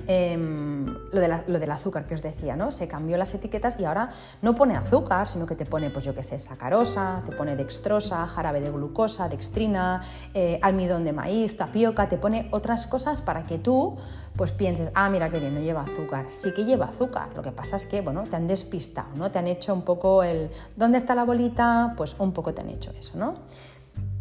Em, 0.08 0.86
lo, 1.12 1.60
del 1.60 1.72
azúcar 1.72 2.06
que 2.06 2.14
os 2.14 2.22
decía, 2.22 2.56
¿no? 2.56 2.72
Se 2.72 2.88
cambió 2.88 3.18
las 3.18 3.34
etiquetas 3.34 3.80
y 3.80 3.86
ahora 3.86 4.10
no 4.42 4.54
pone 4.54 4.76
azúcar, 4.76 5.28
sino 5.28 5.46
que 5.46 5.56
te 5.56 5.66
pone, 5.66 5.90
pues 5.90 6.06
yo 6.06 6.14
qué 6.14 6.22
sé, 6.22 6.38
sacarosa, 6.38 7.24
te 7.26 7.32
pone 7.32 7.56
dextrosa, 7.56 8.28
jarabe 8.28 8.62
de 8.62 8.70
glucosa, 8.70 9.30
dextrina, 9.30 10.04
eh, 10.34 10.60
almidón 10.62 11.06
de 11.06 11.14
maíz, 11.14 11.58
tapioca, 11.58 12.08
te 12.08 12.18
pone 12.18 12.50
otras 12.52 12.86
cosas 12.86 13.22
para 13.22 13.46
que 13.46 13.58
tú 13.58 13.98
pues 14.36 14.52
pienses, 14.52 14.92
ah, 14.96 15.10
mira 15.10 15.30
qué 15.30 15.40
bien, 15.40 15.56
no 15.56 15.62
lleva 15.62 15.82
azúcar. 15.82 16.26
Sí 16.30 16.54
que 16.54 16.66
lleva 16.66 16.88
azúcar, 16.88 17.30
lo 17.36 17.42
que 17.42 17.52
pasa 17.52 17.78
es 17.78 17.86
que, 17.86 18.02
bueno, 18.02 18.24
te 18.24 18.36
han 18.36 18.48
despistado, 18.48 19.08
¿no? 19.16 19.32
Te 19.32 19.40
han 19.40 19.48
hecho 19.48 19.74
un 19.74 19.84
poco 19.84 20.24
el, 20.24 20.52
¿dónde 20.76 20.98
está 20.98 21.16
la 21.16 21.24
bolita? 21.24 21.94
Pues 21.98 22.16
un 22.20 22.32
poco 22.32 22.54
te 22.54 22.62
han 22.62 22.70
hecho 22.70 22.92
eso, 22.92 23.18
¿no? 23.18 23.36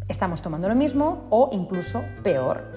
Estamos 0.07 0.41
tomando 0.41 0.69
lo 0.69 0.75
mismo 0.75 1.25
o 1.29 1.49
incluso 1.51 2.03
peor. 2.23 2.71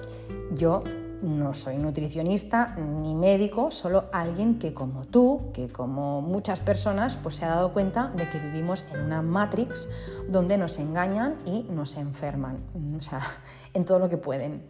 Yo 0.51 0.83
no 1.21 1.53
soy 1.53 1.77
nutricionista 1.77 2.75
ni 2.77 3.15
médico, 3.15 3.71
solo 3.71 4.05
alguien 4.11 4.59
que 4.59 4.73
como 4.73 5.05
tú, 5.05 5.51
que 5.53 5.67
como 5.67 6.21
muchas 6.21 6.59
personas, 6.59 7.17
pues 7.17 7.37
se 7.37 7.45
ha 7.45 7.49
dado 7.49 7.73
cuenta 7.73 8.07
de 8.15 8.29
que 8.29 8.39
vivimos 8.39 8.85
en 8.93 9.01
una 9.01 9.21
matrix 9.21 9.89
donde 10.27 10.57
nos 10.57 10.79
engañan 10.79 11.35
y 11.45 11.63
nos 11.63 11.95
enferman, 11.95 12.59
o 12.97 13.01
sea, 13.01 13.21
en 13.73 13.85
todo 13.85 13.99
lo 13.99 14.09
que 14.09 14.17
pueden. 14.17 14.63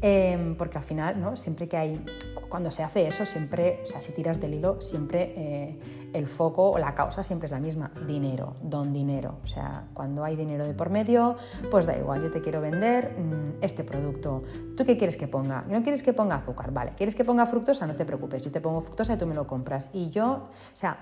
Em, 0.00 0.56
porque 0.56 0.78
al 0.78 0.84
final, 0.84 1.20
¿no? 1.20 1.36
siempre 1.36 1.68
que 1.68 1.76
hay, 1.76 2.04
cuando 2.48 2.70
se 2.70 2.82
hace 2.82 3.06
eso, 3.06 3.26
siempre, 3.26 3.80
o 3.82 3.86
sea, 3.86 4.00
si 4.00 4.12
tiras 4.12 4.40
del 4.40 4.54
hilo, 4.54 4.80
siempre 4.80 5.32
eh, 5.36 5.78
el 6.12 6.26
foco 6.26 6.70
o 6.70 6.78
la 6.78 6.94
causa 6.94 7.22
siempre 7.22 7.46
es 7.46 7.52
la 7.52 7.58
misma, 7.58 7.90
dinero, 8.06 8.54
don 8.62 8.92
dinero. 8.92 9.38
O 9.42 9.46
sea, 9.46 9.88
cuando 9.94 10.24
hay 10.24 10.36
dinero 10.36 10.64
de 10.64 10.74
por 10.74 10.90
medio, 10.90 11.36
pues 11.70 11.86
da 11.86 11.96
igual, 11.98 12.22
yo 12.22 12.30
te 12.30 12.40
quiero 12.40 12.60
vender 12.60 13.16
mm, 13.18 13.62
este 13.62 13.82
producto. 13.82 14.42
¿Tú 14.76 14.84
qué 14.84 14.96
quieres 14.96 15.16
que 15.16 15.26
ponga? 15.26 15.62
¿No 15.68 15.82
quieres 15.82 16.02
que 16.02 16.12
ponga 16.12 16.36
azúcar? 16.36 16.72
Vale, 16.72 16.92
¿quieres 16.96 17.14
que 17.14 17.24
ponga 17.24 17.46
fructosa? 17.46 17.86
No 17.86 17.94
te 17.94 18.04
preocupes, 18.04 18.44
yo 18.44 18.52
te 18.52 18.60
pongo 18.60 18.80
fructosa 18.80 19.14
y 19.14 19.16
tú 19.16 19.26
me 19.26 19.34
lo 19.34 19.46
compras. 19.46 19.88
Y 19.92 20.10
yo, 20.10 20.48
o 20.50 20.76
sea, 20.76 20.98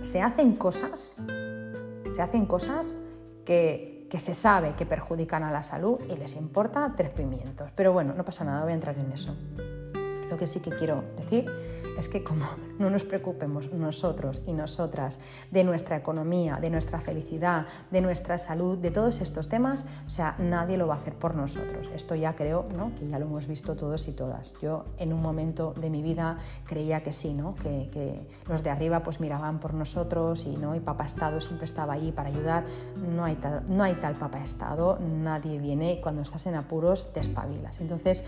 se 0.00 0.22
hacen 0.22 0.56
cosas, 0.56 1.14
se 2.10 2.22
hacen 2.22 2.46
cosas 2.46 2.96
que 3.44 3.95
que 4.08 4.20
se 4.20 4.34
sabe 4.34 4.74
que 4.74 4.86
perjudican 4.86 5.42
a 5.42 5.50
la 5.50 5.62
salud 5.62 5.98
y 6.08 6.16
les 6.16 6.36
importa 6.36 6.94
tres 6.96 7.10
pimientos. 7.10 7.70
Pero 7.74 7.92
bueno, 7.92 8.14
no 8.14 8.24
pasa 8.24 8.44
nada, 8.44 8.62
voy 8.62 8.72
a 8.72 8.74
entrar 8.74 8.96
en 8.98 9.10
eso. 9.12 9.36
Lo 10.30 10.36
que 10.36 10.46
sí 10.46 10.60
que 10.60 10.70
quiero 10.70 11.04
decir 11.16 11.50
es 11.98 12.08
que 12.08 12.22
como 12.22 12.46
no 12.78 12.90
nos 12.90 13.04
preocupemos 13.04 13.72
nosotros 13.72 14.42
y 14.46 14.52
nosotras 14.52 15.18
de 15.50 15.64
nuestra 15.64 15.96
economía, 15.96 16.58
de 16.60 16.70
nuestra 16.70 17.00
felicidad, 17.00 17.66
de 17.90 18.00
nuestra 18.00 18.38
salud, 18.38 18.78
de 18.78 18.90
todos 18.90 19.20
estos 19.20 19.48
temas, 19.48 19.84
o 20.06 20.10
sea, 20.10 20.34
nadie 20.38 20.76
lo 20.76 20.86
va 20.86 20.94
a 20.94 20.98
hacer 20.98 21.14
por 21.14 21.34
nosotros. 21.34 21.90
Esto 21.94 22.14
ya 22.14 22.34
creo 22.34 22.66
¿no? 22.76 22.94
que 22.94 23.08
ya 23.08 23.18
lo 23.18 23.26
hemos 23.26 23.46
visto 23.46 23.76
todos 23.76 24.08
y 24.08 24.12
todas. 24.12 24.54
Yo 24.60 24.86
en 24.98 25.12
un 25.12 25.22
momento 25.22 25.74
de 25.80 25.90
mi 25.90 26.02
vida 26.02 26.38
creía 26.66 27.02
que 27.02 27.12
sí, 27.12 27.34
¿no? 27.34 27.54
que, 27.54 27.88
que 27.92 28.26
los 28.48 28.62
de 28.62 28.70
arriba 28.70 29.02
pues 29.02 29.20
miraban 29.20 29.58
por 29.60 29.74
nosotros 29.74 30.44
y, 30.46 30.56
¿no? 30.56 30.74
y 30.74 30.80
Papa 30.80 31.04
Estado 31.04 31.40
siempre 31.40 31.64
estaba 31.64 31.94
ahí 31.94 32.12
para 32.12 32.28
ayudar. 32.28 32.64
No 32.96 33.24
hay, 33.24 33.36
tal, 33.36 33.62
no 33.68 33.82
hay 33.82 33.94
tal 33.94 34.14
Papa 34.16 34.42
Estado, 34.42 34.98
nadie 35.00 35.58
viene 35.58 35.94
y 35.94 36.00
cuando 36.00 36.22
estás 36.22 36.46
en 36.46 36.54
apuros 36.54 37.12
te 37.12 37.20
espabilas. 37.20 37.80
Entonces, 37.80 38.24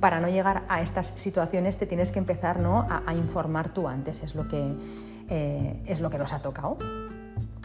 para 0.00 0.20
no 0.20 0.28
llegar 0.28 0.64
a 0.68 0.82
estas 0.82 1.08
situaciones 1.08 1.78
te 1.78 1.86
tienes 1.86 2.12
que 2.12 2.18
empezar 2.18 2.60
¿no? 2.60 2.80
a, 2.80 3.02
a 3.06 3.14
informar 3.14 3.68
tú 3.70 3.87
antes, 3.88 4.22
es 4.22 4.34
lo 4.34 4.46
que, 4.46 4.72
eh, 5.28 5.82
es 5.86 6.00
lo 6.00 6.10
que 6.10 6.18
nos 6.18 6.32
ha 6.32 6.42
tocado. 6.42 6.78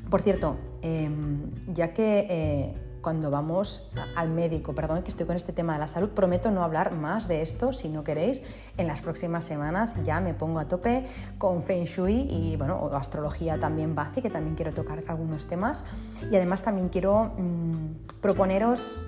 Por 0.10 0.22
cierto, 0.22 0.58
em, 0.82 1.50
ya 1.74 1.94
que 1.94 2.28
eh, 2.30 2.74
cuando 3.04 3.30
vamos 3.30 3.92
al 4.16 4.30
médico, 4.30 4.74
perdón 4.74 5.04
que 5.04 5.10
estoy 5.10 5.28
con 5.28 5.36
este 5.36 5.54
tema 5.54 5.74
de 5.74 5.80
la 5.80 5.88
salud, 5.88 6.10
prometo 6.10 6.50
no 6.50 6.64
hablar 6.64 6.94
más 6.94 7.28
de 7.28 7.42
esto 7.42 7.74
si 7.74 7.90
no 7.90 8.04
queréis. 8.04 8.42
En 8.78 8.88
las 8.88 9.02
próximas 9.02 9.46
semanas 9.46 9.96
ya 10.04 10.22
me 10.22 10.34
pongo 10.34 10.60
a 10.60 10.68
tope 10.68 11.06
con 11.38 11.62
Feng 11.62 11.84
Shui 11.84 12.28
y 12.30 12.56
bueno, 12.58 12.90
astrología 12.94 13.60
también 13.60 13.94
base, 13.94 14.22
que 14.22 14.30
también 14.30 14.56
quiero 14.56 14.74
tocar 14.74 15.04
algunos 15.08 15.46
temas. 15.46 15.84
Y 16.32 16.36
además 16.36 16.64
también 16.64 16.88
quiero 16.88 17.34
mm, 17.38 18.22
proponeros, 18.22 19.00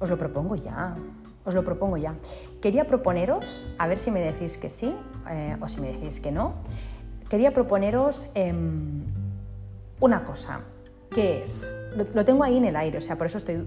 os 0.00 0.10
lo 0.10 0.16
propongo 0.16 0.56
ya, 0.56 0.96
os 1.46 1.54
lo 1.54 1.64
propongo 1.64 1.96
ya. 1.96 2.14
Quería 2.60 2.86
proponeros, 2.86 3.68
a 3.78 3.86
ver 3.86 3.98
si 3.98 4.10
me 4.10 4.20
decís 4.20 4.58
que 4.58 4.68
sí 4.68 4.94
eh, 5.30 5.56
o 5.60 5.68
si 5.68 5.80
me 5.80 5.92
decís 5.92 6.20
que 6.20 6.32
no, 6.32 6.54
quería 7.28 7.52
proponeros 7.52 8.28
em, 8.34 9.04
una 10.00 10.24
cosa, 10.24 10.60
que 11.10 11.42
es, 11.42 11.72
lo, 11.96 12.24
tengo 12.24 12.44
ahí 12.44 12.56
en 12.56 12.64
el 12.64 12.76
aire, 12.76 12.98
o 12.98 13.00
sea, 13.00 13.16
por 13.16 13.26
eso 13.26 13.38
estoy, 13.38 13.66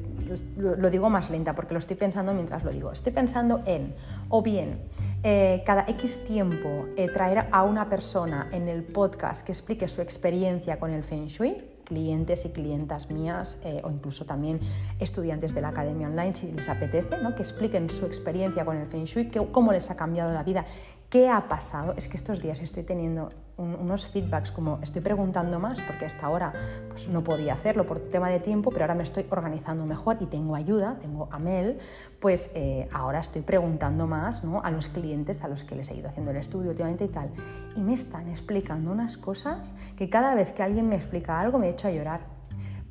lo, 0.57 0.89
digo 0.89 1.09
más 1.09 1.29
lenta, 1.29 1.55
porque 1.55 1.73
lo 1.73 1.79
estoy 1.79 1.95
pensando 1.95 2.33
mientras 2.33 2.63
lo 2.63 2.71
digo. 2.71 2.91
Estoy 2.91 3.11
pensando 3.11 3.61
en, 3.65 3.95
o 4.29 4.41
bien, 4.41 4.83
eh, 5.23 5.63
cada 5.65 5.85
X 5.87 6.25
tiempo 6.25 6.87
eh, 6.95 7.07
traer 7.07 7.47
a 7.51 7.63
una 7.63 7.89
persona 7.89 8.49
en 8.51 8.67
el 8.67 8.83
podcast 8.83 9.45
que 9.45 9.51
explique 9.51 9.87
su 9.87 10.01
experiencia 10.01 10.79
con 10.79 10.91
el 10.91 11.03
Feng 11.03 11.25
Shui, 11.25 11.57
clientes 11.89 12.45
y 12.45 12.49
clientas 12.49 13.09
mías 13.09 13.57
eh, 13.65 13.81
o 13.83 13.89
incluso 13.89 14.23
también 14.25 14.59
estudiantes 14.99 15.53
de 15.55 15.61
la 15.61 15.69
Academia 15.69 16.07
Online, 16.07 16.33
si 16.35 16.51
les 16.51 16.69
apetece, 16.69 17.17
¿no? 17.17 17.35
que 17.35 17.41
expliquen 17.41 17.89
su 17.89 18.05
experiencia 18.05 18.63
con 18.63 18.77
el 18.77 18.87
Feng 18.87 19.05
Shui, 19.05 19.29
cómo 19.51 19.73
les 19.73 19.89
ha 19.89 19.97
cambiado 19.97 20.31
la 20.31 20.43
vida, 20.43 20.65
qué 21.09 21.29
ha 21.29 21.47
pasado. 21.47 21.93
Es 21.97 22.07
que 22.07 22.17
estos 22.17 22.41
días 22.41 22.61
estoy 22.61 22.83
teniendo 22.83 23.29
unos 23.57 24.05
feedbacks 24.05 24.53
como 24.53 24.79
estoy 24.81 25.01
preguntando 25.01 25.59
más 25.59 25.81
porque 25.81 26.05
hasta 26.05 26.27
ahora 26.27 26.53
pues, 26.87 27.09
no 27.09 27.23
podía 27.23 27.53
hacerlo 27.53 27.85
por 27.85 27.99
tema 27.99 28.29
de 28.29 28.39
tiempo, 28.39 28.71
pero 28.71 28.85
ahora 28.85 28.95
me 28.95 29.03
estoy 29.03 29.25
organizando 29.29 29.85
mejor 29.85 30.17
y 30.21 30.27
tengo 30.27 30.55
ayuda, 30.55 30.97
tengo 31.01 31.27
a 31.29 31.39
Mel, 31.39 31.77
pues 32.21 32.51
eh, 32.55 32.87
ahora 32.93 33.19
estoy 33.19 33.41
preguntando 33.41 34.07
más 34.07 34.45
¿no? 34.45 34.61
a 34.63 34.71
los 34.71 34.87
clientes 34.87 35.43
a 35.43 35.49
los 35.49 35.65
que 35.65 35.75
les 35.75 35.91
he 35.91 35.95
ido 35.95 36.07
haciendo 36.07 36.31
el 36.31 36.37
estudio 36.37 36.69
últimamente 36.69 37.05
y 37.05 37.09
tal. 37.09 37.31
Y 37.75 37.81
me 37.81 37.93
están 37.93 38.29
explicando 38.29 38.91
unas 38.91 39.17
cosas 39.17 39.73
que 39.97 40.09
cada 40.09 40.35
vez 40.35 40.53
que 40.53 40.63
alguien 40.63 40.87
me 40.87 40.95
explica 40.95 41.39
algo 41.39 41.59
me 41.59 41.69
echo 41.69 41.87
a 41.89 41.91
llorar. 41.91 42.21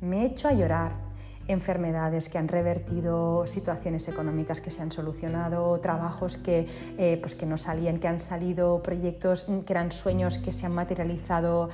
Me 0.01 0.25
echo 0.25 0.47
a 0.47 0.53
llorar 0.53 1.08
enfermedades 1.49 2.29
que 2.29 2.37
han 2.37 2.47
revertido, 2.47 3.45
situaciones 3.45 4.07
económicas 4.07 4.61
que 4.61 4.71
se 4.71 4.81
han 4.81 4.91
solucionado, 4.91 5.79
trabajos 5.79 6.37
que, 6.37 6.67
eh, 6.97 7.17
pues 7.21 7.35
que 7.35 7.45
no 7.45 7.57
salían, 7.57 7.97
que 7.97 8.07
han 8.07 8.19
salido, 8.19 8.81
proyectos 8.83 9.45
que 9.65 9.73
eran 9.73 9.91
sueños 9.91 10.39
que 10.39 10.51
se 10.51 10.65
han 10.65 10.73
materializado, 10.73 11.69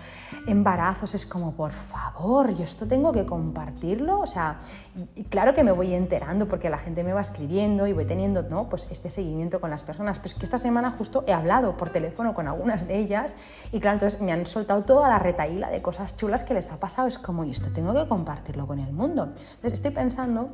embarazos. 0.48 1.16
Es 1.16 1.26
como, 1.26 1.54
por 1.54 1.72
favor, 1.72 2.54
yo 2.54 2.64
esto 2.64 2.88
tengo 2.88 3.12
que 3.12 3.26
compartirlo. 3.26 4.20
O 4.20 4.28
sea, 4.28 4.60
claro 5.30 5.54
que 5.54 5.64
me 5.64 5.72
voy 5.72 5.94
enterando 5.94 6.48
porque 6.48 6.70
la 6.70 6.78
gente 6.78 7.04
me 7.04 7.14
va 7.14 7.22
escribiendo 7.22 7.88
y 7.88 7.94
voy 7.94 8.06
teniendo 8.06 8.44
¿no? 8.44 8.70
pues 8.70 8.88
este 8.90 9.10
seguimiento 9.10 9.60
con 9.60 9.70
las 9.70 9.84
personas. 9.84 10.20
Pues 10.20 10.34
que 10.36 10.46
esta 10.46 10.58
semana 10.58 10.92
justo 10.92 11.24
he 11.28 11.34
hablado 11.34 11.78
por 11.78 11.90
teléfono 11.90 12.34
con 12.34 12.48
algunas 12.48 12.88
de 12.88 12.98
ellas 12.98 13.36
y 13.72 13.80
claro, 13.80 13.96
entonces 13.96 14.22
me 14.22 14.32
han 14.32 14.46
soltado 14.46 14.84
toda 14.84 15.10
la 15.10 15.20
retaíla 15.20 15.70
de 15.70 15.82
cosas 15.82 16.16
chulas 16.16 16.44
que 16.44 16.54
les 16.54 16.72
ha 16.72 16.80
pasado. 16.80 17.08
Es 17.08 17.18
como, 17.18 17.44
y 17.44 17.52
esto 17.52 17.70
tengo 17.74 17.94
que 17.94 18.08
compartirlo 18.08 18.68
con 18.68 18.80
el 18.80 18.92
mundo. 18.92 19.30
Entonces 19.65 19.80
estoy 19.80 19.95
pensando 19.95 20.51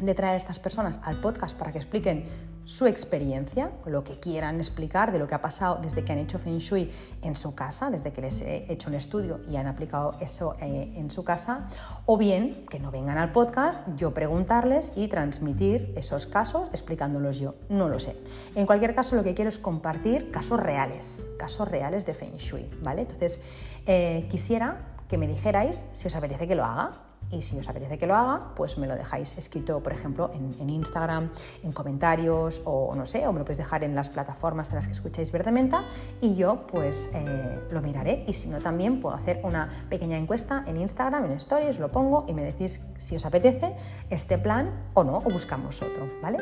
de 0.00 0.14
traer 0.14 0.32
a 0.32 0.36
estas 0.38 0.58
personas 0.58 0.98
al 1.04 1.20
podcast 1.20 1.58
para 1.58 1.72
que 1.72 1.76
expliquen 1.76 2.24
su 2.64 2.86
experiencia, 2.86 3.70
lo 3.84 4.02
que 4.02 4.18
quieran 4.18 4.56
explicar 4.56 5.12
de 5.12 5.18
lo 5.18 5.26
que 5.26 5.34
ha 5.34 5.42
pasado 5.42 5.78
desde 5.82 6.04
que 6.04 6.12
han 6.12 6.20
hecho 6.20 6.38
Feng 6.38 6.56
Shui 6.56 6.90
en 7.20 7.36
su 7.36 7.54
casa, 7.54 7.90
desde 7.90 8.14
que 8.14 8.22
les 8.22 8.40
he 8.40 8.64
hecho 8.72 8.88
un 8.88 8.94
estudio 8.94 9.40
y 9.46 9.56
han 9.56 9.66
aplicado 9.66 10.16
eso 10.22 10.56
eh, 10.58 10.90
en 10.96 11.10
su 11.10 11.22
casa, 11.22 11.66
o 12.06 12.16
bien 12.16 12.64
que 12.70 12.80
no 12.80 12.90
vengan 12.90 13.18
al 13.18 13.30
podcast, 13.30 13.86
yo 13.94 14.14
preguntarles 14.14 14.92
y 14.96 15.08
transmitir 15.08 15.92
esos 15.94 16.26
casos 16.26 16.70
explicándolos 16.70 17.40
yo. 17.40 17.56
No 17.68 17.90
lo 17.90 17.98
sé. 17.98 18.16
En 18.54 18.64
cualquier 18.64 18.94
caso, 18.94 19.16
lo 19.16 19.22
que 19.22 19.34
quiero 19.34 19.50
es 19.50 19.58
compartir 19.58 20.30
casos 20.30 20.58
reales, 20.58 21.28
casos 21.38 21.68
reales 21.70 22.06
de 22.06 22.14
Feng 22.14 22.38
Shui, 22.38 22.66
¿vale? 22.80 23.02
Entonces, 23.02 23.42
eh, 23.84 24.26
quisiera 24.30 24.96
que 25.08 25.18
me 25.18 25.26
dijerais 25.26 25.84
si 25.92 26.06
os 26.06 26.16
apetece 26.16 26.48
que 26.48 26.54
lo 26.54 26.64
haga, 26.64 27.09
y 27.30 27.42
si 27.42 27.58
os 27.58 27.68
apetece 27.68 27.98
que 27.98 28.06
lo 28.06 28.14
haga, 28.14 28.52
pues 28.56 28.78
me 28.78 28.86
lo 28.86 28.96
dejáis 28.96 29.38
escrito, 29.38 29.82
por 29.82 29.92
ejemplo, 29.92 30.30
en, 30.34 30.70
Instagram, 30.70 31.30
en 31.62 31.72
comentarios 31.72 32.62
o 32.64 32.94
no 32.94 33.06
sé, 33.06 33.26
o 33.26 33.32
me 33.32 33.38
lo 33.38 33.44
podéis 33.44 33.58
dejar 33.58 33.84
en 33.84 33.94
las 33.94 34.08
plataformas 34.08 34.70
en 34.70 34.76
las 34.76 34.86
que 34.86 34.92
escucháis 34.92 35.32
Verde 35.32 35.52
Menta 35.52 35.84
y 36.20 36.34
yo 36.34 36.66
pues 36.66 37.10
eh, 37.14 37.60
lo 37.70 37.80
miraré. 37.82 38.24
Y 38.26 38.32
si 38.32 38.48
no, 38.48 38.58
también 38.58 39.00
puedo 39.00 39.14
hacer 39.14 39.40
una 39.44 39.68
pequeña 39.88 40.18
encuesta 40.18 40.64
en 40.66 40.76
Instagram, 40.76 41.26
en 41.26 41.32
Stories, 41.32 41.78
lo 41.78 41.90
pongo 41.90 42.24
y 42.28 42.32
me 42.32 42.44
decís 42.44 42.84
si 42.96 43.16
os 43.16 43.24
apetece 43.24 43.74
este 44.10 44.38
plan 44.38 44.88
o 44.94 45.04
no, 45.04 45.18
o 45.18 45.30
buscamos 45.30 45.82
otro, 45.82 46.08
¿vale? 46.22 46.38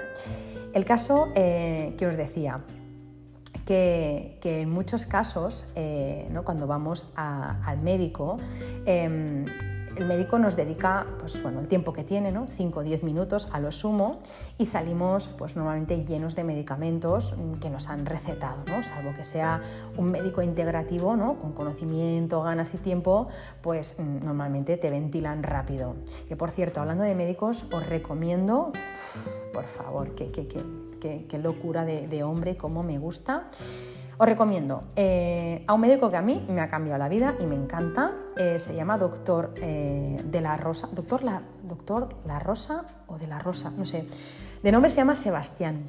El 0.73 0.85
caso 0.85 1.29
eh, 1.35 1.95
que 1.99 2.07
os 2.07 2.17
decía, 2.17 2.63
que, 3.69 4.39
en 4.43 4.71
muchos 4.71 5.05
casos, 5.05 5.71
eh, 5.77 6.27
¿no? 6.31 6.43
cuando 6.43 6.67
vamos 6.67 7.13
al 7.17 7.79
médico, 7.83 8.39
em, 8.87 9.45
el 9.99 10.07
médico 10.07 10.39
nos 10.39 10.57
dedica 10.57 11.07
pues, 11.19 11.43
bueno, 11.43 11.61
el 11.61 11.69
tiempo 11.69 11.93
que 11.93 12.05
tiene, 12.05 12.33
¿no? 12.33 12.47
5 12.49 12.81
o 12.81 12.83
10 12.83 13.03
minutos 13.03 13.49
a 13.53 13.61
lo 13.61 13.73
sumo, 13.73 14.21
y 14.57 14.67
salimos 14.67 15.29
pues, 15.29 15.57
normalmente 15.57 16.05
llenos 16.05 16.37
de 16.37 16.45
medicamentos 16.45 17.35
que 17.61 17.71
nos 17.71 17.89
han 17.89 18.07
recetado, 18.07 18.65
¿no? 18.67 18.83
salvo 18.83 19.13
que 19.15 19.25
sea 19.25 19.61
un 19.97 20.11
médico 20.11 20.43
integrativo 20.43 21.17
¿no? 21.17 21.39
con 21.39 21.53
conocimiento, 21.53 22.43
ganas 22.43 22.75
y 22.75 22.79
tiempo, 22.79 23.29
pues 23.61 23.99
normalmente 23.99 24.77
te 24.77 24.91
ventilan 24.91 25.43
rápido. 25.43 25.97
Que 26.29 26.37
por 26.37 26.51
cierto, 26.51 26.81
hablando 26.81 27.05
de 27.05 27.15
médicos, 27.15 27.65
os 27.73 27.87
recomiendo, 27.87 28.73
por 29.53 29.65
favor, 29.65 30.15
qué, 30.15 30.29
locura 31.39 31.85
de, 31.85 32.09
de 32.09 32.23
hombre, 32.23 32.57
cómo 32.57 32.83
me 32.83 32.99
gusta. 32.99 33.51
Os 34.21 34.27
recomiendo 34.27 34.83
eh, 34.97 35.63
a 35.69 35.75
un 35.75 35.81
médico 35.81 36.11
que 36.11 36.17
a 36.17 36.23
mí 36.23 36.45
me 36.49 36.61
ha 36.61 36.69
cambiado 36.69 36.99
la 36.99 37.09
vida 37.09 37.37
y 37.39 37.47
me 37.47 37.55
encanta. 37.55 38.17
Eh, 38.37 38.59
se 38.59 38.75
llama 38.75 38.99
Doctor 38.99 39.55
eh, 39.63 40.21
de 40.25 40.41
la 40.41 40.57
Rosa. 40.57 40.89
Doctor 40.91 41.23
la, 41.23 41.43
Doctor 41.63 42.17
La 42.27 42.41
Rosa 42.41 42.85
o 43.07 43.17
de 43.17 43.29
la 43.29 43.39
Rosa, 43.39 43.71
no 43.71 43.87
sé. 43.87 44.05
De 44.61 44.73
nombre 44.73 44.91
se 44.91 44.97
llama 44.97 45.15
Sebastián. 45.15 45.85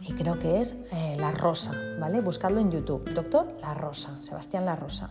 Y 0.00 0.12
creo 0.12 0.38
que 0.38 0.60
es 0.60 0.76
La 1.18 1.32
Rosa, 1.32 1.72
¿vale? 1.98 2.20
Buscadlo 2.20 2.60
en 2.60 2.70
YouTube. 2.70 3.12
Doctor 3.12 3.52
La 3.60 3.74
Rosa, 3.74 4.16
Sebastián 4.22 4.64
La 4.64 4.76
Rosa. 4.76 5.10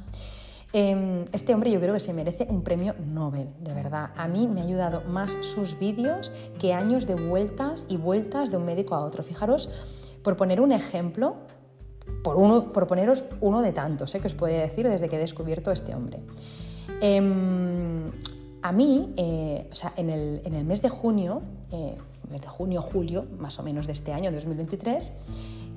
Em, 0.71 1.25
este 1.31 1.53
hombre 1.53 1.69
yo 1.71 1.79
creo 1.79 1.93
que 1.93 1.99
se 1.99 2.13
merece 2.13 2.47
un 2.49 2.63
premio 2.63 2.95
Nobel, 3.05 3.49
de 3.59 3.73
verdad. 3.73 4.11
A 4.15 4.27
mí 4.27 4.47
me 4.47 4.61
ha 4.61 4.63
ayudado 4.63 5.01
más 5.01 5.33
sus 5.41 5.77
vídeos 5.77 6.31
que 6.57 6.73
años 6.73 7.05
de 7.05 7.15
vueltas 7.15 7.85
y 7.89 7.97
vueltas 7.97 8.49
de 8.49 8.57
un 8.57 8.65
médico 8.65 8.95
a 8.95 9.03
otro. 9.03 9.23
Fijaros, 9.23 9.69
por 10.23 10.37
poner 10.37 10.61
un 10.61 10.71
ejemplo, 10.71 11.35
por, 12.23 12.35
uno, 12.35 12.71
por 12.71 12.87
poneros 12.87 13.23
uno 13.41 13.61
de 13.61 13.71
tantos 13.71 14.13
¿eh? 14.15 14.19
que 14.19 14.27
os 14.27 14.33
puedo 14.33 14.53
decir 14.53 14.87
desde 14.87 15.09
que 15.09 15.15
he 15.15 15.19
descubierto 15.19 15.71
este 15.71 15.95
hombre. 15.95 16.19
Em, 17.01 18.11
a 18.61 18.71
mí, 18.71 19.13
eh, 19.15 19.67
o 19.71 19.75
sea, 19.75 19.93
en 19.95 20.09
el, 20.09 20.65
mes 20.65 20.81
de 20.81 20.89
junio, 20.89 21.41
eh, 21.71 21.97
mes 22.29 22.41
de 22.41 22.47
junio, 22.47 22.81
julio, 22.81 23.25
más 23.39 23.57
o 23.59 23.63
menos 23.63 23.87
de 23.87 23.93
este 23.93 24.11
año, 24.11 24.31
2023, 24.31 25.13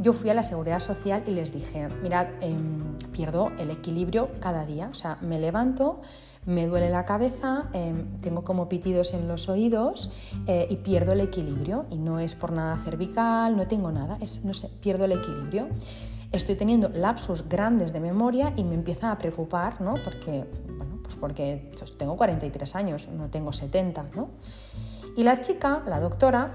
yo 0.00 0.12
fui 0.12 0.30
a 0.30 0.34
la 0.34 0.42
seguridad 0.42 0.80
social 0.80 1.22
y 1.26 1.30
les 1.30 1.52
dije, 1.52 1.88
mirad, 2.02 2.26
em, 2.40 2.96
pierdo 3.12 3.52
el 3.58 3.70
equilibrio 3.70 4.30
cada 4.40 4.66
día, 4.66 4.88
o 4.90 4.94
sea, 4.94 5.18
me 5.20 5.38
levanto, 5.38 6.00
me 6.44 6.66
duele 6.66 6.90
la 6.90 7.04
cabeza, 7.04 7.68
em, 7.72 8.18
tengo 8.20 8.42
como 8.42 8.68
pitidos 8.68 9.14
en 9.14 9.28
los 9.28 9.48
oídos 9.48 10.10
y 10.68 10.76
pierdo 10.76 11.12
el 11.12 11.20
equilibrio. 11.20 11.84
Y 11.88 11.98
no 11.98 12.18
es 12.18 12.34
por 12.34 12.50
nada 12.50 12.76
cervical, 12.78 13.56
no 13.56 13.68
tengo 13.68 13.92
nada, 13.92 14.18
es, 14.20 14.44
no 14.44 14.54
sé, 14.54 14.68
pierdo 14.80 15.04
el 15.04 15.12
equilibrio 15.12 15.68
estoy 16.32 16.54
teniendo 16.56 16.88
lapsus 16.88 17.48
grandes 17.48 17.92
de 17.92 18.00
memoria 18.00 18.52
y 18.56 18.64
me 18.64 18.74
empieza 18.74 19.12
a 19.12 19.18
preocupar, 19.18 19.80
¿no? 19.80 19.94
Porque, 20.02 20.44
bueno, 20.76 20.98
pues 21.02 21.14
porque 21.16 21.70
tengo 21.98 22.16
43 22.16 22.76
años, 22.76 23.08
no 23.08 23.28
tengo 23.28 23.52
70, 23.52 24.06
¿no? 24.14 24.30
Y 25.16 25.24
la 25.24 25.40
chica, 25.42 25.82
la 25.86 26.00
doctora, 26.00 26.54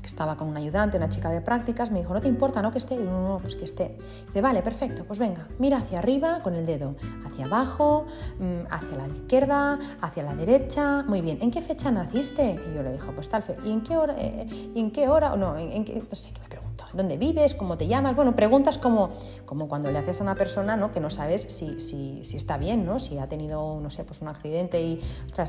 que 0.00 0.06
estaba 0.06 0.36
con 0.36 0.48
un 0.48 0.56
ayudante, 0.56 0.96
una 0.96 1.08
chica 1.08 1.30
de 1.30 1.40
prácticas, 1.40 1.90
me 1.90 2.00
dijo, 2.00 2.12
¿no 2.12 2.20
te 2.20 2.28
importa, 2.28 2.62
no, 2.62 2.70
que 2.70 2.78
esté? 2.78 2.96
no, 2.96 3.28
no, 3.28 3.38
pues 3.38 3.54
que 3.54 3.64
esté. 3.64 3.96
Dice, 4.26 4.40
vale, 4.40 4.62
perfecto, 4.62 5.04
pues 5.04 5.18
venga, 5.18 5.48
mira 5.58 5.78
hacia 5.78 5.98
arriba 5.98 6.40
con 6.42 6.54
el 6.54 6.66
dedo, 6.66 6.94
hacia 7.26 7.46
abajo, 7.46 8.06
mm, 8.38 8.66
hacia 8.70 8.96
la 8.96 9.08
izquierda, 9.08 9.78
hacia 10.00 10.22
la 10.22 10.34
derecha, 10.34 11.04
muy 11.06 11.20
bien, 11.22 11.38
¿en 11.40 11.50
qué 11.50 11.62
fecha 11.62 11.90
naciste? 11.90 12.60
Y 12.70 12.74
yo 12.74 12.82
le 12.82 12.92
dije, 12.92 13.10
pues 13.14 13.28
tal 13.28 13.42
fe, 13.42 13.56
¿y 13.64 13.72
en 13.72 13.82
qué 13.82 13.96
hora? 13.96 14.14
Eh, 14.18 14.46
eh, 14.50 14.72
¿En 14.74 14.90
qué 14.90 15.08
hora? 15.08 15.36
No, 15.36 15.56
en, 15.56 15.84
qué, 15.84 16.02
no 16.08 16.16
sé 16.16 16.30
qué 16.32 16.40
me 16.40 16.59
¿Dónde 16.92 17.16
vives? 17.16 17.54
¿Cómo 17.54 17.76
te 17.76 17.86
llamas? 17.86 18.16
Bueno, 18.16 18.34
preguntas 18.34 18.78
como, 18.78 19.10
como 19.46 19.68
cuando 19.68 19.90
le 19.90 19.98
haces 19.98 20.20
a 20.20 20.24
una 20.24 20.34
persona 20.34 20.76
¿no? 20.76 20.90
que 20.90 21.00
no 21.00 21.10
sabes 21.10 21.42
si, 21.42 21.78
si, 21.80 22.24
si, 22.24 22.36
está 22.36 22.58
bien, 22.58 22.84
¿no? 22.84 22.98
si 22.98 23.18
ha 23.18 23.28
tenido, 23.28 23.80
no 23.80 23.90
sé, 23.90 24.04
pues 24.04 24.20
un 24.20 24.28
accidente 24.28 24.80
y, 24.80 25.00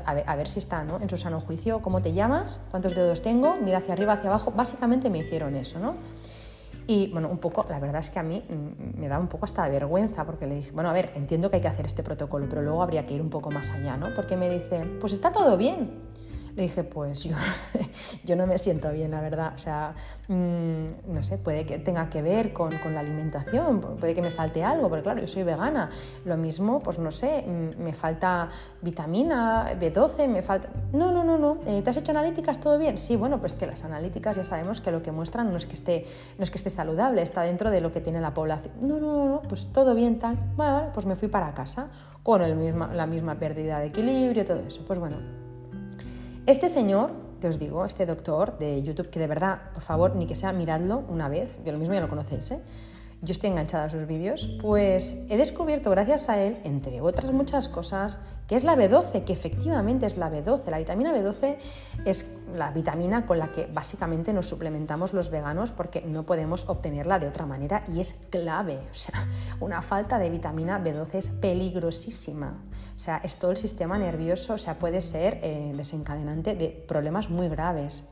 a, 0.04 0.14
ver, 0.14 0.24
a 0.26 0.36
ver 0.36 0.48
si 0.48 0.58
está 0.58 0.84
¿no? 0.84 1.00
en 1.00 1.08
su 1.08 1.16
sano 1.16 1.40
juicio, 1.40 1.80
¿cómo 1.82 2.02
te 2.02 2.12
llamas? 2.12 2.60
¿Cuántos 2.70 2.94
dedos 2.94 3.22
tengo? 3.22 3.56
Mira 3.62 3.78
hacia 3.78 3.94
arriba, 3.94 4.14
hacia 4.14 4.30
abajo. 4.30 4.52
Básicamente 4.54 5.10
me 5.10 5.18
hicieron 5.18 5.56
eso, 5.56 5.78
¿no? 5.78 5.94
Y 6.86 7.08
bueno, 7.12 7.28
un 7.28 7.38
poco, 7.38 7.64
la 7.68 7.78
verdad 7.78 8.00
es 8.00 8.10
que 8.10 8.18
a 8.18 8.22
mí 8.22 8.42
mm, 8.48 9.00
me 9.00 9.08
da 9.08 9.18
un 9.18 9.28
poco 9.28 9.44
hasta 9.44 9.68
vergüenza 9.68 10.24
porque 10.24 10.46
le 10.46 10.56
dije, 10.56 10.72
bueno, 10.72 10.90
a 10.90 10.92
ver, 10.92 11.12
entiendo 11.14 11.48
que 11.48 11.56
hay 11.56 11.62
que 11.62 11.68
hacer 11.68 11.86
este 11.86 12.02
protocolo, 12.02 12.46
pero 12.48 12.62
luego 12.62 12.82
habría 12.82 13.06
que 13.06 13.14
ir 13.14 13.22
un 13.22 13.30
poco 13.30 13.50
más 13.50 13.70
allá, 13.70 13.96
¿no? 13.96 14.12
Porque 14.14 14.36
me 14.36 14.50
dice, 14.50 14.84
pues 15.00 15.12
está 15.12 15.30
todo 15.32 15.56
bien. 15.56 16.11
Le 16.54 16.64
dije, 16.64 16.84
pues 16.84 17.24
yo, 17.24 17.34
yo 18.24 18.36
no 18.36 18.46
me 18.46 18.58
siento 18.58 18.90
bien, 18.92 19.10
la 19.10 19.20
verdad. 19.20 19.52
O 19.54 19.58
sea, 19.58 19.94
mm, 20.28 21.12
no 21.12 21.22
sé, 21.22 21.38
puede 21.38 21.64
que 21.64 21.78
tenga 21.78 22.10
que 22.10 22.20
ver 22.20 22.52
con, 22.52 22.76
con, 22.78 22.94
la 22.94 23.00
alimentación, 23.00 23.80
puede 23.80 24.14
que 24.14 24.20
me 24.20 24.30
falte 24.30 24.62
algo, 24.62 24.88
porque 24.88 25.02
claro, 25.02 25.20
yo 25.20 25.28
soy 25.28 25.44
vegana. 25.44 25.88
Lo 26.24 26.36
mismo, 26.36 26.80
pues 26.80 26.98
no 26.98 27.10
sé, 27.10 27.44
mm, 27.46 27.82
me 27.82 27.94
falta 27.94 28.50
vitamina 28.82 29.72
B12, 29.78 30.28
me 30.28 30.42
falta... 30.42 30.68
No, 30.92 31.10
no, 31.10 31.24
no, 31.24 31.38
no. 31.38 31.58
Eh, 31.66 31.80
¿Te 31.82 31.90
has 31.90 31.96
hecho 31.96 32.12
analíticas? 32.12 32.60
¿Todo 32.60 32.78
bien? 32.78 32.98
Sí, 32.98 33.16
bueno, 33.16 33.40
pues 33.40 33.54
que 33.54 33.66
las 33.66 33.84
analíticas 33.84 34.36
ya 34.36 34.44
sabemos 34.44 34.80
que 34.80 34.90
lo 34.90 35.02
que 35.02 35.10
muestran 35.10 35.50
no 35.50 35.56
es 35.56 35.64
que 35.64 35.74
esté, 35.74 36.04
no 36.36 36.44
es 36.44 36.50
que 36.50 36.58
esté 36.58 36.68
saludable, 36.68 37.22
está 37.22 37.42
dentro 37.42 37.70
de 37.70 37.80
lo 37.80 37.92
que 37.92 38.00
tiene 38.00 38.20
la 38.20 38.34
población. 38.34 38.74
No, 38.82 38.98
no, 38.98 39.16
no, 39.16 39.28
no 39.28 39.42
pues 39.42 39.72
todo 39.72 39.94
bien 39.94 40.18
tal. 40.18 40.36
Bueno, 40.56 40.90
pues 40.92 41.06
me 41.06 41.16
fui 41.16 41.28
para 41.28 41.54
casa 41.54 41.88
con 42.22 42.42
el 42.42 42.56
misma, 42.56 42.92
la 42.92 43.06
misma 43.06 43.36
pérdida 43.36 43.80
de 43.80 43.86
equilibrio, 43.86 44.44
todo 44.44 44.60
eso. 44.60 44.82
Pues 44.86 44.98
bueno, 44.98 45.16
este 46.46 46.68
señor, 46.68 47.10
que 47.40 47.48
os 47.48 47.58
digo, 47.58 47.84
este 47.84 48.06
doctor 48.06 48.58
de 48.58 48.82
YouTube, 48.82 49.10
que 49.10 49.20
de 49.20 49.26
verdad, 49.26 49.70
por 49.74 49.82
favor, 49.82 50.16
ni 50.16 50.26
que 50.26 50.34
sea 50.34 50.52
miradlo 50.52 51.04
una 51.08 51.28
vez, 51.28 51.56
yo 51.64 51.72
lo 51.72 51.78
mismo 51.78 51.94
ya 51.94 52.00
lo 52.00 52.08
conocéis, 52.08 52.50
¿eh? 52.50 52.60
Yo 53.22 53.32
estoy 53.32 53.50
enganchada 53.50 53.84
a 53.84 53.88
sus 53.88 54.06
vídeos, 54.06 54.48
pues 54.60 55.14
he 55.28 55.36
descubierto 55.36 55.90
gracias 55.90 56.28
a 56.28 56.42
él, 56.42 56.58
entre 56.64 57.00
otras 57.00 57.32
muchas 57.32 57.68
cosas, 57.68 58.18
que 58.48 58.56
es 58.56 58.64
la 58.64 58.74
B12, 58.74 59.24
que 59.24 59.32
efectivamente 59.32 60.06
es 60.06 60.16
la 60.16 60.28
B12. 60.28 60.66
La 60.66 60.78
vitamina 60.78 61.14
B12 61.14 61.56
es 62.04 62.36
la 62.52 62.72
vitamina 62.72 63.24
con 63.24 63.38
la 63.38 63.52
que 63.52 63.66
básicamente 63.66 64.32
nos 64.32 64.48
suplementamos 64.48 65.12
los 65.12 65.30
veganos 65.30 65.70
porque 65.70 66.02
no 66.02 66.24
podemos 66.24 66.68
obtenerla 66.68 67.20
de 67.20 67.28
otra 67.28 67.46
manera 67.46 67.84
y 67.88 68.00
es 68.00 68.26
clave. 68.28 68.80
O 68.90 68.94
sea, 68.94 69.26
una 69.60 69.82
falta 69.82 70.18
de 70.18 70.28
vitamina 70.28 70.82
B12 70.82 71.14
es 71.14 71.28
peligrosísima. 71.30 72.60
O 72.94 72.98
sea, 72.98 73.18
es 73.18 73.36
todo 73.36 73.52
el 73.52 73.56
sistema 73.56 73.98
nervioso, 73.98 74.54
o 74.54 74.58
sea, 74.58 74.78
puede 74.78 75.00
ser 75.00 75.38
eh, 75.42 75.72
desencadenante 75.76 76.54
de 76.56 76.68
problemas 76.88 77.30
muy 77.30 77.48
graves. 77.48 78.04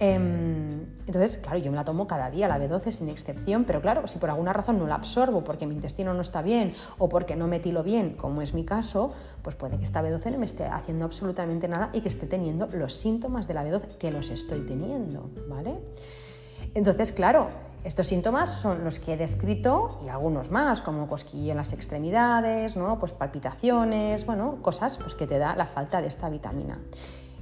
Em, 0.00 0.86
entonces, 1.06 1.38
claro, 1.38 1.58
yo 1.58 1.72
me 1.72 1.76
la 1.76 1.84
tomo 1.84 2.06
cada 2.06 2.30
día, 2.30 2.46
la 2.46 2.58
B12 2.58 2.90
sin 2.92 3.08
excepción, 3.08 3.64
pero 3.64 3.80
claro, 3.80 4.06
si 4.06 4.18
por 4.18 4.30
alguna 4.30 4.52
razón 4.52 4.78
no 4.78 4.86
la 4.86 4.94
absorbo 4.94 5.42
porque 5.42 5.66
mi 5.66 5.74
intestino 5.74 6.14
no 6.14 6.20
está 6.20 6.40
bien 6.40 6.72
o 6.98 7.08
porque 7.08 7.34
no 7.34 7.48
metilo 7.48 7.82
bien, 7.82 8.14
como 8.14 8.40
es 8.40 8.54
mi 8.54 8.64
caso, 8.64 9.12
pues 9.42 9.56
puede 9.56 9.76
que 9.76 9.84
esta 9.84 10.02
B12 10.02 10.32
no 10.32 10.38
me 10.38 10.46
esté 10.46 10.66
haciendo 10.66 11.04
absolutamente 11.04 11.66
nada 11.66 11.90
y 11.92 12.00
que 12.00 12.08
esté 12.08 12.26
teniendo 12.26 12.68
los 12.72 12.94
síntomas 12.94 13.48
de 13.48 13.54
la 13.54 13.64
B12 13.64 13.96
que 13.98 14.12
los 14.12 14.30
estoy 14.30 14.60
teniendo, 14.60 15.30
¿vale? 15.48 15.78
Entonces, 16.74 17.10
claro, 17.10 17.48
estos 17.82 18.06
síntomas 18.06 18.50
son 18.50 18.84
los 18.84 18.98
que 19.00 19.14
he 19.14 19.16
descrito 19.16 19.98
y 20.04 20.08
algunos 20.08 20.50
más, 20.50 20.80
como 20.80 21.08
cosquillo 21.08 21.52
en 21.52 21.56
las 21.56 21.72
extremidades, 21.72 22.76
¿no? 22.76 22.98
pues 22.98 23.12
palpitaciones, 23.12 24.26
bueno, 24.26 24.58
cosas 24.62 24.98
pues, 24.98 25.14
que 25.14 25.26
te 25.26 25.38
da 25.38 25.56
la 25.56 25.66
falta 25.66 26.00
de 26.00 26.08
esta 26.08 26.28
vitamina. 26.28 26.78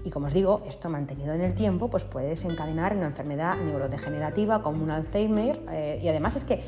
Y 0.07 0.11
como 0.11 0.29
os 0.29 0.35
digo, 0.35 0.62
esto 0.69 0.88
mantenido 0.88 1.35
en 1.35 1.40
el 1.40 1.53
tiempo 1.53 1.90
pues 1.90 2.05
puede 2.05 2.29
desencadenar 2.29 2.97
una 2.97 3.07
enfermedad 3.07 3.57
neurodegenerativa 3.57 4.62
como 4.62 4.85
un 4.85 4.92
Alzheimer. 4.92 5.61
Eh, 5.73 5.99
y 6.01 6.07
además 6.07 6.37
es 6.37 6.45
que 6.45 6.62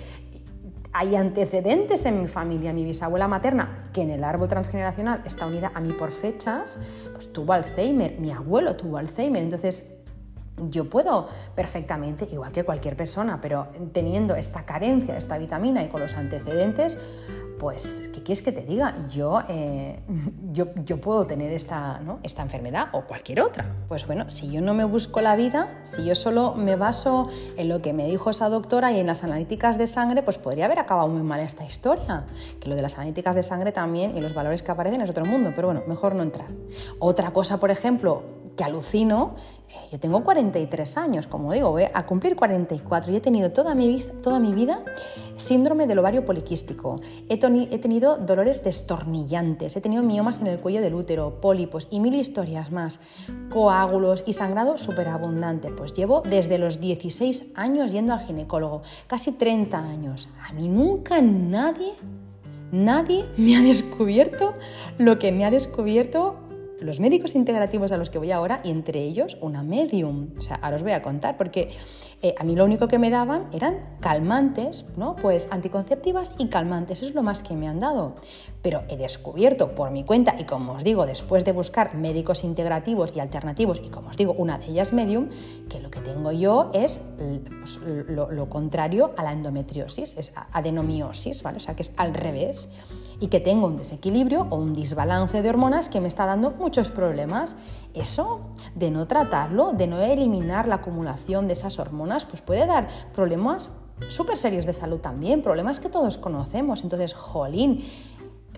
hay 0.93 1.15
antecedentes 1.15 2.05
en 2.05 2.21
mi 2.21 2.27
familia. 2.27 2.73
Mi 2.73 2.83
bisabuela 2.83 3.29
materna, 3.29 3.81
que 3.93 4.03
en 4.03 4.11
el 4.11 4.25
árbol 4.25 4.49
transgeneracional 4.49 5.23
está 5.25 5.47
unida 5.47 5.71
a 5.73 5.79
mí 5.79 5.93
por 5.93 6.11
fechas, 6.11 6.81
pues 7.13 7.33
tuvo 7.33 7.53
Alzheimer. 7.53 8.19
Mi 8.19 8.33
abuelo 8.33 8.75
tuvo 8.75 8.97
Alzheimer. 8.99 9.41
Entonces, 9.41 9.98
yo 10.71 10.89
puedo 10.89 11.29
perfectamente, 11.55 12.29
igual 12.31 12.53
que 12.53 12.65
cualquier 12.65 12.97
persona, 12.97 13.41
pero 13.41 13.69
teniendo 13.93 14.35
esta 14.35 14.65
carencia 14.65 15.15
de 15.15 15.21
esta 15.21 15.39
vitamina 15.39 15.83
y 15.83 15.89
con 15.89 16.01
los 16.01 16.17
antecedentes, 16.17 16.99
pues, 17.59 18.09
¿qué 18.15 18.23
quieres 18.23 18.43
que 18.43 18.53
te 18.53 18.63
diga? 18.63 18.95
Yo, 19.09 19.41
eh, 19.49 20.01
yo, 20.53 20.69
yo, 20.85 21.01
puedo 21.01 21.27
tener 21.27 21.53
esta, 21.53 22.01
esta 22.23 22.43
enfermedad 22.43 22.89
o 22.93 23.03
cualquier 23.03 23.41
otra. 23.41 23.75
Pues 23.89 24.07
bueno, 24.07 24.31
si 24.31 24.51
yo 24.51 24.61
no 24.61 24.75
me 24.75 24.85
busco 24.85 25.21
la 25.21 25.37
vida, 25.37 25.79
si 25.83 26.05
yo 26.05 26.15
solo 26.15 26.55
me 26.55 26.77
baso 26.77 27.29
en 27.57 27.69
lo 27.69 27.83
que 27.83 27.93
me 27.93 28.07
dijo 28.07 28.31
esa 28.31 28.49
doctora 28.49 28.93
y 28.93 29.01
en 29.01 29.07
las 29.07 29.25
analíticas 29.25 29.77
de 29.77 29.87
sangre, 29.87 30.23
pues 30.23 30.39
podría 30.39 30.67
haber 30.67 30.79
acabado 30.79 31.09
muy 31.09 31.23
mal 31.23 31.41
esta 31.41 31.65
historia. 31.65 32.25
Que 32.61 32.69
lo 32.69 32.77
de 32.77 32.83
las 32.83 32.95
analíticas 32.95 33.35
de 33.35 33.43
sangre 33.43 33.73
también 33.73 34.17
y 34.17 34.21
los 34.21 34.35
valores 34.35 34.63
que 34.63 34.71
aparecen 34.71 35.01
es 35.01 35.11
otro 35.11 35.25
mundo, 35.25 35.53
pero 35.55 35.69
bueno, 35.69 35.83
mejor 35.87 36.15
no 36.15 36.23
entrar. 36.23 36.49
Otra 36.99 37.33
cosa, 37.33 37.59
por 37.59 37.71
ejemplo, 37.71 38.23
que 38.59 38.65
alucino, 38.65 39.37
eh, 39.69 39.89
yo 39.93 40.01
tengo 40.01 40.25
43 40.25 40.99
años, 40.99 41.29
como 41.29 41.53
digo, 41.53 41.71
voy 41.71 41.85
a 41.95 42.07
cumplir 42.07 42.35
44 42.35 43.13
y 43.13 43.17
he 43.17 43.21
tenido 43.21 43.53
toda 43.53 43.77
mi, 43.77 44.01
toda 44.21 44.41
mi 44.41 44.53
vida 44.53 44.83
síndrome 45.37 45.87
del 45.87 46.01
ovario 46.01 46.25
poliquístico, 46.25 46.97
he, 47.29 47.39
tenido 47.39 48.17
dolores 48.17 48.65
destornillantes, 48.65 49.77
he 49.77 49.81
tenido 49.81 50.03
miomas 50.03 50.41
en 50.41 50.49
el 50.49 50.59
cuello 50.59 50.81
del 50.81 50.95
útero, 50.95 51.41
pólipos 51.41 51.87
y 51.93 52.01
mil 52.01 52.15
historias 52.15 52.73
más, 52.73 52.99
coágulos 53.49 54.25
y 54.27 54.33
sangrado 54.33 54.77
superabundante. 54.77 55.71
Pues 55.71 55.93
llevo 55.93 56.23
desde 56.23 56.59
los 56.59 56.81
16 56.81 57.53
años 57.55 57.93
yendo 57.93 58.13
al 58.13 58.21
ginecólogo, 58.21 58.83
casi 59.07 59.31
30 59.31 59.79
años. 59.79 60.29
A 60.49 60.53
mí 60.53 60.67
nunca 60.67 61.21
nadie, 61.21 61.93
nadie 62.73 63.25
me 63.37 63.57
ha 63.57 63.61
descubierto 63.61 64.55
lo 64.99 65.21
que 65.21 65.31
me 65.31 65.45
ha 65.45 65.53
descubierto 65.53 66.38
los 66.81 67.01
médicos 67.01 67.35
integrativos 67.35 67.93
a 67.93 67.97
los 67.97 68.11
que 68.11 68.19
voy 68.19 68.33
ahora 68.33 68.61
y 68.65 68.71
entre 68.71 69.03
ellos 69.03 69.37
una 69.41 69.63
medium. 69.63 70.29
O 70.39 70.43
sea, 70.43 70.57
ahora 70.57 70.77
os 70.77 70.83
voy 70.83 70.93
a 70.93 71.03
contar 71.03 71.37
porque 71.37 71.71
eh, 72.23 72.35
a 72.39 72.45
mí 72.45 72.57
lo 72.57 72.65
único 72.65 72.89
que 72.89 72.99
me 72.99 73.11
daban 73.11 73.47
eran 73.53 73.99
calmantes, 74.01 74.85
¿no? 74.97 75.15
Pues 75.17 75.49
anticonceptivas 75.53 76.35
y 76.39 76.49
calmantes, 76.49 77.03
es 77.03 77.15
lo 77.15 77.23
más 77.23 77.43
que 77.43 77.55
me 77.55 77.69
han 77.69 77.79
dado. 77.79 78.17
Pero 78.63 78.83
he 78.89 78.97
descubierto 78.97 79.75
por 79.75 79.91
mi 79.91 80.05
cuenta 80.05 80.35
y 80.39 80.45
como 80.45 80.73
os 80.73 80.85
digo, 80.85 81.07
después 81.07 81.45
de 81.45 81.53
buscar 81.53 81.95
médicos 81.95 82.45
integrativos 82.45 83.13
y 83.15 83.21
alternativos 83.21 83.81
y 83.85 83.89
como 83.89 84.09
os 84.09 84.17
digo, 84.17 84.33
una 84.33 84.59
de 84.59 84.67
ellas 84.67 84.93
medium, 84.93 85.29
que 85.69 85.81
lo 85.81 85.91
que 85.91 86.01
tengo 86.01 86.33
yo 86.33 86.71
es 86.75 87.01
pues, 87.61 87.79
lo, 88.09 88.31
lo, 88.31 88.49
contrario 88.49 89.13
a 89.17 89.23
la 89.23 89.33
endometriosis, 89.33 90.17
es 90.17 90.33
adenomiosis, 90.53 91.43
¿vale? 91.43 91.59
O 91.59 91.61
sea, 91.61 91.77
que 91.77 91.83
es 91.83 91.93
al 91.97 92.15
revés 92.15 92.69
y 93.21 93.29
que 93.29 93.41
tengo 93.41 93.67
un 93.67 93.77
desequilibrio 93.77 94.47
o 94.51 94.57
un 94.57 94.75
desbalance 94.75 95.43
de 95.43 95.49
hormonas 95.49 95.89
que 95.89 96.01
me 96.01 96.09
está 96.09 96.27
dando 96.27 96.53
muchos 96.53 96.91
problemas. 96.91 97.57
Eso, 97.95 98.41
de 98.75 98.91
no 98.91 99.07
tratarlo, 99.09 99.73
de 99.73 99.87
no 99.87 100.01
eliminar 100.01 100.69
la 100.69 100.77
acumulación 100.77 101.47
de 101.47 101.55
esas 101.55 101.79
hormonas, 101.79 102.25
pues 102.25 102.43
puede 102.43 102.67
dar 102.67 102.89
problemas 103.15 103.71
súper 104.09 104.39
serios 104.39 104.67
de 104.67 104.73
salud 104.73 104.99
también, 104.99 105.43
problemas 105.43 105.81
que 105.81 105.89
todos 105.89 106.19
conocemos. 106.19 106.85
Entonces, 106.85 107.15
jolín, 107.15 107.85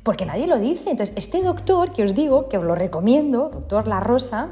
porque 0.02 0.26
nadie 0.26 0.46
lo 0.46 0.58
dice. 0.58 0.90
Entonces, 0.90 1.14
este 1.16 1.42
doctor 1.42 1.92
que 1.92 2.04
os 2.04 2.14
digo, 2.14 2.48
que 2.48 2.58
os 2.58 2.64
lo 2.64 2.74
recomiendo, 2.74 3.50
doctor 3.50 3.86
La 3.86 4.00
Rosa, 4.00 4.50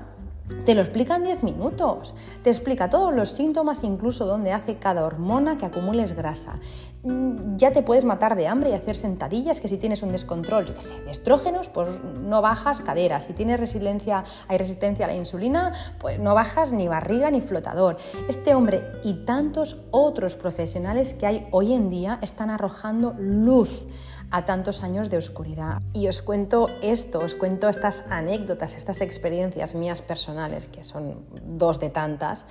te 0.64 0.74
lo 0.74 0.80
explica 0.80 1.16
en 1.16 1.24
10 1.24 1.42
minutos, 1.42 2.14
te 2.42 2.50
explica 2.50 2.88
todos 2.88 3.14
los 3.14 3.30
síntomas, 3.30 3.84
incluso 3.84 4.26
dónde 4.26 4.52
hace 4.52 4.76
cada 4.76 5.04
hormona 5.04 5.58
que 5.58 5.66
acumules 5.66 6.12
grasa. 6.16 6.58
Mm, 7.02 7.56
ya 7.56 7.72
te 7.72 7.82
puedes 7.82 8.04
matar 8.04 8.34
de 8.34 8.48
hambre 8.48 8.70
y 8.70 8.72
hacer 8.72 8.96
sentadillas, 8.96 9.60
que 9.60 9.68
si 9.68 9.76
tienes 9.76 10.02
un 10.02 10.10
descontrol, 10.10 10.66
yo 10.66 10.80
sé, 10.80 10.94
estrógenos, 11.08 11.68
pues 11.68 11.88
no 12.22 12.40
bajas 12.40 12.80
cadera. 12.80 13.20
Si 13.20 13.34
tienes 13.34 13.60
resistencia, 13.60 14.24
hay 14.48 14.58
resistencia 14.58 15.04
a 15.04 15.08
la 15.08 15.16
insulina, 15.16 15.72
pues 15.98 16.18
no 16.18 16.34
bajas 16.34 16.72
ni 16.72 16.88
barriga 16.88 17.30
ni 17.30 17.40
flotador. 17.40 17.98
Este 18.28 18.54
hombre 18.54 18.82
y 19.04 19.24
tantos 19.24 19.76
otros 19.90 20.36
profesionales 20.36 21.14
que 21.14 21.26
hay 21.26 21.46
hoy 21.50 21.74
en 21.74 21.90
día 21.90 22.18
están 22.22 22.50
arrojando 22.50 23.14
luz 23.18 23.86
a 24.30 24.44
tantos 24.44 24.82
años 24.82 25.10
de 25.10 25.16
oscuridad. 25.16 25.80
Y 25.92 26.08
os 26.08 26.22
cuento 26.22 26.68
esto, 26.82 27.20
os 27.20 27.34
cuento 27.34 27.68
estas 27.68 28.04
anécdotas, 28.10 28.76
estas 28.76 29.00
experiencias 29.00 29.74
mías 29.74 30.02
personales, 30.02 30.66
que 30.66 30.84
son 30.84 31.24
dos 31.44 31.80
de 31.80 31.90
tantas, 31.90 32.46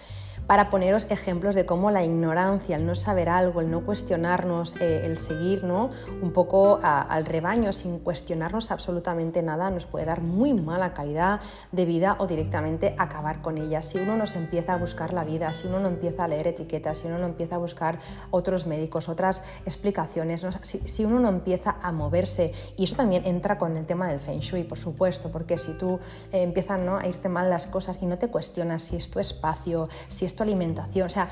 para 0.48 0.70
poneros 0.70 1.08
ejemplos 1.10 1.56
de 1.56 1.66
cómo 1.66 1.92
la 1.92 2.04
ignorancia, 2.04 2.78
el 2.78 2.86
no 2.86 2.96
saber 2.96 3.28
algo, 3.28 3.60
el 3.60 3.70
no 3.70 3.86
cuestionarnos, 3.86 4.76
eh, 4.80 5.02
el 5.04 5.18
seguir 5.18 5.66
¿no? 5.66 5.90
un 6.22 6.32
poco 6.32 6.80
al 6.82 7.26
rebaño 7.26 7.74
sin 7.74 8.00
cuestionarnos 8.00 8.72
absolutamente 8.72 9.44
nada, 9.44 9.70
nos 9.70 9.86
puede 9.86 10.06
dar 10.06 10.22
muy 10.22 10.54
mala 10.54 10.94
calidad 10.94 11.42
de 11.74 11.86
vida 11.86 12.16
o 12.20 12.28
directamente 12.28 12.96
acabar 12.98 13.42
con 13.42 13.58
ella. 13.58 13.82
Si 13.82 14.00
uno 14.00 14.16
no 14.16 14.26
se 14.26 14.38
empieza 14.38 14.74
a 14.74 14.78
buscar 14.78 15.14
la 15.14 15.26
vida, 15.26 15.54
si 15.54 15.68
uno 15.68 15.80
no 15.82 15.90
empieza 15.90 16.24
a 16.24 16.28
leer 16.30 16.48
etiquetas, 16.48 17.00
si 17.00 17.08
uno 17.08 17.18
no 17.18 17.26
empieza 17.26 17.56
a 17.56 17.60
buscar 17.60 18.00
otros 18.32 18.66
médicos, 18.66 19.10
otras 19.10 19.44
explicaciones, 19.66 20.46
si, 20.62 21.06
uno 21.06 21.20
no 21.20 21.30
empieza 21.30 21.76
a 21.82 21.92
moverse, 21.92 22.54
y 22.78 22.86
eso 22.86 22.96
también 22.96 23.26
entra 23.26 23.58
con 23.58 23.76
el 23.76 23.86
tema 23.86 24.08
del 24.08 24.22
feng 24.22 24.40
shui, 24.40 24.64
por 24.64 24.78
supuesto, 24.78 25.30
porque 25.30 25.58
si 25.58 25.74
tú 25.74 26.00
eh, 26.32 26.42
empiezan 26.42 26.86
¿no? 26.86 26.98
a 26.98 27.08
irte 27.08 27.28
mal 27.28 27.50
las 27.50 27.68
cosas 27.68 28.00
y 28.02 28.06
no 28.06 28.18
te 28.18 28.30
cuestionas 28.30 28.84
si 28.84 28.96
es 28.96 29.10
tu 29.10 29.20
espacio, 29.20 29.90
si 30.08 30.26
es 30.26 30.37
alimentación, 30.44 31.06
o 31.06 31.10
sea, 31.10 31.30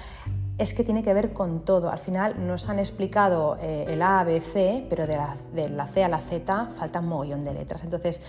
es 0.58 0.74
que 0.74 0.84
tiene 0.84 1.04
que 1.04 1.14
ver 1.14 1.34
con 1.34 1.66
todo. 1.66 1.90
Al 1.90 2.00
final 2.00 2.48
nos 2.48 2.70
han 2.70 2.80
explicado 2.80 3.58
eh, 3.60 3.86
el 3.90 4.02
A, 4.02 4.24
B, 4.24 4.42
C, 4.42 4.86
pero 4.90 5.06
de 5.06 5.18
la, 5.18 5.36
de 5.54 5.70
la, 5.70 5.88
C 5.88 6.04
a 6.04 6.08
la 6.08 6.20
Z 6.20 6.70
falta 6.78 7.00
un 7.00 7.08
mogollón 7.08 7.44
de 7.44 7.54
letras. 7.54 7.84
Entonces 7.84 8.22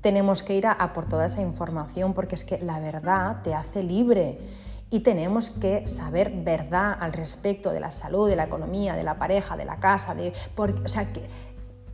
tenemos 0.00 0.42
que 0.42 0.56
ir 0.56 0.66
a, 0.66 0.92
por 0.92 1.06
toda 1.06 1.26
esa 1.26 1.42
información 1.42 2.14
porque 2.14 2.34
es 2.34 2.44
que 2.44 2.58
la 2.58 2.78
verdad 2.80 3.42
te 3.42 3.54
hace 3.54 3.82
libre 3.82 4.38
y 4.88 5.00
tenemos 5.00 5.50
que 5.50 5.86
saber 5.86 6.30
verdad 6.30 6.96
al 6.98 7.12
respecto 7.12 7.72
de 7.72 7.80
la 7.80 7.90
salud, 7.90 8.28
de 8.28 8.36
la 8.36 8.44
economía, 8.44 8.94
de 8.94 9.02
la 9.02 9.18
pareja, 9.18 9.56
de 9.56 9.64
la 9.64 9.80
casa, 9.80 10.14
de, 10.14 10.32
porque, 10.54 10.80
o 10.82 10.88
sea, 10.88 11.12
que, 11.12 11.26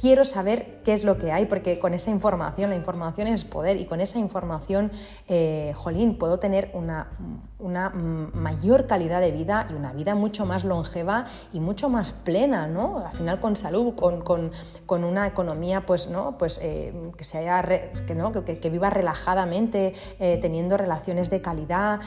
quiero 0.03 0.25
saber 0.25 0.81
qué 0.83 0.93
es 0.95 1.05
lo 1.05 1.17
que 1.17 1.31
hay, 1.31 1.47
porque 1.47 1.79
con 1.79 1.95
esa 1.95 2.11
información, 2.11 2.71
la 2.71 2.77
información 2.77 3.29
es 3.29 3.45
poder, 3.45 3.81
y 3.81 3.85
con 3.85 4.01
esa 4.01 4.19
información, 4.19 4.91
eh, 5.29 5.73
jolín, 5.77 6.19
puedo 6.19 6.41
tener 6.41 6.73
una, 6.75 7.13
una, 7.61 7.91
mayor 7.91 8.89
calidad 8.89 9.21
de 9.21 9.31
vida 9.31 9.69
y 9.71 9.75
una 9.75 9.93
vida 9.93 10.17
mucho 10.17 10.45
más 10.45 10.65
longeva 10.65 11.27
y 11.53 11.61
mucho 11.61 11.89
más 11.89 12.11
plena, 12.11 12.67
¿no? 12.67 13.07
Al 13.07 13.13
final 13.13 13.39
con 13.41 13.55
salud, 13.55 13.95
con, 13.95 14.23
con, 14.23 14.51
con 14.87 15.05
una 15.05 15.29
economía, 15.29 15.87
pues, 15.87 16.09
¿no? 16.09 16.37
Pues 16.37 16.59
eh, 16.61 16.93
que, 17.17 17.23
se 17.23 17.39
haya 17.39 17.63
que, 17.63 18.15
¿no? 18.17 18.33
que, 18.33 18.59
que, 18.59 18.71
viva 18.71 18.91
relajadamente, 18.91 19.95
eh, 20.19 20.39
teniendo 20.43 20.77
relaciones 20.77 21.31
de 21.31 21.41
calidad, 21.41 22.01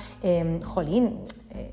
jolín, 0.65 1.21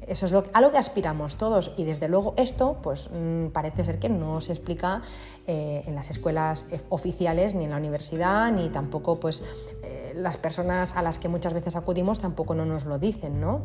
eso 0.07 0.27
es 0.27 0.33
lo, 0.33 0.45
a 0.53 0.61
lo 0.61 0.71
que 0.71 0.79
aspiramos 0.79 1.37
todos 1.37 1.73
y 1.77 1.85
desde 1.85 2.09
luego 2.09 2.35
esto 2.37 2.79
pues 2.83 3.09
mm, 3.13 3.49
parece 3.49 3.85
ser 3.85 3.99
que 3.99 4.09
no 4.09 4.41
se 4.41 4.53
explica 4.53 5.03
eh, 5.47 5.83
en 5.87 5.95
las 5.95 6.11
escuelas 6.11 6.67
oficiales 6.89 7.55
ni 7.55 7.65
en 7.65 7.71
la 7.71 7.77
universidad 7.77 8.51
ni 8.53 8.69
tampoco 8.69 9.19
pues 9.19 9.43
eh, 9.83 10.13
las 10.15 10.37
personas 10.37 10.97
a 10.97 11.03
las 11.03 11.19
que 11.19 11.29
muchas 11.29 11.55
veces 11.55 11.77
acudimos 11.77 12.21
tampoco 12.21 12.55
no 12.55 12.65
nos 12.65 12.85
lo 12.85 12.99
dicen, 12.99 13.41
¿no? 13.41 13.63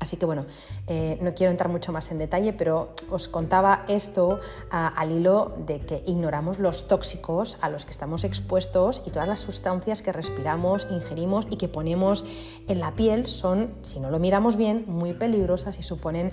Así 0.00 0.16
que 0.16 0.26
bueno, 0.26 0.46
eh, 0.86 1.18
no 1.20 1.34
quiero 1.34 1.50
entrar 1.50 1.70
mucho 1.70 1.92
más 1.92 2.10
en 2.12 2.18
detalle, 2.18 2.52
pero 2.52 2.94
os 3.10 3.26
contaba 3.26 3.84
esto 3.88 4.40
al 4.70 5.10
hilo 5.10 5.54
de 5.66 5.80
que 5.80 6.02
ignoramos 6.06 6.58
los 6.58 6.86
tóxicos 6.86 7.58
a 7.60 7.68
los 7.68 7.84
que 7.84 7.90
estamos 7.90 8.24
expuestos 8.24 9.02
y 9.06 9.10
todas 9.10 9.28
las 9.28 9.40
sustancias 9.40 10.02
que 10.02 10.12
respiramos, 10.12 10.86
ingerimos 10.90 11.46
y 11.50 11.56
que 11.56 11.68
ponemos 11.68 12.24
en 12.68 12.80
la 12.80 12.94
piel 12.94 13.26
son, 13.26 13.74
si 13.82 13.98
no 13.98 14.10
lo 14.10 14.18
miramos 14.18 14.56
bien, 14.56 14.84
muy 14.86 15.14
peligrosas 15.14 15.78
y 15.78 15.82
suponen 15.82 16.32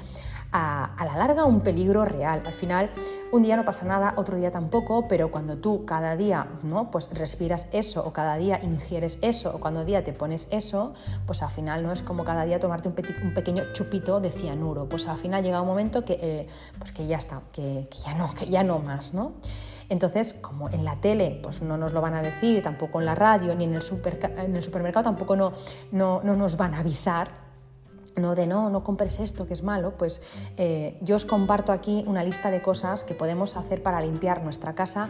a, 0.55 1.05
la 1.05 1.17
larga 1.17 1.43
un 1.43 1.59
peligro 1.59 2.05
real. 2.05 2.41
Al 2.45 2.53
final, 2.53 2.89
un 3.31 3.43
día 3.43 3.57
no 3.57 3.65
pasa 3.65 3.85
nada, 3.85 4.13
otro 4.15 4.37
día 4.37 4.51
tampoco, 4.51 5.07
pero 5.07 5.29
cuando 5.29 5.57
tú 5.57 5.85
cada 5.85 6.15
día 6.15 6.47
¿no? 6.63 6.91
pues 6.91 7.09
respiras 7.13 7.67
eso 7.73 8.05
o 8.05 8.13
cada 8.13 8.37
día 8.37 8.61
ingieres 8.63 9.19
eso 9.21 9.53
o 9.53 9.59
cuando 9.59 9.83
día 9.83 10.03
te 10.03 10.13
pones 10.13 10.47
eso, 10.51 10.93
pues 11.25 11.43
al 11.43 11.51
final 11.51 11.83
no 11.83 11.91
es 11.91 12.01
como 12.01 12.23
cada 12.23 12.45
día 12.45 12.59
tomarte 12.59 12.87
un, 12.87 13.33
pequeño 13.33 13.63
chupito 13.73 14.21
de 14.21 14.29
cianuro. 14.29 14.87
Pues 14.87 15.07
al 15.07 15.17
final 15.17 15.43
llega 15.43 15.61
un 15.61 15.67
momento 15.67 16.05
que, 16.05 16.17
eh, 16.21 16.47
pues 16.79 16.93
que 16.93 17.05
ya 17.05 17.17
está, 17.17 17.41
que, 17.51 17.87
que, 17.91 17.97
ya 17.97 18.13
no, 18.13 18.33
que 18.33 18.45
ya 18.45 18.63
no 18.63 18.79
más, 18.79 19.13
¿no? 19.13 19.33
Entonces, 19.89 20.33
como 20.33 20.69
en 20.69 20.83
la 20.83 20.95
tele 20.95 21.39
pues 21.43 21.61
no 21.61 21.77
nos 21.77 21.93
lo 21.93 22.01
van 22.01 22.15
a 22.15 22.21
decir, 22.21 22.63
tampoco 22.63 22.99
en 22.99 23.05
la 23.05 23.13
radio, 23.13 23.53
ni 23.55 23.65
en 23.65 23.75
el, 23.75 23.83
en 24.37 24.55
el 24.55 24.63
supermercado 24.63 25.03
tampoco 25.03 25.35
no, 25.35 25.51
no, 25.91 26.21
no 26.23 26.35
nos 26.35 26.57
van 26.57 26.73
a 26.73 26.79
avisar, 26.79 27.44
no 28.15 28.35
de 28.35 28.47
no, 28.47 28.69
no 28.69 28.83
compres 28.83 29.19
esto 29.19 29.47
que 29.47 29.53
es 29.53 29.63
malo, 29.63 29.93
pues 29.97 30.21
eh, 30.57 30.97
yo 31.01 31.15
os 31.15 31.25
comparto 31.25 31.71
aquí 31.71 32.03
una 32.07 32.23
lista 32.23 32.51
de 32.51 32.61
cosas 32.61 33.03
que 33.03 33.13
podemos 33.13 33.57
hacer 33.57 33.83
para 33.83 34.01
limpiar 34.01 34.43
nuestra 34.43 34.73
casa 34.73 35.09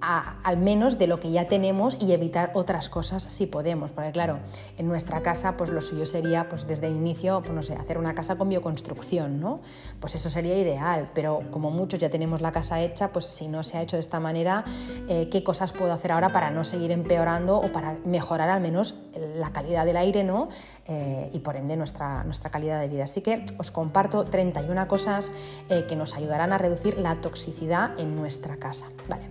al 0.00 0.58
menos 0.58 0.98
de 0.98 1.06
lo 1.06 1.18
que 1.18 1.30
ya 1.30 1.48
tenemos 1.48 1.96
y 2.00 2.12
evitar 2.12 2.50
otras 2.54 2.88
cosas 2.88 3.22
si 3.22 3.46
podemos. 3.46 3.90
Porque 3.90 4.12
claro, 4.12 4.38
en 4.76 4.88
nuestra 4.88 5.22
casa 5.22 5.56
pues 5.56 5.70
lo 5.70 5.80
suyo 5.80 6.06
sería 6.06 6.48
pues 6.48 6.66
desde 6.66 6.86
el 6.88 6.96
inicio, 6.96 7.40
pues 7.40 7.52
no 7.52 7.62
sé, 7.62 7.74
hacer 7.74 7.98
una 7.98 8.14
casa 8.14 8.36
con 8.36 8.48
bioconstrucción, 8.48 9.40
¿no? 9.40 9.60
Pues 10.00 10.14
eso 10.14 10.30
sería 10.30 10.56
ideal, 10.56 11.10
pero 11.14 11.42
como 11.50 11.70
muchos 11.70 12.00
ya 12.00 12.10
tenemos 12.10 12.40
la 12.40 12.52
casa 12.52 12.80
hecha, 12.80 13.08
pues 13.08 13.26
si 13.26 13.48
no 13.48 13.62
se 13.62 13.78
ha 13.78 13.82
hecho 13.82 13.96
de 13.96 14.00
esta 14.00 14.20
manera, 14.20 14.64
eh, 15.08 15.28
¿qué 15.30 15.42
cosas 15.42 15.72
puedo 15.72 15.92
hacer 15.92 16.12
ahora 16.12 16.30
para 16.30 16.50
no 16.50 16.64
seguir 16.64 16.90
empeorando 16.90 17.58
o 17.58 17.72
para 17.72 17.96
mejorar 18.04 18.50
al 18.50 18.60
menos 18.60 18.94
la 19.36 19.50
calidad 19.50 19.86
del 19.86 19.96
aire, 19.96 20.24
¿no? 20.24 20.48
Eh, 20.86 21.30
y 21.32 21.38
por 21.40 21.56
ende 21.56 21.76
nuestra, 21.76 22.22
nuestra 22.24 22.50
calidad 22.50 22.80
de 22.80 22.88
vida. 22.88 23.04
Así 23.04 23.22
que 23.22 23.44
os 23.58 23.70
comparto 23.70 24.24
31 24.24 24.88
cosas 24.88 25.32
eh, 25.68 25.84
que 25.88 25.96
nos 25.96 26.14
ayudarán 26.14 26.52
a 26.52 26.58
reducir 26.58 26.98
la 26.98 27.20
toxicidad 27.20 27.98
en 27.98 28.14
nuestra 28.14 28.56
casa. 28.56 28.86
Vale. 29.08 29.24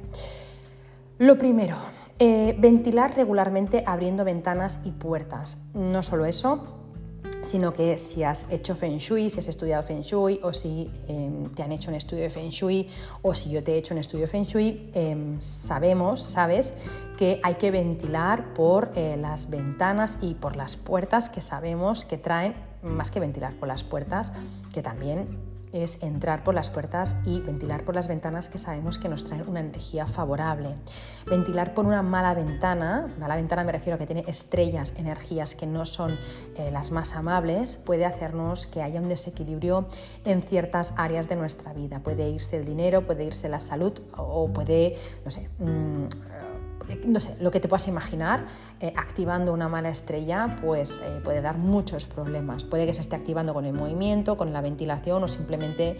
Lo 1.17 1.37
primero, 1.37 1.77
eh, 2.19 2.55
ventilar 2.59 3.15
regularmente 3.15 3.83
abriendo 3.87 4.25
ventanas 4.25 4.81
y 4.83 4.91
puertas. 4.91 5.57
No 5.73 6.03
solo 6.03 6.25
eso, 6.25 6.75
sino 7.41 7.71
que 7.71 7.97
si 7.97 8.23
has 8.23 8.51
hecho 8.51 8.75
Feng 8.75 8.97
Shui, 8.97 9.29
si 9.29 9.39
has 9.39 9.47
estudiado 9.47 9.81
Feng 9.81 10.01
Shui 10.01 10.41
o 10.43 10.51
si 10.51 10.91
em, 11.07 11.49
te 11.51 11.63
han 11.63 11.71
hecho 11.71 11.89
un 11.89 11.95
estudio 11.95 12.23
de 12.23 12.29
Feng 12.29 12.49
Shui 12.49 12.89
o 13.21 13.33
si 13.33 13.49
yo 13.49 13.63
te 13.63 13.73
he 13.73 13.77
hecho 13.77 13.93
un 13.93 13.99
estudio 13.99 14.25
de 14.25 14.27
Feng 14.27 14.43
Shui, 14.43 14.89
em, 14.93 15.39
sabemos, 15.39 16.21
sabes 16.21 16.73
que 17.17 17.39
hay 17.43 17.55
que 17.55 17.71
ventilar 17.71 18.53
por 18.53 18.91
eh, 18.95 19.15
las 19.15 19.49
ventanas 19.49 20.17
y 20.21 20.33
por 20.33 20.57
las 20.57 20.75
puertas 20.75 21.29
que 21.29 21.39
sabemos 21.39 22.03
que 22.03 22.17
traen, 22.17 22.55
más 22.81 23.09
que 23.09 23.21
ventilar 23.21 23.53
por 23.53 23.69
las 23.69 23.83
puertas, 23.83 24.33
que 24.73 24.81
también 24.81 25.54
es 25.83 26.01
entrar 26.03 26.43
por 26.43 26.55
las 26.55 26.69
puertas 26.69 27.15
y 27.25 27.41
ventilar 27.41 27.83
por 27.83 27.95
las 27.95 28.07
ventanas 28.07 28.49
que 28.49 28.57
sabemos 28.57 28.97
que 28.97 29.09
nos 29.09 29.25
traen 29.25 29.47
una 29.47 29.59
energía 29.59 30.05
favorable. 30.05 30.75
Ventilar 31.25 31.73
por 31.73 31.85
una 31.85 32.01
mala 32.01 32.33
ventana, 32.33 33.13
mala 33.19 33.35
ventana 33.35 33.63
me 33.63 33.71
refiero 33.71 33.95
a 33.95 33.99
que 33.99 34.05
tiene 34.05 34.23
estrellas, 34.27 34.93
energías 34.97 35.55
que 35.55 35.67
no 35.67 35.85
son 35.85 36.17
eh, 36.55 36.71
las 36.71 36.91
más 36.91 37.15
amables, 37.15 37.77
puede 37.77 38.05
hacernos 38.05 38.67
que 38.67 38.81
haya 38.81 39.01
un 39.01 39.09
desequilibrio 39.09 39.87
en 40.23 40.41
ciertas 40.43 40.93
áreas 40.97 41.27
de 41.27 41.35
nuestra 41.35 41.73
vida. 41.73 41.99
Puede 41.99 42.29
irse 42.29 42.57
el 42.57 42.65
dinero, 42.65 43.05
puede 43.05 43.25
irse 43.25 43.49
la 43.49 43.59
salud 43.59 43.93
o 44.15 44.47
puede, 44.49 44.95
no 45.23 45.31
sé, 45.31 45.49
mm, 45.59 46.05
no 47.07 47.19
sé, 47.19 47.41
lo 47.43 47.51
que 47.51 47.59
te 47.59 47.67
puedas 47.67 47.87
imaginar, 47.87 48.45
eh, 48.79 48.93
activando 48.95 49.53
una 49.53 49.69
mala 49.69 49.89
estrella, 49.89 50.57
pues 50.61 50.99
eh, 51.03 51.21
puede 51.23 51.41
dar 51.41 51.57
muchos 51.57 52.05
problemas. 52.05 52.63
Puede 52.63 52.85
que 52.85 52.93
se 52.93 53.01
esté 53.01 53.15
activando 53.15 53.53
con 53.53 53.65
el 53.65 53.73
movimiento, 53.73 54.37
con 54.37 54.53
la 54.53 54.61
ventilación 54.61 55.23
o 55.23 55.27
simplemente 55.27 55.97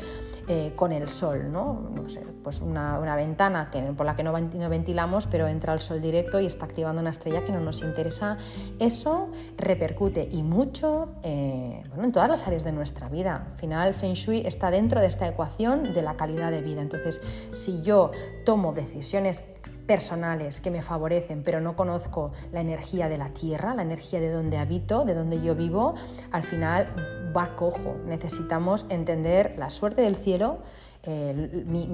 eh, 0.48 0.74
con 0.76 0.92
el 0.92 1.10
sol, 1.10 1.52
¿no? 1.52 1.90
no 1.94 2.08
sé, 2.10 2.22
pues 2.44 2.62
una, 2.62 3.16
ventana 3.16 3.70
que, 3.72 3.82
por 3.94 4.06
la 4.06 4.16
que 4.16 4.24
no, 4.24 4.34
ventilamos, 4.34 5.28
pero 5.28 5.48
entra 5.48 5.74
el 5.74 5.80
sol 5.80 6.02
directo 6.02 6.40
y 6.40 6.46
está 6.46 6.66
activando 6.66 7.02
una 7.02 7.12
estrella 7.12 7.44
que 7.44 7.52
no 7.52 7.62
nos 7.62 7.82
interesa. 7.82 8.38
Eso 8.80 9.30
repercute 9.58 10.28
y 10.32 10.44
mucho 10.44 11.10
en 11.24 12.12
todas 12.12 12.30
las 12.30 12.46
áreas 12.46 12.64
de 12.64 12.72
nuestra 12.72 13.10
vida. 13.10 13.48
Al 13.52 13.58
final, 13.58 13.94
Feng 13.94 14.14
Shui 14.14 14.44
está 14.46 14.70
dentro 14.70 15.00
de 15.02 15.08
esta 15.08 15.28
ecuación 15.28 15.94
de 15.94 16.02
la 16.02 16.16
calidad 16.16 16.52
de 16.52 16.62
vida. 16.62 16.82
Entonces, 16.82 17.22
si 17.52 17.82
yo 17.82 18.12
tomo 18.46 18.74
decisiones 18.74 19.44
personales 19.86 20.62
que 20.62 20.72
me 20.72 20.82
favorecen, 20.82 21.44
pero 21.44 21.62
no 21.62 21.76
conozco 21.76 22.32
la 22.52 22.62
energía 22.62 23.10
de 23.10 23.18
la 23.18 23.30
tierra, 23.30 23.74
la 23.76 23.84
energía 23.84 24.20
de 24.20 24.32
donde 24.32 24.58
habito, 24.58 25.06
de 25.06 25.14
donde 25.14 25.42
yo 25.42 25.56
vivo, 25.56 25.96
al 26.32 26.44
final 26.44 26.88
va 27.36 27.56
cojo. 27.56 27.96
Necesitamos 28.06 28.86
entender 28.90 29.56
la 29.58 29.70
suerte 29.70 30.02
del 30.02 30.16
cielo, 30.16 30.60
mi, 31.06 31.88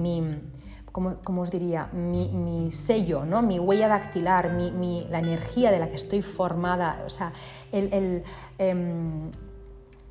os 0.94 1.50
diría? 1.50 1.88
Mi, 1.92 2.70
sello, 2.72 3.24
¿no? 3.24 3.42
mi 3.42 3.58
huella 3.58 3.88
dactilar, 3.88 4.50
la 4.50 5.18
energía 5.18 5.70
de 5.70 5.78
la 5.78 5.88
que 5.88 5.96
estoy 5.96 6.22
formada, 6.22 7.02
o 7.06 7.10
sea, 7.10 7.32
em, 7.72 9.30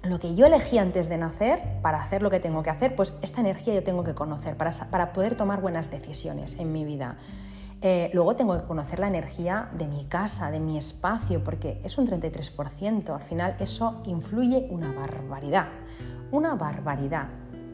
lo 0.03 0.19
que 0.19 0.33
yo 0.35 0.47
elegí 0.47 0.79
antes 0.79 1.09
de 1.09 1.17
nacer 1.17 1.61
para 1.81 2.01
hacer 2.01 2.21
lo 2.21 2.29
que 2.29 2.39
tengo 2.39 2.63
que 2.63 2.71
hacer, 2.71 2.95
pues 2.95 3.15
esta 3.21 3.41
energía 3.41 3.75
yo 3.75 3.83
tengo 3.83 4.03
que 4.03 4.15
conocer 4.15 4.57
para, 4.57 4.71
para 4.89 5.13
poder 5.13 5.35
tomar 5.35 5.61
buenas 5.61 5.91
decisiones 5.91 6.57
en 6.59 6.71
mi 6.71 6.85
vida. 6.85 7.17
Eh, 7.83 8.11
luego 8.13 8.35
tengo 8.35 8.55
que 8.59 8.65
conocer 8.65 8.99
la 8.99 9.07
energía 9.07 9.69
de 9.73 9.87
mi 9.87 10.05
casa, 10.05 10.51
de 10.51 10.59
mi 10.59 10.77
espacio, 10.77 11.43
porque 11.43 11.81
es 11.83 11.97
un 11.97 12.07
33%. 12.07 13.09
Al 13.13 13.21
final 13.21 13.55
eso 13.59 14.01
influye 14.05 14.67
una 14.69 14.91
barbaridad, 14.91 15.67
una 16.31 16.55
barbaridad. 16.55 17.27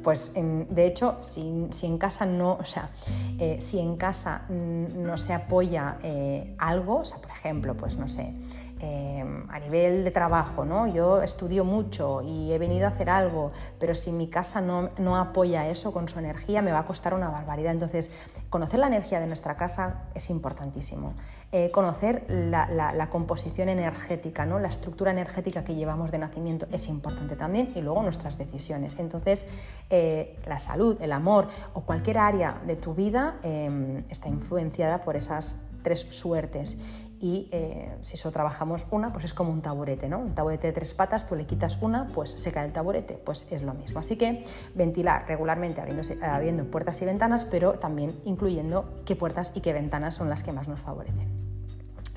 Pues 0.04 0.34
de 0.36 0.86
hecho, 0.86 1.18
si, 1.20 1.68
en 1.84 1.98
casa 1.98 2.26
no, 2.26 2.54
o 2.54 2.64
sea, 2.64 2.92
eh, 3.40 3.58
si 3.60 3.80
en 3.80 3.98
casa 3.98 4.46
no 4.48 5.18
se 5.18 5.34
apoya 5.34 5.98
eh, 6.02 6.56
algo, 6.60 7.00
o 7.00 7.06
sea, 7.06 7.18
por 7.18 7.32
ejemplo, 7.32 7.76
pues 7.76 7.98
no 7.98 8.08
sé, 8.08 8.34
Em, 8.80 9.50
a 9.50 9.60
nivel 9.60 10.04
de 10.04 10.12
trabajo, 10.12 10.64
¿no? 10.64 10.86
Yo 10.86 11.24
estudio 11.24 11.66
mucho 11.66 12.22
y 12.22 12.54
he 12.54 12.60
venido 12.60 12.86
a 12.86 12.90
hacer 12.90 13.10
algo, 13.10 13.52
pero 13.80 13.96
si 13.96 14.12
mi 14.12 14.28
casa 14.28 14.62
no, 14.62 14.92
no, 15.00 15.18
apoya 15.18 15.68
eso 15.68 15.92
con 15.92 16.08
su 16.08 16.20
energía, 16.20 16.62
me 16.62 16.72
va 16.72 16.80
a 16.80 16.86
costar 16.86 17.16
una 17.16 17.30
barbaridad. 17.30 17.72
Entonces, 17.72 18.12
conocer 18.52 18.80
la 18.80 18.86
energía 18.86 19.20
de 19.20 19.26
nuestra 19.26 19.58
casa 19.58 20.04
es 20.14 20.30
importantísimo. 20.30 21.16
Eh, 21.52 21.72
conocer 21.72 22.26
la, 22.30 23.08
composición 23.10 23.70
energética, 23.70 24.46
¿no? 24.46 24.60
la 24.60 24.68
estructura 24.68 25.10
energética 25.10 25.64
que 25.64 25.74
llevamos 25.74 26.12
de 26.12 26.20
nacimiento 26.20 26.68
es 26.72 26.88
importante 26.88 27.36
también 27.36 27.72
y 27.74 27.82
luego 27.82 28.04
nuestras 28.04 28.38
decisiones. 28.38 28.96
Entonces, 29.00 29.48
eh, 29.90 30.38
la 30.46 30.60
salud, 30.60 30.98
el 31.02 31.14
amor 31.14 31.48
o 31.74 31.82
cualquier 31.82 32.20
área 32.20 32.62
de 32.68 32.76
tu 32.76 32.94
vida 32.94 33.38
em, 33.42 34.04
está 34.10 34.30
influenciada 34.30 35.04
por 35.04 35.16
esas 35.16 35.56
tres 35.82 36.02
suertes 36.12 36.78
y 37.20 37.50
eh, 37.52 37.98
si 38.02 38.18
solo 38.18 38.32
trabajamos 38.32 38.86
una, 38.92 39.12
pues 39.12 39.26
es 39.26 39.34
como 39.34 39.52
un 39.52 39.62
taburete, 39.62 40.08
¿no? 40.08 40.20
Un 40.20 40.36
taburete 40.36 40.68
de 40.68 40.74
tres 40.74 40.94
patas, 40.94 41.28
tú 41.28 41.36
le 41.36 41.46
quitas 41.46 41.82
una, 41.82 42.08
pues 42.08 42.32
se 42.32 42.52
cae 42.52 42.66
el 42.66 42.72
taburete, 42.72 43.16
pues 43.16 43.48
es 43.50 43.64
lo 43.64 43.74
mismo. 43.74 44.00
Así 44.00 44.18
que 44.18 44.44
ventilar 44.76 45.26
regularmente 45.28 45.82
abriendo 46.22 46.66
puertas 46.66 47.02
y 47.02 47.06
ventanas, 47.06 47.46
pero 47.46 47.74
también 47.74 48.20
incluyendo 48.26 49.02
qué 49.06 49.16
puertas 49.16 49.52
y 49.56 49.62
qué 49.62 49.74
ventanas 49.74 50.16
son 50.16 50.30
las 50.30 50.44
que 50.44 50.52
más 50.52 50.68
nos 50.68 50.80
favorecen. 50.80 51.28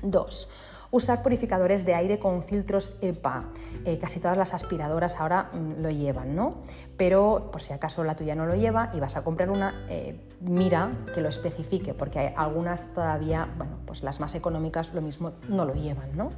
Dos, 0.03 0.49
usar 0.91 1.23
purificadores 1.23 1.85
de 1.85 1.95
aire 1.95 2.19
con 2.19 2.43
filtros 2.43 2.97
EPA. 3.01 3.49
Eh, 3.85 3.97
casi 3.97 4.19
todas 4.19 4.37
las 4.37 4.53
aspiradoras 4.53 5.19
ahora 5.19 5.49
mm, 5.53 5.81
lo 5.81 5.89
llevan, 5.89 6.35
¿no? 6.35 6.61
Pero 6.97 7.49
por 7.51 7.61
si 7.61 7.73
acaso 7.73 8.03
la 8.03 8.15
tuya 8.15 8.35
no 8.35 8.45
lo 8.45 8.55
lleva 8.55 8.91
y 8.93 8.99
vas 8.99 9.15
a 9.15 9.23
comprar 9.23 9.49
una, 9.49 9.85
eh, 9.89 10.19
mira 10.41 10.91
que 11.13 11.21
lo 11.21 11.29
especifique, 11.29 11.93
porque 11.93 12.19
hay 12.19 12.33
algunas 12.35 12.93
todavía, 12.93 13.49
bueno, 13.57 13.79
pues 13.85 14.03
las 14.03 14.19
más 14.19 14.35
económicas 14.35 14.93
lo 14.93 15.01
mismo 15.01 15.31
no 15.47 15.65
lo 15.65 15.73
llevan, 15.73 16.15
¿no? 16.15 16.29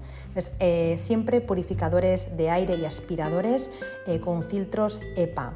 Eh, 0.59 0.95
siempre 0.97 1.41
purificadores 1.41 2.37
de 2.37 2.49
aire 2.49 2.75
y 2.75 2.85
aspiradores 2.85 3.71
con 4.23 4.43
filtros 4.43 5.01
EPA. 5.15 5.53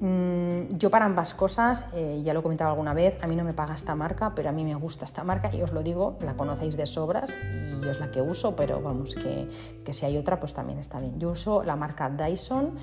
Mm, 0.00 0.78
yo 0.78 0.90
para 0.90 1.04
ambas 1.04 1.34
cosas, 1.34 1.86
eh, 1.92 2.22
ya 2.24 2.32
lo 2.32 2.40
he 2.40 2.42
comentado 2.42 2.70
alguna 2.70 2.94
vez, 2.94 3.18
a 3.22 3.26
mí 3.26 3.36
no 3.36 3.44
me 3.44 3.52
paga 3.52 3.74
esta 3.74 3.94
marca, 3.94 4.34
pero 4.34 4.48
a 4.48 4.52
mí 4.52 4.64
me 4.64 4.74
gusta 4.74 5.04
esta 5.04 5.24
marca 5.24 5.54
y 5.54 5.60
os 5.60 5.72
lo 5.72 5.82
digo, 5.82 6.16
la 6.22 6.34
conocéis 6.34 6.78
de 6.78 6.86
sobras 6.86 7.38
y 7.38 7.84
yo 7.84 7.90
es 7.90 8.00
la 8.00 8.10
que 8.10 8.22
uso, 8.22 8.56
pero 8.56 8.80
vamos, 8.80 9.14
que, 9.14 9.46
que 9.84 9.92
si 9.92 10.06
hay 10.06 10.16
otra 10.16 10.40
pues 10.40 10.54
también 10.54 10.78
está 10.78 11.00
bien. 11.00 11.18
Yo 11.20 11.30
uso 11.30 11.62
la 11.62 11.76
marca 11.76 12.08
Dyson. 12.08 12.74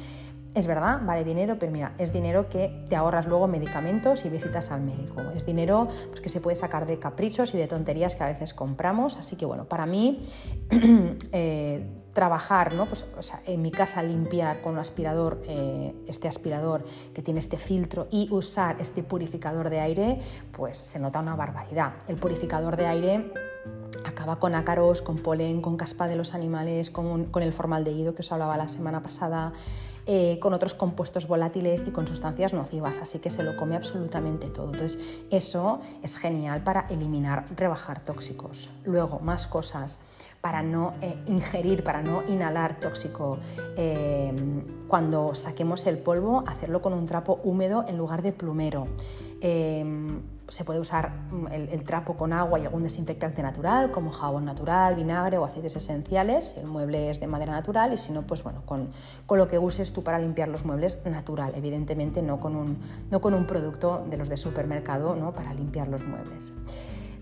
Es 0.53 0.65
verdad, 0.65 1.01
vale 1.03 1.23
dinero, 1.23 1.57
pero 1.59 1.71
mira, 1.71 1.93
es 1.99 2.11
dinero 2.11 2.49
que 2.49 2.85
te 2.89 2.95
ahorras 2.95 3.27
luego 3.27 3.47
medicamentos 3.47 4.25
y 4.25 4.29
visitas 4.29 4.71
al 4.71 4.81
médico. 4.81 5.21
Es 5.35 5.45
dinero 5.45 5.87
pues, 6.09 6.19
que 6.19 6.29
se 6.29 6.41
puede 6.41 6.55
sacar 6.55 6.87
de 6.87 6.97
caprichos 6.97 7.53
y 7.53 7.59
de 7.59 7.67
tonterías 7.67 8.15
que 8.15 8.23
a 8.23 8.27
veces 8.27 8.55
compramos. 8.55 9.17
Así 9.17 9.35
que 9.35 9.45
bueno, 9.45 9.65
para 9.65 9.85
mí 9.85 10.25
eh, 11.31 11.85
trabajar, 12.17 12.73
¿no? 12.73 12.87
pues, 12.87 13.05
o 13.15 13.21
sea, 13.21 13.43
en 13.45 13.61
mi 13.61 13.69
casa 13.69 14.01
limpiar 14.01 14.59
con 14.63 14.73
un 14.73 14.79
aspirador, 14.79 15.39
eh, 15.47 15.93
este 16.07 16.27
aspirador 16.27 16.83
que 17.13 17.21
tiene 17.21 17.39
este 17.39 17.59
filtro 17.59 18.07
y 18.09 18.27
usar 18.31 18.77
este 18.79 19.03
purificador 19.03 19.69
de 19.69 19.79
aire, 19.81 20.19
pues 20.51 20.79
se 20.79 20.97
nota 20.97 21.19
una 21.19 21.35
barbaridad. 21.35 21.93
El 22.07 22.15
purificador 22.15 22.75
de 22.75 22.87
aire 22.87 23.31
acaba 24.03 24.39
con 24.39 24.55
ácaros, 24.55 25.03
con 25.03 25.17
polen, 25.17 25.61
con 25.61 25.77
caspa 25.77 26.07
de 26.07 26.15
los 26.15 26.33
animales, 26.33 26.89
con, 26.89 27.25
con 27.25 27.43
el 27.43 27.53
formaldehído 27.53 28.15
que 28.15 28.23
os 28.23 28.31
hablaba 28.31 28.57
la 28.57 28.67
semana 28.67 29.03
pasada, 29.03 29.53
eh, 30.07 30.39
con 30.39 30.55
otros 30.55 30.73
compuestos 30.73 31.27
volátiles 31.27 31.83
y 31.85 31.91
con 31.91 32.07
sustancias 32.07 32.51
nocivas, 32.51 32.97
así 32.97 33.19
que 33.19 33.29
se 33.29 33.43
lo 33.43 33.55
come 33.55 33.75
absolutamente 33.75 34.47
todo. 34.47 34.71
Entonces, 34.71 34.97
eso 35.29 35.81
es 36.01 36.17
genial 36.17 36.63
para 36.63 36.87
eliminar, 36.89 37.45
rebajar 37.55 37.99
tóxicos. 37.99 38.71
Luego, 38.85 39.19
más 39.19 39.45
cosas 39.45 39.99
para 40.41 40.63
no 40.63 40.93
eh, 41.01 41.17
ingerir, 41.27 41.83
para 41.83 42.01
no 42.01 42.23
inhalar 42.27 42.79
tóxico. 42.79 43.39
Eh, 43.75 44.33
cuando 44.87 45.35
saquemos 45.35 45.85
el 45.87 45.97
polvo, 45.97 46.43
hacerlo 46.47 46.81
con 46.81 46.93
un 46.93 47.05
trapo 47.05 47.39
húmedo 47.43 47.85
en 47.87 47.97
lugar 47.97 48.21
de 48.21 48.31
plumero 48.31 48.87
se 50.49 50.63
puede 50.63 50.79
usar 50.79 51.11
mm, 51.31 51.47
el, 51.51 51.83
trapo 51.83 52.15
con 52.15 52.33
agua 52.33 52.59
y 52.59 52.65
algún 52.65 52.83
desinfectante 52.83 53.41
natural, 53.41 53.91
como 53.91 54.11
jabón 54.11 54.45
natural, 54.45 54.95
vinagre 54.95 55.37
o 55.37 55.45
aceites 55.45 55.75
esenciales. 55.75 56.55
El 56.57 56.67
mueble 56.67 57.09
es 57.09 57.19
de 57.19 57.27
madera 57.27 57.51
natural 57.51 57.93
y 57.93 57.97
si 57.97 58.11
no, 58.11 58.21
pues 58.23 58.43
bueno, 58.43 58.63
con, 58.65 58.89
lo 59.29 59.47
que 59.47 59.59
uses 59.59 59.93
tú 59.93 60.03
para 60.03 60.19
limpiar 60.19 60.47
los 60.47 60.65
muebles 60.65 60.99
natural, 61.05 61.53
evidentemente 61.55 62.21
no 62.21 62.39
con 62.39 62.55
un, 62.55 62.77
no 63.11 63.21
con 63.21 63.33
un 63.33 63.45
producto 63.45 64.05
de 64.09 64.17
los 64.17 64.29
de 64.29 64.37
supermercado 64.37 65.15
¿no? 65.15 65.33
para 65.33 65.53
limpiar 65.53 65.87
los 65.87 66.05
muebles. 66.05 66.53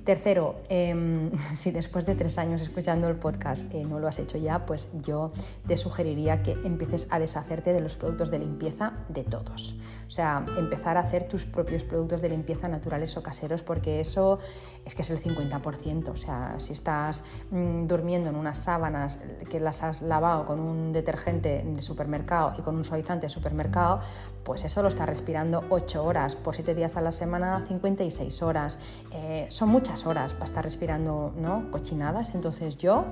Tercero, 0.05 0.61
em, 0.69 1.31
si 1.55 1.71
después 1.71 2.05
de 2.05 2.13
tres 2.13 2.37
años 2.37 2.61
escuchando 2.61 3.07
el 3.07 3.15
podcast 3.15 3.73
eh, 3.73 3.83
no 3.83 3.99
lo 3.99 4.07
has 4.07 4.19
hecho 4.19 4.37
ya, 4.37 4.65
pues 4.67 4.87
yo 5.01 5.33
te 5.67 5.77
sugeriría 5.77 6.43
que 6.43 6.51
empieces 6.63 7.07
a 7.09 7.17
deshacerte 7.17 7.73
de 7.73 7.81
los 7.81 7.95
productos 7.95 8.29
de 8.29 8.37
limpieza 8.37 8.93
de 9.09 9.23
todos. 9.23 9.75
O 10.07 10.11
sea, 10.11 10.45
empezar 10.57 10.97
a 10.97 10.99
hacer 10.99 11.27
tus 11.27 11.45
propios 11.45 11.83
productos 11.83 12.21
de 12.21 12.29
limpieza 12.29 12.67
naturales 12.67 13.17
o 13.17 13.23
caseros, 13.23 13.63
porque 13.63 13.99
eso 13.99 14.37
es 14.85 14.93
que 14.93 15.01
es 15.01 15.09
el 15.09 15.19
50%. 15.19 16.09
O 16.09 16.15
sea, 16.15 16.55
si 16.59 16.73
estás 16.73 17.23
mm, 17.49 17.87
durmiendo 17.87 18.29
en 18.29 18.35
unas 18.35 18.59
sábanas 18.59 19.19
que 19.49 19.59
las 19.59 19.81
has 19.81 20.03
lavado 20.03 20.45
con 20.45 20.59
un 20.59 20.93
detergente 20.93 21.63
de 21.65 21.81
supermercado 21.81 22.53
y 22.59 22.61
con 22.61 22.75
un 22.75 22.85
suavizante 22.85 23.25
de 23.25 23.29
supermercado, 23.29 24.01
pues 24.45 24.63
eso 24.63 24.83
lo 24.83 24.89
estás 24.89 25.09
respirando 25.09 25.63
8 25.69 26.05
horas, 26.05 26.35
por 26.35 26.53
7 26.53 26.75
días 26.75 26.95
a 26.95 27.01
la 27.01 27.11
semana 27.11 27.63
56 27.67 28.43
horas. 28.43 28.77
Eh, 29.11 29.47
son 29.49 29.69
muchas 29.69 30.05
horas 30.05 30.33
para 30.33 30.45
estar 30.45 30.63
respirando 30.63 31.33
¿no? 31.35 31.69
cochinadas, 31.71 32.35
entonces 32.35 32.77
yo 32.77 33.05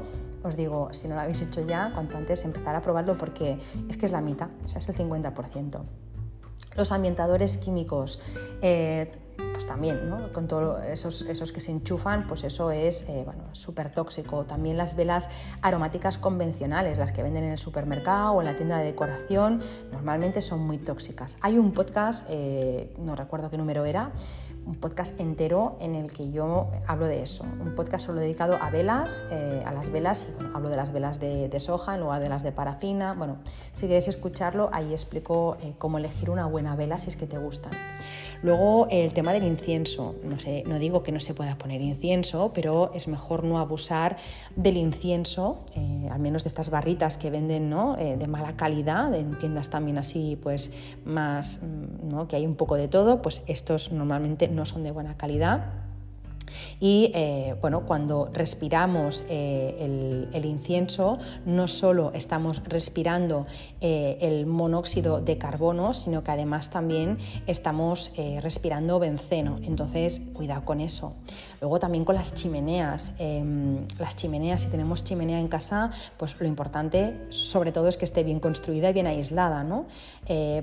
os 0.44 0.56
digo, 0.56 0.90
si 0.92 1.08
no 1.08 1.16
lo 1.16 1.22
habéis 1.22 1.42
hecho 1.42 1.66
ya, 1.66 1.92
cuanto 1.94 2.18
antes 2.18 2.46
empezar 2.46 2.76
a 2.76 2.82
probarlo 2.82 3.18
porque 3.18 3.58
es 3.90 3.98
que 3.98 4.06
es 4.06 4.12
la 4.12 4.22
mitad, 4.22 4.50
o 4.64 4.68
sea, 4.68 4.78
es 4.78 4.88
el 4.88 4.96
50%. 4.96 5.82
Los 6.76 6.92
ambientadores 6.92 7.58
químicos, 7.58 8.20
eh, 8.62 9.12
pues 9.38 9.66
también, 9.66 10.10
¿no? 10.10 10.32
con 10.32 10.48
todos 10.48 10.84
esos, 10.86 11.22
esos, 11.24 11.52
que 11.52 11.60
se 11.60 11.72
enchufan, 11.72 12.28
pues 12.28 12.44
eso 12.44 12.72
es 12.72 13.08
eh, 13.08 13.22
bueno, 13.26 13.44
súper 13.52 13.92
tóxico. 13.92 14.46
También 14.46 14.78
las 14.78 14.96
velas 14.96 15.30
aromáticas 15.62 16.18
convencionales, 16.18 16.98
las 16.98 17.12
que 17.12 17.24
venden 17.24 17.44
en 17.44 17.52
el 17.52 17.58
supermercado 17.58 18.34
o 18.34 18.42
en 18.42 18.48
la 18.48 18.56
tienda 18.56 18.78
de 18.78 18.86
decoración, 18.86 19.62
normalmente 19.92 20.42
son 20.42 20.62
muy 20.62 20.78
tóxicas. 20.78 21.38
Hay 21.42 21.58
un 21.58 21.72
podcast, 21.72 22.26
eh, 22.30 22.94
no 23.04 23.16
recuerdo 23.16 23.50
qué 23.50 23.58
número 23.58 23.86
era, 23.86 24.12
un 24.66 24.76
podcast 24.76 25.20
entero 25.20 25.76
en 25.80 25.96
el 25.96 26.12
que 26.12 26.32
yo 26.32 26.68
hablo 26.88 27.08
de 27.08 27.22
eso, 27.22 27.44
un 27.44 27.76
podcast 27.76 28.06
solo 28.06 28.20
dedicado 28.20 28.58
a 28.62 28.70
velas, 28.70 29.24
eh, 29.32 29.62
a 29.66 29.72
las 29.74 29.92
velas, 29.92 30.30
hablo 30.54 30.70
de 30.70 30.78
las 30.78 30.94
velas 30.94 31.20
de, 31.20 31.52
soja 31.60 31.96
en 31.96 32.02
lugar 32.02 32.22
de 32.22 32.30
las 32.30 32.44
de 32.44 32.52
parafina. 32.52 33.14
Bueno, 33.14 33.38
si 33.74 33.88
queréis 33.88 34.08
escucharlo, 34.08 34.70
ahí 34.74 34.92
explico 34.92 35.58
eh, 35.62 35.74
cómo 35.78 35.98
elegir 35.98 36.30
una 36.30 36.46
buena 36.46 36.76
vela 36.76 36.98
si 36.98 37.10
es 37.10 37.16
que 37.16 37.28
te 37.28 37.38
gustan. 37.38 37.72
Luego 38.42 38.88
el 38.90 39.14
tema 39.14 39.32
del 39.32 39.46
incienso, 39.46 40.16
no, 40.26 40.38
sé, 40.38 40.64
no 40.68 40.78
digo 40.78 41.02
que 41.02 41.14
no 41.14 41.22
se 41.22 41.34
pueda 41.34 41.58
poner 41.58 41.82
incienso, 41.82 42.52
pero 42.54 42.92
es 42.94 43.08
mejor 43.08 43.46
no 43.46 43.58
abusar 43.58 44.18
del 44.58 44.76
incienso, 44.76 45.64
eh, 45.76 46.10
al 46.12 46.20
menos 46.20 46.44
de 46.44 46.50
estas 46.50 46.70
barritas 46.70 47.18
que 47.18 47.30
venden 47.30 47.70
¿no? 47.70 47.96
de 47.96 48.28
mala 48.28 48.58
calidad, 48.58 49.14
en 49.14 49.38
tiendas 49.38 49.70
también 49.70 49.98
así, 49.98 50.38
pues 50.44 50.74
más, 51.06 51.64
mm, 51.64 52.10
¿no? 52.10 52.28
que 52.28 52.36
hay 52.36 52.46
un 52.46 52.56
poco 52.56 52.76
de 52.76 52.90
todo, 52.90 53.22
pues 53.22 53.44
estos 53.48 53.94
normalmente 53.94 54.50
no 54.54 54.66
son 54.66 54.84
de 54.84 54.92
buena 54.92 55.16
calidad. 55.18 55.83
Y 56.80 57.12
eh, 57.14 57.56
bueno, 57.62 57.86
cuando 57.86 58.30
respiramos 58.34 59.26
eh, 59.30 60.28
el, 60.34 60.46
incienso, 60.46 61.20
no 61.46 61.68
solo 61.68 62.12
estamos 62.14 62.62
respirando 62.66 63.46
eh, 63.82 64.18
el 64.22 64.46
monóxido 64.46 65.22
de 65.22 65.38
carbono, 65.38 65.94
sino 65.94 66.24
que 66.24 66.32
además 66.32 66.70
también 66.70 67.18
estamos 67.48 68.12
respirando 68.42 69.00
benceno. 69.00 69.56
Entonces, 69.64 70.22
cuidado 70.34 70.66
con 70.66 70.82
eso. 70.82 71.14
Luego 71.62 71.80
también 71.80 72.06
con 72.06 72.16
las 72.16 72.36
chimeneas. 72.36 73.14
Em, 73.18 73.86
las 74.00 74.16
chimeneas, 74.16 74.62
si 74.62 74.68
tenemos 74.68 75.04
chimenea 75.04 75.40
en 75.40 75.48
casa, 75.48 75.92
pues 76.18 76.40
lo 76.40 76.48
importante 76.48 77.28
sobre 77.30 77.72
todo 77.72 77.88
es 77.88 77.98
que 77.98 78.06
esté 78.06 78.24
bien 78.24 78.40
construida 78.40 78.90
y 78.90 78.94
bien 78.94 79.08
aislada, 79.08 79.64
¿no? 79.64 79.86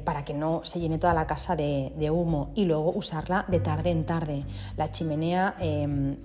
para 0.04 0.24
que 0.24 0.32
no 0.34 0.62
se 0.64 0.80
llene 0.80 0.98
toda 0.98 1.14
la 1.14 1.26
casa 1.26 1.54
de, 1.54 1.92
de, 1.96 2.10
humo. 2.10 2.50
Y 2.54 2.64
luego 2.64 2.92
usarla 2.92 3.44
de 3.48 3.60
tarde 3.60 3.90
en 3.90 4.04
tarde. 4.04 4.44
La 4.76 4.90
chimenea 4.90 5.54
Em, 5.82 6.16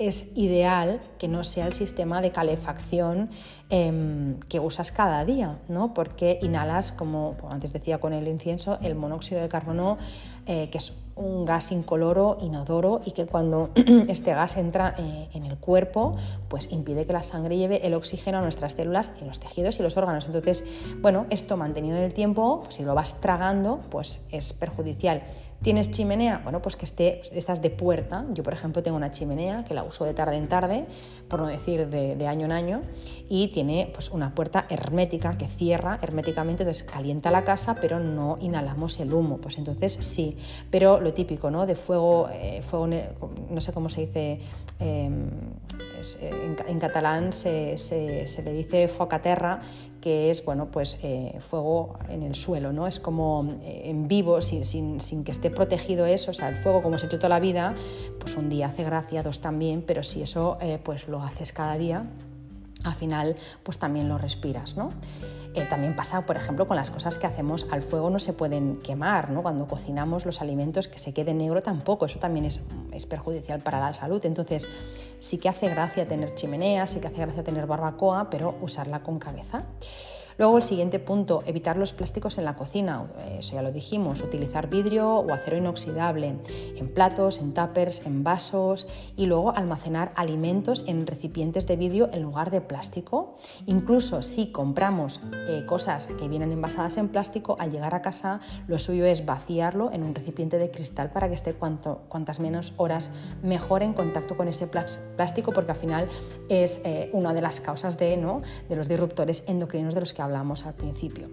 es 0.00 0.34
ideal 0.34 0.98
que 1.18 1.28
no 1.28 1.44
sea 1.44 1.66
el 1.66 1.74
sistema 1.74 2.22
de 2.22 2.32
calefacción 2.32 3.28
em, 3.68 4.40
que 4.48 4.58
usas 4.58 4.92
cada 4.92 5.26
día, 5.26 5.58
¿no? 5.68 5.92
porque 5.92 6.38
inhalas, 6.40 6.90
como 6.90 7.36
antes 7.50 7.74
decía 7.74 7.98
con 7.98 8.14
el 8.14 8.26
incienso, 8.26 8.78
el 8.80 8.94
monóxido 8.94 9.42
de 9.42 9.50
carbono, 9.50 9.98
eh, 10.46 10.70
que 10.72 10.78
es 10.78 10.98
un 11.16 11.44
gas 11.44 11.70
incoloro, 11.70 12.38
inodoro, 12.40 13.02
y 13.04 13.10
que 13.10 13.26
cuando 13.26 13.70
este 14.08 14.32
gas 14.32 14.56
entra 14.56 14.94
eh, 14.96 15.28
en 15.34 15.44
el 15.44 15.58
cuerpo, 15.58 16.16
pues 16.48 16.72
impide 16.72 17.04
que 17.04 17.12
la 17.12 17.22
sangre 17.22 17.58
lleve 17.58 17.86
el 17.86 17.92
oxígeno 17.92 18.38
a 18.38 18.40
nuestras 18.40 18.72
células 18.72 19.10
y 19.20 19.26
los 19.26 19.38
tejidos 19.38 19.78
y 19.80 19.82
los 19.82 19.98
órganos. 19.98 20.24
Entonces, 20.24 20.64
bueno, 21.02 21.26
esto 21.28 21.58
mantenido 21.58 21.98
en 21.98 22.04
el 22.04 22.14
tiempo, 22.14 22.64
si 22.70 22.84
lo 22.84 22.94
vas 22.94 23.20
tragando, 23.20 23.80
pues 23.90 24.24
es 24.30 24.54
perjudicial. 24.54 25.22
¿Tienes 25.62 25.90
chimenea? 25.90 26.40
Bueno, 26.42 26.62
pues 26.62 26.74
que 26.74 26.86
esté, 26.86 27.20
estás 27.32 27.60
de 27.60 27.68
puerta. 27.68 28.24
Yo, 28.32 28.42
por 28.42 28.54
ejemplo, 28.54 28.82
tengo 28.82 28.96
una 28.96 29.10
chimenea 29.10 29.62
que 29.62 29.74
la 29.74 29.82
uso 29.82 30.06
de 30.06 30.14
tarde 30.14 30.38
en 30.38 30.48
tarde, 30.48 30.86
por 31.28 31.40
no 31.40 31.48
decir 31.48 31.86
de, 31.88 32.26
año 32.26 32.46
en 32.46 32.52
año, 32.52 32.82
y 33.28 33.48
tiene 33.48 33.90
pues, 33.92 34.08
una 34.08 34.34
puerta 34.34 34.64
hermética 34.70 35.36
que 35.36 35.48
cierra 35.48 35.98
herméticamente, 36.00 36.62
entonces 36.62 36.82
calienta 36.82 37.30
la 37.30 37.44
casa, 37.44 37.76
pero 37.78 38.00
no 38.00 38.38
inhalamos 38.40 38.98
el 39.00 39.12
humo. 39.12 39.36
Pues 39.36 39.58
entonces 39.58 39.92
sí, 40.00 40.38
pero 40.70 40.98
lo 40.98 41.12
típico, 41.12 41.50
¿no? 41.50 41.66
De 41.66 41.74
fuego, 41.74 42.30
eh, 42.32 42.62
fuego 42.62 42.86
no 42.86 43.60
sé 43.60 43.74
cómo 43.74 43.90
se 43.90 44.06
dice, 44.06 44.40
em, 44.80 45.28
eh, 46.20 46.56
en, 46.66 46.78
catalán 46.78 47.32
se, 47.32 47.76
le 48.44 48.52
dice 48.52 48.88
focaterra, 48.88 49.60
que 50.00 50.30
es 50.30 50.44
bueno, 50.44 50.70
pues, 50.70 50.98
eh, 51.02 51.36
fuego 51.40 51.98
en 52.08 52.22
el 52.22 52.34
suelo, 52.34 52.72
¿no? 52.72 52.86
es 52.86 53.00
como 53.00 53.46
eh, 53.62 53.82
en 53.84 54.08
vivo, 54.08 54.40
sin, 54.40 54.64
sin, 54.64 55.24
que 55.24 55.32
esté 55.32 55.50
protegido 55.50 56.06
eso, 56.06 56.30
o 56.30 56.34
sea, 56.34 56.48
el 56.48 56.56
fuego 56.56 56.82
como 56.82 56.96
se 56.96 57.04
ha 57.04 57.08
hecho 57.08 57.18
toda 57.18 57.28
la 57.28 57.40
vida, 57.40 57.74
pues 58.18 58.36
un 58.36 58.48
día 58.48 58.68
hace 58.68 58.82
gracia, 58.82 59.22
dos 59.22 59.40
también, 59.40 59.82
pero 59.86 60.02
si 60.02 60.22
eso 60.22 60.58
pues 60.82 61.08
lo 61.08 61.22
haces 61.22 61.52
cada 61.52 61.76
día, 61.76 62.06
al 62.84 62.94
final 62.94 63.36
pues 63.62 63.78
también 63.78 64.08
lo 64.08 64.16
respiras. 64.16 64.76
¿no? 64.76 64.88
Eh, 65.54 65.66
también 65.68 65.96
pasa, 65.96 66.26
por 66.26 66.36
ejemplo, 66.36 66.68
con 66.68 66.76
las 66.76 66.90
cosas 66.90 67.18
que 67.18 67.26
hacemos 67.26 67.66
al 67.72 67.82
fuego 67.82 68.08
no 68.08 68.20
se 68.20 68.32
pueden 68.32 68.76
quemar, 68.78 69.30
¿no? 69.30 69.42
Cuando 69.42 69.66
cocinamos 69.66 70.24
los 70.24 70.40
alimentos 70.40 70.86
que 70.86 70.98
se 70.98 71.12
quede 71.12 71.34
negro 71.34 71.60
tampoco, 71.60 72.06
eso 72.06 72.20
también 72.20 72.44
es, 72.44 72.60
es 72.92 73.06
perjudicial 73.06 73.60
para 73.60 73.80
la 73.80 73.92
salud. 73.92 74.24
Entonces, 74.24 74.68
sí 75.18 75.38
que 75.38 75.48
hace 75.48 75.68
gracia 75.68 76.06
tener 76.06 76.36
chimenea, 76.36 76.86
sí 76.86 77.00
que 77.00 77.08
hace 77.08 77.22
gracia 77.22 77.42
tener 77.42 77.66
barbacoa, 77.66 78.30
pero 78.30 78.54
usarla 78.60 79.02
con 79.02 79.18
cabeza. 79.18 79.64
Luego 80.40 80.56
el 80.56 80.62
siguiente 80.62 80.98
punto, 80.98 81.42
evitar 81.44 81.76
los 81.76 81.92
plásticos 81.92 82.38
en 82.38 82.46
la 82.46 82.56
cocina, 82.56 83.04
eso 83.38 83.56
ya 83.56 83.60
lo 83.60 83.72
dijimos, 83.72 84.22
utilizar 84.22 84.70
vidrio 84.70 85.16
o 85.16 85.34
acero 85.34 85.58
inoxidable 85.58 86.38
en 86.76 86.88
platos, 86.94 87.40
en 87.40 87.52
tuppers, 87.52 88.06
en 88.06 88.24
vasos 88.24 88.86
y 89.16 89.26
luego 89.26 89.54
almacenar 89.54 90.12
alimentos 90.16 90.84
en 90.86 91.06
recipientes 91.06 91.66
de 91.66 91.76
vidrio 91.76 92.08
en 92.14 92.22
lugar 92.22 92.50
de 92.50 92.62
plástico. 92.62 93.36
Incluso 93.66 94.22
si 94.22 94.50
compramos 94.50 95.20
eh, 95.46 95.66
cosas 95.66 96.06
que 96.06 96.26
vienen 96.26 96.52
envasadas 96.52 96.96
en 96.96 97.08
plástico, 97.08 97.56
al 97.58 97.70
llegar 97.70 97.94
a 97.94 98.00
casa 98.00 98.40
lo 98.66 98.78
suyo 98.78 99.04
es 99.04 99.26
vaciarlo 99.26 99.92
en 99.92 100.02
un 100.04 100.14
recipiente 100.14 100.56
de 100.56 100.70
cristal 100.70 101.10
para 101.10 101.28
que 101.28 101.34
esté 101.34 101.52
cuantas 101.52 102.40
menos 102.40 102.72
horas 102.78 103.10
mejor 103.42 103.82
en 103.82 103.92
contacto 103.92 104.38
con 104.38 104.48
ese 104.48 104.66
plástico 104.68 105.52
porque 105.52 105.72
al 105.72 105.76
final 105.76 106.08
es 106.48 106.80
eh, 106.86 107.10
una 107.12 107.34
de 107.34 107.42
las 107.42 107.60
causas 107.60 107.98
de, 107.98 108.16
¿no? 108.16 108.40
de 108.70 108.76
los 108.76 108.88
disruptores 108.88 109.44
endocrinos 109.46 109.94
de 109.94 110.00
los 110.00 110.14
que 110.14 110.22
hablamos 110.22 110.29
hablamos 110.30 110.64
al 110.64 110.74
principio. 110.74 111.28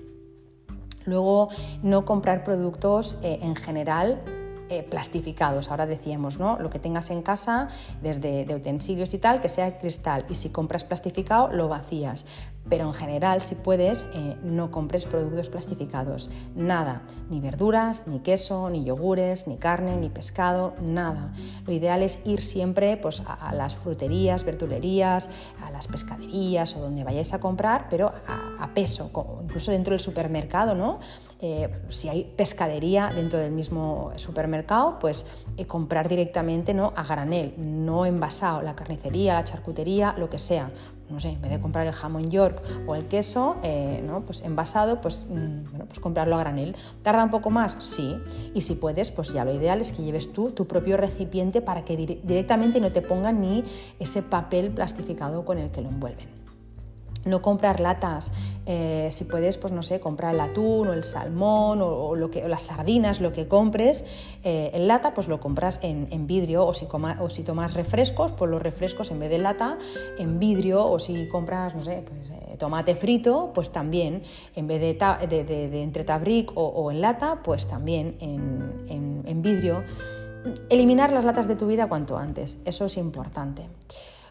Luego, 1.06 1.50
no 1.84 2.04
comprar 2.04 2.44
productos 2.44 3.18
eh, 3.24 3.40
en 3.42 3.56
general 3.56 4.22
eh, 4.70 4.84
plastificados. 4.84 5.72
Ahora 5.72 5.86
decíamos, 5.86 6.40
¿no? 6.40 6.60
Lo 6.60 6.70
que 6.70 6.80
tengas 6.80 7.10
en 7.12 7.22
casa, 7.22 7.70
desde 8.02 8.44
de 8.44 8.56
utensilios 8.56 9.14
y 9.14 9.18
tal, 9.18 9.40
que 9.40 9.48
sea 9.48 9.80
cristal. 9.80 10.26
Y 10.30 10.36
si 10.36 10.50
compras 10.50 10.84
plastificado, 10.84 11.48
lo 11.48 11.70
vacías. 11.70 12.26
Pero 12.70 12.86
en 12.86 12.94
general, 12.94 13.42
si 13.42 13.56
puedes, 13.56 14.08
eh, 14.14 14.36
no 14.44 14.72
compres 14.72 15.06
productos 15.06 15.50
plastificados. 15.50 16.30
Nada, 16.56 17.04
ni 17.30 17.40
verduras, 17.40 18.08
ni 18.08 18.20
queso, 18.20 18.70
ni 18.70 18.84
yogures, 18.84 19.48
ni 19.48 19.58
carne, 19.58 19.96
ni 19.98 20.10
pescado, 20.10 20.74
nada. 20.82 21.34
Lo 21.66 21.74
ideal 21.74 22.04
es 22.04 22.26
ir 22.26 22.42
siempre 22.42 22.98
pues, 22.98 23.24
a, 23.26 23.54
las 23.54 23.76
fruterías, 23.76 24.44
verdulerías, 24.44 25.30
a 25.64 25.72
las 25.72 25.88
pescaderías 25.88 26.76
o 26.76 26.82
donde 26.82 27.04
vayáis 27.04 27.34
a 27.34 27.40
comprar, 27.40 27.88
pero 27.90 28.12
a, 28.28 28.70
peso, 28.74 29.10
incluso 29.44 29.72
dentro 29.72 29.92
del 29.92 30.00
supermercado, 30.00 30.76
¿no? 30.76 31.00
Eh, 31.40 31.70
si 31.90 32.10
hay 32.10 32.24
pescadería 32.24 33.12
dentro 33.16 33.38
del 33.38 33.52
mismo 33.52 34.12
supermercado, 34.16 34.98
pues 35.00 35.26
eh, 35.56 35.66
comprar 35.66 36.10
directamente 36.10 36.74
¿no? 36.74 36.94
a 36.96 37.04
granel, 37.04 37.54
no 37.58 38.08
envasado, 38.08 38.64
la 38.64 38.76
carnicería, 38.76 39.36
la 39.36 39.44
charcutería, 39.44 40.16
lo 40.18 40.30
que 40.30 40.40
sea. 40.40 40.72
No 41.10 41.20
sé, 41.20 41.30
en 41.30 41.42
vez 41.42 41.52
de 41.52 41.60
comprar 41.60 41.88
el 41.88 41.94
jamón 41.94 42.30
York 42.30 42.62
o 42.86 42.96
el 42.96 43.06
queso, 43.08 43.58
eh, 43.64 44.04
¿no? 44.06 44.22
pues 44.22 44.42
envasado, 44.42 45.00
pues, 45.00 45.28
mm, 45.30 45.70
bueno, 45.70 45.86
pues 45.86 46.00
comprarlo 46.00 46.36
a 46.36 46.40
granel. 46.40 46.76
¿Tarda 47.02 47.24
un 47.24 47.30
poco 47.30 47.50
más? 47.50 47.78
Sí. 47.80 48.18
Y 48.54 48.62
si 48.62 48.76
puedes, 48.76 49.12
pues 49.12 49.32
ya 49.32 49.46
lo 49.46 49.54
ideal 49.54 49.80
es 49.82 49.92
que 49.92 50.04
lleves 50.04 50.34
tú 50.34 50.52
tu 50.52 50.68
propio 50.68 50.98
recipiente 50.98 51.62
para 51.62 51.86
que 51.86 51.96
directamente 51.96 52.82
no 52.82 52.92
te 52.92 53.02
pongan 53.02 53.42
ni 53.42 53.64
ese 54.00 54.22
papel 54.22 54.72
plastificado 54.72 55.46
con 55.46 55.58
el 55.58 55.72
que 55.72 55.82
lo 55.82 55.90
envuelven 55.90 56.37
no 57.26 57.42
comprar 57.42 57.80
latas, 57.80 58.32
eh, 58.66 59.10
si 59.12 59.26
puedes, 59.26 59.58
pues 59.58 59.72
no 59.74 59.84
sé, 59.84 60.00
comprar 60.00 60.34
el 60.34 60.42
atún 60.42 60.88
o 60.88 60.94
el 60.94 61.04
salmón 61.04 61.82
o, 61.82 62.16
lo 62.16 62.30
que, 62.30 62.48
las 62.48 62.64
sardinas, 62.64 63.22
lo 63.22 63.32
que 63.32 63.48
compres 63.48 64.06
eh, 64.44 64.72
en 64.74 64.88
lata, 64.88 65.14
pues 65.14 65.28
lo 65.28 65.40
compras 65.40 65.80
en, 65.84 66.28
vidrio 66.28 66.66
o 66.66 66.74
si, 66.74 66.88
o 67.20 67.30
si 67.30 67.44
tomas 67.44 67.74
refrescos, 67.74 68.32
pues 68.32 68.52
los 68.52 68.62
refrescos 68.62 69.12
en 69.12 69.20
vez 69.20 69.30
de 69.30 69.38
lata 69.40 69.78
en 70.18 70.40
vidrio 70.40 70.86
o 70.86 71.00
si 71.00 71.28
compras, 71.28 71.76
no 71.76 71.84
sé, 71.84 72.04
pues, 72.08 72.30
eh, 72.30 72.56
tomate 72.58 72.96
frito, 72.96 73.52
pues 73.54 73.72
también 73.72 74.24
en 74.56 74.68
vez 74.68 74.82
de, 74.82 75.28
de, 75.28 75.82
entre 75.82 76.04
tabric 76.04 76.52
o, 76.56 76.92
en 76.92 77.02
lata, 77.02 77.42
pues 77.44 77.68
también 77.68 78.18
en, 78.20 79.24
en 79.26 79.42
vidrio. 79.42 79.84
Eliminar 80.70 81.12
las 81.12 81.26
latas 81.26 81.48
de 81.48 81.56
tu 81.56 81.68
vida 81.68 81.88
cuanto 81.88 82.18
antes, 82.18 82.60
eso 82.66 82.86
es 82.86 82.98
importante 82.98 83.68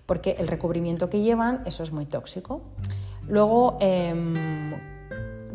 porque 0.07 0.37
el 0.39 0.49
recubrimiento 0.49 1.11
que 1.11 1.21
llevan, 1.21 1.63
eso 1.67 1.83
es 1.83 1.93
muy 1.93 2.07
tóxico. 2.07 2.63
Luego, 3.29 3.77
em, 3.81 4.35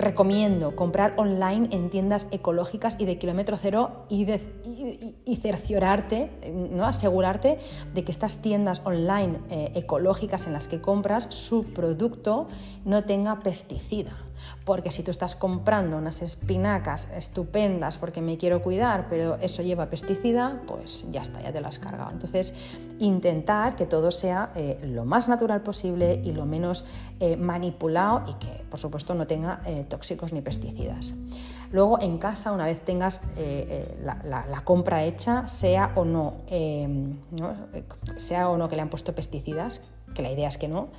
recomiendo 0.02 0.76
comprar 0.76 1.14
online 1.18 1.70
en 1.72 1.90
tiendas 1.90 2.28
ecológicas 2.32 2.98
y 3.00 3.06
de 3.06 3.18
kilómetro 3.18 3.58
cero 3.62 4.06
y, 4.10 4.26
cerciorarte, 5.42 6.32
¿no? 6.72 6.86
asegurarte 6.86 7.60
de 7.94 8.04
que 8.04 8.12
estas 8.12 8.42
tiendas 8.42 8.82
online 8.86 9.40
eh, 9.50 9.72
ecológicas 9.76 10.48
en 10.48 10.54
las 10.54 10.68
que 10.68 10.82
compras, 10.82 11.28
su 11.30 11.74
producto 11.74 12.48
no 12.86 13.04
tenga 13.04 13.40
pesticida. 13.40 14.18
Porque 14.66 14.92
si 14.92 15.04
tú 15.04 15.12
estás 15.12 15.36
comprando 15.36 15.98
unas 15.98 16.22
espinacas 16.22 17.08
estupendas 17.16 17.98
porque 17.98 18.22
me 18.22 18.38
quiero 18.38 18.62
cuidar, 18.62 19.08
pero 19.10 19.36
eso 19.36 19.62
lleva 19.62 19.90
pesticida, 19.90 20.62
pues 20.68 21.06
ya 21.12 21.22
está, 21.22 21.42
ya 21.42 21.52
te 21.52 21.62
lo 21.62 21.68
has 21.68 21.80
cargado. 21.80 22.12
Entonces, 22.12 22.54
intentar 23.00 23.76
que 23.76 23.86
todo 23.86 24.12
sea 24.12 24.52
eh, 24.56 24.80
lo 24.84 25.06
más 25.06 25.28
natural 25.28 25.62
posible 25.62 26.22
y 26.24 26.34
lo 26.34 26.46
menos 26.46 26.86
eh, 27.22 27.38
manipulado 27.38 28.24
y 28.28 28.34
que, 28.34 28.66
por 28.70 28.80
supuesto, 28.80 29.16
no 29.16 29.26
tenga 29.26 29.62
eh, 29.66 29.86
tóxicos 29.88 30.34
ni 30.34 30.42
pesticidas. 30.42 31.14
Luego, 31.72 32.02
en 32.02 32.18
casa, 32.18 32.52
una 32.52 32.66
vez 32.66 32.84
tengas 32.84 33.22
la, 34.04 34.62
compra 34.66 35.06
hecha, 35.06 35.48
sea 35.48 35.94
o 35.96 36.04
no, 36.04 36.34
¿no? 37.32 37.56
sea 38.18 38.50
o 38.50 38.58
no 38.58 38.68
que 38.68 38.76
le 38.76 38.82
han 38.82 38.90
puesto 38.90 39.16
pesticidas, 39.16 39.80
que 40.14 40.22
la 40.22 40.30
idea 40.30 40.50
es 40.50 40.58
que 40.58 40.68
no, 40.68 40.90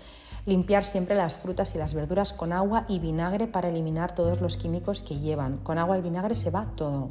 Limpiar 0.45 0.85
siempre 0.85 1.15
las 1.15 1.35
frutas 1.35 1.73
y 1.77 1.79
las 1.79 1.95
verduras 1.95 2.33
con 2.33 2.53
agua 2.53 2.85
y 2.89 2.99
vinagre 2.99 3.47
para 3.47 3.69
eliminar 3.69 4.13
todos 4.17 4.41
los 4.41 4.57
químicos 4.57 5.01
que 5.01 5.21
llevan. 5.21 5.59
Con 5.59 5.79
agua 5.79 5.99
y 5.99 6.03
vinagre 6.03 6.35
se 6.35 6.51
va 6.51 6.67
todo. 6.75 7.11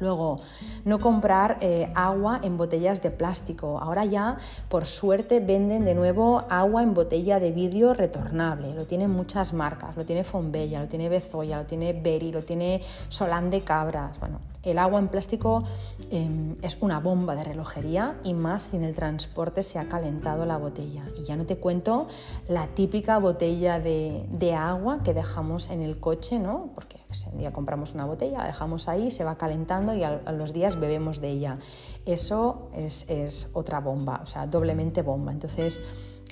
Luego, 0.00 0.40
no 0.84 1.00
comprar 1.00 1.58
eh, 1.60 1.90
agua 1.94 2.40
en 2.42 2.56
botellas 2.56 3.02
de 3.02 3.10
plástico. 3.10 3.78
Ahora 3.80 4.04
ya, 4.04 4.38
por 4.68 4.86
suerte, 4.86 5.40
venden 5.40 5.84
de 5.84 5.94
nuevo 5.94 6.44
agua 6.48 6.82
en 6.82 6.94
botella 6.94 7.40
de 7.40 7.50
vidrio 7.52 7.94
retornable. 7.94 8.74
Lo 8.74 8.84
tienen 8.84 9.10
muchas 9.10 9.52
marcas. 9.52 9.96
Lo 9.96 10.04
tiene 10.04 10.24
Fombella, 10.24 10.80
lo 10.80 10.88
tiene 10.88 11.08
Bezoya, 11.08 11.58
lo 11.58 11.66
tiene 11.66 11.92
Beri, 11.92 12.30
lo 12.30 12.42
tiene 12.42 12.82
Solán 13.08 13.50
de 13.50 13.62
Cabras. 13.62 14.20
Bueno, 14.20 14.38
el 14.62 14.78
agua 14.78 14.98
en 14.98 15.08
plástico 15.08 15.64
em, 16.10 16.54
es 16.62 16.78
una 16.80 17.00
bomba 17.00 17.34
de 17.34 17.44
relojería 17.44 18.18
y 18.24 18.34
más 18.34 18.62
si 18.62 18.76
en 18.76 18.84
el 18.84 18.94
transporte 18.94 19.62
se 19.62 19.78
ha 19.78 19.88
calentado 19.88 20.44
la 20.46 20.56
botella. 20.56 21.04
Y 21.16 21.24
ya 21.24 21.36
no 21.36 21.46
te 21.46 21.56
cuento 21.56 22.08
la 22.48 22.66
típica 22.68 23.18
botella 23.18 23.80
de, 23.80 24.54
agua 24.54 25.02
que 25.02 25.14
dejamos 25.14 25.70
en 25.70 25.82
el 25.82 26.00
coche, 26.00 26.38
¿no? 26.38 26.70
Porque 26.74 26.98
un 27.32 27.38
día 27.38 27.52
compramos 27.52 27.94
una 27.94 28.04
botella, 28.04 28.38
la 28.38 28.46
dejamos 28.46 28.88
ahí, 28.88 29.10
se 29.10 29.24
va 29.24 29.36
calentando 29.36 29.94
y 29.94 30.02
a, 30.02 30.20
los 30.32 30.52
días 30.52 30.80
bebemos 30.80 31.20
de 31.20 31.30
ella. 31.30 31.58
Eso 32.06 32.70
es, 32.74 33.08
es 33.08 33.50
otra 33.52 33.80
bomba, 33.80 34.20
o 34.22 34.26
sea, 34.26 34.46
doblemente 34.46 35.02
bomba. 35.02 35.32
Entonces, 35.32 35.80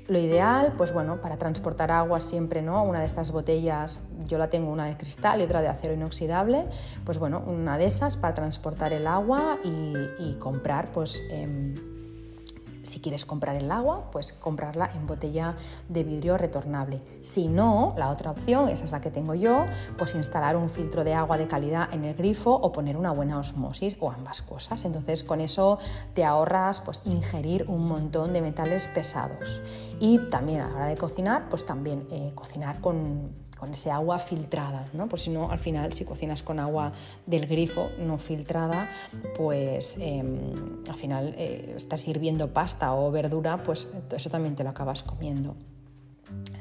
lo 0.08 0.18
ideal, 0.18 0.74
pues 0.76 0.92
bueno, 0.92 1.20
para 1.20 1.36
transportar 1.36 1.90
agua 1.90 2.20
siempre, 2.20 2.62
¿no? 2.62 2.82
Una 2.84 3.00
de 3.00 3.06
estas 3.06 3.32
botellas, 3.32 3.98
yo 4.26 4.38
la 4.38 4.48
tengo 4.48 4.70
una 4.70 4.84
de 4.86 4.96
cristal 4.96 5.40
y 5.40 5.44
otra 5.44 5.60
de 5.60 5.68
acero 5.68 5.94
inoxidable, 5.94 6.66
pues 7.04 7.18
bueno, 7.18 7.42
una 7.46 7.76
de 7.78 7.86
esas 7.86 8.16
para 8.16 8.34
transportar 8.34 8.92
el 8.92 9.06
agua 9.06 9.58
y, 9.64 10.34
comprar, 10.38 10.92
pues... 10.92 11.22
Em, 11.30 11.95
si 12.86 13.00
quieres 13.00 13.24
comprar 13.24 13.56
el 13.56 13.70
agua, 13.70 14.10
pues 14.10 14.32
comprarla 14.32 14.90
en 14.94 15.06
botella 15.06 15.56
de 15.88 16.04
vidrio 16.04 16.38
retornable. 16.38 17.02
Si 17.20 17.48
no, 17.48 17.94
la 17.96 18.10
otra 18.10 18.30
opción, 18.30 18.68
esa 18.68 18.84
es 18.84 18.92
la 18.92 19.00
que 19.00 19.10
tengo 19.10 19.34
yo, 19.34 19.66
pues 19.98 20.14
instalar 20.14 20.56
un 20.56 20.70
filtro 20.70 21.04
de 21.04 21.14
agua 21.14 21.36
de 21.36 21.46
calidad 21.46 21.92
en 21.92 22.04
el 22.04 22.14
grifo 22.14 22.52
o 22.52 22.72
poner 22.72 22.96
una 22.96 23.12
buena 23.12 23.38
osmosis 23.38 23.96
o 24.00 24.10
ambas 24.10 24.42
cosas. 24.42 24.84
Entonces 24.84 25.22
con 25.22 25.40
eso 25.40 25.78
te 26.14 26.24
ahorras 26.24 26.80
pues 26.80 27.00
ingerir 27.04 27.66
un 27.68 27.86
montón 27.86 28.32
de 28.32 28.40
metales 28.40 28.86
pesados. 28.88 29.60
Y 30.00 30.18
también 30.30 30.60
a 30.60 30.68
la 30.68 30.74
hora 30.74 30.86
de 30.86 30.96
cocinar, 30.96 31.48
pues 31.48 31.66
también 31.66 32.06
eh, 32.10 32.32
cocinar 32.34 32.80
con 32.80 33.45
con 33.58 33.70
ese 33.72 33.90
agua 33.90 34.18
filtrada, 34.18 34.84
¿no? 34.92 35.08
Por 35.08 35.20
si 35.20 35.30
no, 35.30 35.50
al 35.50 35.58
final, 35.58 35.92
si 35.92 36.04
cocinas 36.04 36.42
con 36.42 36.58
agua 36.58 36.92
del 37.26 37.46
grifo 37.46 37.90
no 37.98 38.18
filtrada, 38.18 38.90
pues 39.36 39.96
em, 40.00 40.52
al 40.88 40.96
final 40.96 41.34
eh, 41.36 41.74
estás 41.76 42.06
hirviendo 42.08 42.52
pasta 42.52 42.94
o 42.94 43.10
verdura, 43.10 43.62
pues 43.62 43.88
eso 44.14 44.30
también 44.30 44.54
te 44.54 44.64
lo 44.64 44.70
acabas 44.70 45.02
comiendo. 45.02 45.56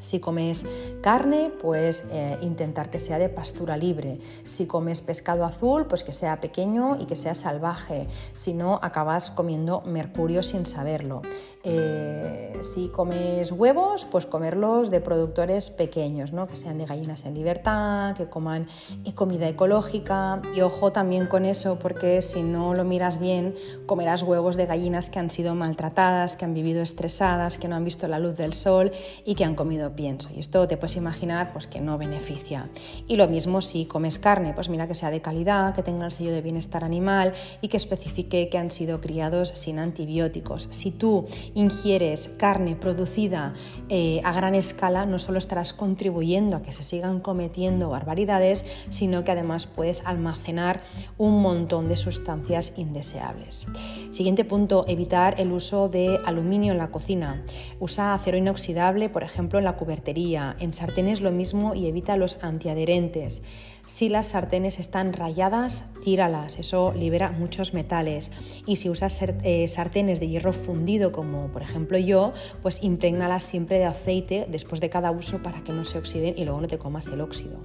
Si 0.06 0.20
comes 0.20 0.66
carne, 1.02 1.52
pues 1.62 2.08
eh, 2.12 2.38
intentar 2.42 2.90
que 2.90 3.00
sea 3.00 3.18
de 3.18 3.30
pastura 3.30 3.76
libre. 3.76 4.20
Si 4.46 4.68
comes 4.68 5.02
pescado 5.02 5.46
azul, 5.46 5.86
pues 5.88 6.04
que 6.04 6.14
sea 6.14 6.40
pequeño 6.40 6.98
y 7.00 7.06
que 7.06 7.16
sea 7.16 7.34
salvaje. 7.34 8.08
Si 8.36 8.54
no, 8.54 8.80
acabas 8.84 9.32
comiendo 9.32 9.82
mercurio 9.82 10.44
sin 10.44 10.66
saberlo. 10.66 11.24
Eh, 11.64 12.60
si 12.62 12.90
comes 12.90 13.52
huevos, 13.52 14.06
pues 14.06 14.28
comerlos 14.28 14.92
de 14.92 15.02
productores 15.02 15.72
pequeños, 15.72 16.32
¿no? 16.32 16.48
que 16.48 16.56
sean 16.56 16.78
de 16.78 16.86
gallinas 16.86 17.26
en 17.26 17.34
libertad, 17.34 18.16
que 18.16 18.30
coman 18.30 18.68
comida 19.16 19.48
ecológica. 19.48 20.42
Y 20.54 20.62
ojo 20.62 20.92
también 20.92 21.26
con 21.26 21.46
eso, 21.46 21.80
porque 21.80 22.22
si 22.22 22.44
no 22.44 22.76
lo 22.76 22.84
miras 22.84 23.20
bien, 23.20 23.56
comerás 23.88 24.22
huevos 24.22 24.56
de 24.58 24.68
gallinas 24.68 25.10
que 25.10 25.18
han 25.18 25.32
sido 25.32 25.56
maltratadas, 25.56 26.36
que 26.36 26.46
han 26.46 26.54
vivido 26.54 26.84
estresadas, 26.84 27.58
que 27.58 27.68
no 27.68 27.76
han 27.76 27.84
visto 27.84 28.08
la 28.08 28.20
luz 28.20 28.36
del 28.38 28.54
sol 28.54 28.92
y 29.26 29.34
que 29.34 29.46
han 29.46 29.56
comido 29.56 29.95
pienso. 29.96 30.30
Y 30.36 30.40
esto 30.40 30.68
te 30.68 30.78
puedes 30.78 30.96
imaginar 30.96 31.52
pues, 31.54 31.68
que 31.68 31.82
no 31.82 31.98
beneficia. 31.98 32.70
Y 33.08 33.16
lo 33.16 33.28
mismo 33.28 33.62
si 33.62 33.86
comes 33.86 34.20
carne, 34.20 34.54
pues 34.54 34.70
mira 34.70 34.88
que 34.88 34.96
sea 34.96 35.10
de 35.10 35.22
calidad, 35.22 35.74
que 35.74 35.84
tenga 35.84 36.06
el 36.06 36.12
sello 36.12 36.32
de 36.32 36.42
bienestar 36.42 36.84
animal 36.84 37.34
y 37.62 37.68
que 37.70 37.78
especifique 37.78 38.50
que 38.50 38.58
han 38.58 38.72
sido 38.72 39.02
criados 39.02 39.50
sin 39.56 39.80
antibióticos. 39.80 40.68
Si 40.72 40.92
tú 40.92 41.26
ingieres 41.54 42.28
carne 42.28 42.76
producida 42.76 43.54
eh, 43.90 44.22
a 44.24 44.34
gran 44.34 44.56
escala, 44.56 45.06
no 45.06 45.20
solo 45.20 45.38
estarás 45.38 45.74
contribuyendo 45.74 46.56
a 46.56 46.62
que 46.62 46.72
se 46.72 46.84
sigan 46.84 47.20
cometiendo 47.20 47.90
barbaridades, 47.90 48.66
sino 48.90 49.24
que 49.24 49.32
además 49.32 49.66
puedes 49.68 50.06
almacenar 50.06 50.84
un 51.18 51.42
montón 51.42 51.88
de 51.88 51.96
sustancias 51.96 52.74
indeseables. 52.78 53.68
Siguiente 54.12 54.46
punto, 54.46 54.86
evitar 54.88 55.40
el 55.40 55.52
uso 55.52 55.90
de 55.90 56.20
aluminio 56.26 56.72
en 56.72 56.78
la 56.78 56.90
cocina. 56.90 57.44
Usa 57.80 58.14
acero 58.14 58.38
inoxidable, 58.38 59.10
por 59.10 59.24
ejemplo, 59.24 59.60
en 59.60 59.66
la 59.66 59.75
cubertería. 59.76 60.56
En 60.60 60.74
sartenes 60.74 61.22
lo 61.22 61.32
mismo 61.32 61.76
y 61.76 61.88
evita 61.88 62.18
los 62.18 62.44
antiadherentes. 62.44 63.44
Si 63.86 64.10
las 64.10 64.30
sartenes 64.30 64.80
están 64.80 65.14
rayadas, 65.14 65.86
tíralas, 66.04 66.58
eso 66.58 66.92
libera 66.94 67.32
muchos 67.32 67.74
metales. 67.74 68.32
Y 68.66 68.78
si 68.78 68.90
usas 68.90 69.22
eh, 69.22 69.68
sartenes 69.68 70.20
de 70.20 70.28
hierro 70.28 70.54
fundido, 70.54 71.12
como 71.12 71.50
por 71.50 71.62
ejemplo 71.62 71.98
yo, 72.00 72.34
pues 72.64 72.82
impregnalas 72.82 73.44
siempre 73.44 73.78
de 73.78 73.86
aceite 73.86 74.48
después 74.50 74.82
de 74.82 74.90
cada 74.90 75.12
uso 75.12 75.44
para 75.44 75.64
que 75.64 75.72
no 75.72 75.86
se 75.86 76.00
oxiden 76.00 76.34
y 76.36 76.46
luego 76.46 76.62
no 76.62 76.68
te 76.68 76.80
comas 76.80 77.08
el 77.08 77.22
óxido. 77.22 77.60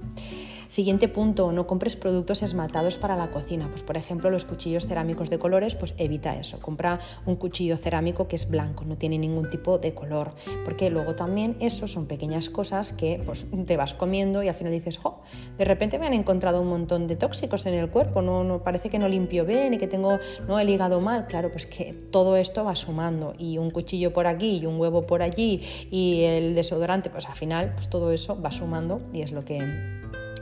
Siguiente 0.71 1.09
punto, 1.09 1.51
no 1.51 1.67
compres 1.67 1.97
productos 1.97 2.43
esmaltados 2.43 2.97
para 2.97 3.17
la 3.17 3.29
cocina. 3.29 3.67
Pues 3.67 3.83
por 3.83 3.97
ejemplo, 3.97 4.29
los 4.29 4.45
cuchillos 4.45 4.87
cerámicos 4.87 5.29
de 5.29 5.37
colores, 5.37 5.75
pues 5.75 5.93
evita 5.97 6.39
eso. 6.39 6.61
Compra 6.61 6.97
un 7.25 7.35
cuchillo 7.35 7.75
cerámico 7.75 8.29
que 8.29 8.37
es 8.37 8.49
blanco, 8.49 8.85
no 8.85 8.95
tiene 8.95 9.17
ningún 9.17 9.49
tipo 9.49 9.79
de 9.79 9.93
color, 9.93 10.31
porque 10.63 10.89
luego 10.89 11.13
también 11.13 11.57
eso 11.59 11.89
son 11.89 12.05
pequeñas 12.05 12.49
cosas 12.49 12.93
que 12.93 13.21
pues, 13.25 13.45
te 13.65 13.75
vas 13.75 13.93
comiendo 13.93 14.43
y 14.43 14.47
al 14.47 14.55
final 14.55 14.71
dices, 14.71 14.97
jo, 14.97 15.19
de 15.57 15.65
repente 15.65 15.99
me 15.99 16.07
han 16.07 16.13
encontrado 16.13 16.61
un 16.61 16.69
montón 16.69 17.05
de 17.05 17.17
tóxicos 17.17 17.65
en 17.65 17.73
el 17.73 17.89
cuerpo, 17.89 18.21
no, 18.21 18.45
no 18.45 18.63
parece 18.63 18.89
que 18.89 18.97
no 18.97 19.09
limpio 19.09 19.43
bien 19.43 19.73
y 19.73 19.77
que 19.77 19.87
tengo 19.87 20.19
no 20.47 20.57
el 20.57 20.69
hígado 20.69 21.01
mal. 21.01 21.27
Claro, 21.27 21.51
pues 21.51 21.65
que 21.65 21.91
todo 22.11 22.37
esto 22.37 22.63
va 22.63 22.77
sumando 22.77 23.33
y 23.37 23.57
un 23.57 23.71
cuchillo 23.71 24.13
por 24.13 24.25
aquí 24.25 24.59
y 24.59 24.65
un 24.65 24.79
huevo 24.79 25.05
por 25.05 25.21
allí 25.21 25.59
y 25.91 26.21
el 26.23 26.55
desodorante, 26.55 27.09
pues 27.09 27.27
al 27.27 27.35
final 27.35 27.73
pues 27.73 27.89
todo 27.89 28.13
eso 28.13 28.41
va 28.41 28.51
sumando 28.51 29.01
y 29.11 29.21
es 29.21 29.33
lo 29.33 29.43
que 29.43 29.59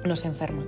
nos 0.04 0.26
enferma. 0.26 0.64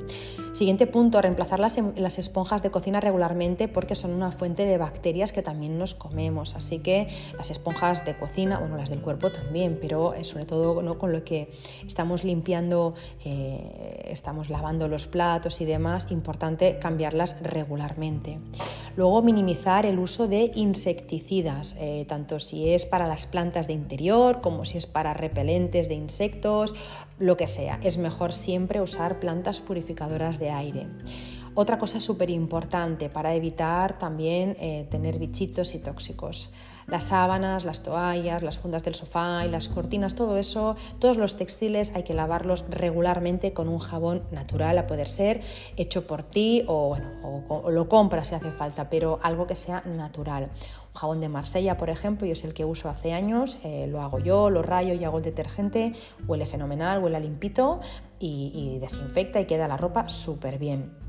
Siguiente 0.53 0.85
punto, 0.85 1.21
reemplazar 1.21 1.61
las, 1.61 1.77
em, 1.77 1.93
las, 1.95 2.19
esponjas 2.19 2.61
de 2.61 2.71
cocina 2.71 2.99
regularmente 2.99 3.69
porque 3.69 3.95
son 3.95 4.11
una 4.11 4.33
fuente 4.33 4.65
de 4.65 4.77
bacterias 4.77 5.31
que 5.31 5.41
también 5.41 5.77
nos 5.77 5.95
comemos. 5.95 6.55
Así 6.55 6.79
que 6.79 7.07
las 7.37 7.51
esponjas 7.51 8.03
de 8.03 8.17
cocina, 8.17 8.59
bueno, 8.59 8.75
las 8.75 8.89
del 8.89 8.99
cuerpo 8.99 9.31
también, 9.31 9.77
pero 9.79 10.13
eh, 10.13 10.25
sobre 10.25 10.45
todo 10.45 10.81
¿no? 10.81 10.99
con 10.99 11.13
lo 11.13 11.23
que 11.23 11.51
estamos 11.87 12.25
limpiando, 12.25 12.95
eh, 13.23 14.03
estamos 14.07 14.49
lavando 14.49 14.89
los 14.89 15.07
platos 15.07 15.61
y 15.61 15.65
demás, 15.65 16.11
importante 16.11 16.77
cambiarlas 16.79 17.41
regularmente. 17.41 18.39
Luego, 18.97 19.21
minimizar 19.21 19.85
el 19.85 19.99
uso 19.99 20.27
de 20.27 20.51
insecticidas, 20.53 21.77
eh, 21.79 22.05
tanto 22.09 22.39
si 22.39 22.73
es 22.73 22.85
para 22.85 23.07
las 23.07 23.25
plantas 23.25 23.67
de 23.67 23.73
interior 23.73 24.41
como 24.41 24.65
si 24.65 24.77
es 24.77 24.85
para 24.85 25.13
repelentes 25.13 25.87
de 25.87 25.95
insectos, 25.95 26.73
lo 27.19 27.37
que 27.37 27.47
sea. 27.47 27.79
Es 27.83 27.97
mejor 27.97 28.33
siempre 28.33 28.81
usar 28.81 29.21
plantas 29.21 29.61
purificadoras 29.61 30.39
aire. 30.49 30.87
Otra 31.53 31.77
cosa 31.77 31.99
súper 31.99 32.29
importante 32.29 33.09
para 33.09 33.35
evitar 33.35 33.99
también 33.99 34.55
eh, 34.59 34.87
tener 34.89 35.19
bichitos 35.19 35.75
y 35.75 35.79
tóxicos. 35.79 36.49
Las 36.87 37.05
sábanas, 37.05 37.65
las 37.65 37.83
toallas, 37.83 38.41
las 38.41 38.57
fundas 38.57 38.83
del 38.83 38.95
sofá 38.95 39.45
y 39.45 39.49
las 39.49 39.67
cortinas, 39.67 40.15
todo 40.15 40.37
eso, 40.37 40.75
todos 40.99 41.17
los 41.17 41.37
textiles 41.37 41.91
hay 41.93 42.03
que 42.03 42.13
lavarlos 42.13 42.65
regularmente 42.69 43.53
con 43.53 43.67
un 43.67 43.79
jabón 43.79 44.23
natural, 44.31 44.77
a 44.77 44.87
poder 44.87 45.07
ser 45.07 45.41
hecho 45.77 46.07
por 46.07 46.23
ti 46.23 46.63
o, 46.67 46.97
lo 47.69 47.89
compras 47.89 48.29
si 48.29 48.35
hace 48.35 48.51
falta, 48.51 48.89
pero 48.89 49.19
algo 49.21 49.45
que 49.45 49.55
sea 49.55 49.83
natural. 49.85 50.49
Jabón 50.93 51.21
de 51.21 51.29
Marsella, 51.29 51.77
por 51.77 51.89
ejemplo, 51.89 52.27
y 52.27 52.31
es 52.31 52.43
el 52.43 52.53
que 52.53 52.65
uso 52.65 52.89
hace 52.89 53.13
años, 53.13 53.59
eh, 53.63 53.87
lo 53.87 54.01
hago 54.01 54.19
yo, 54.19 54.49
lo 54.49 54.61
rayo 54.61 54.93
y 54.93 55.03
hago 55.03 55.19
el 55.19 55.23
detergente, 55.23 55.93
huele 56.27 56.45
fenomenal, 56.45 57.01
huele 57.01 57.19
limpito 57.19 57.79
y, 58.19 58.51
y 58.53 58.79
desinfecta 58.79 59.39
y 59.39 59.45
queda 59.45 59.67
la 59.67 59.77
ropa 59.77 60.07
súper 60.09 60.57
bien. 60.57 61.01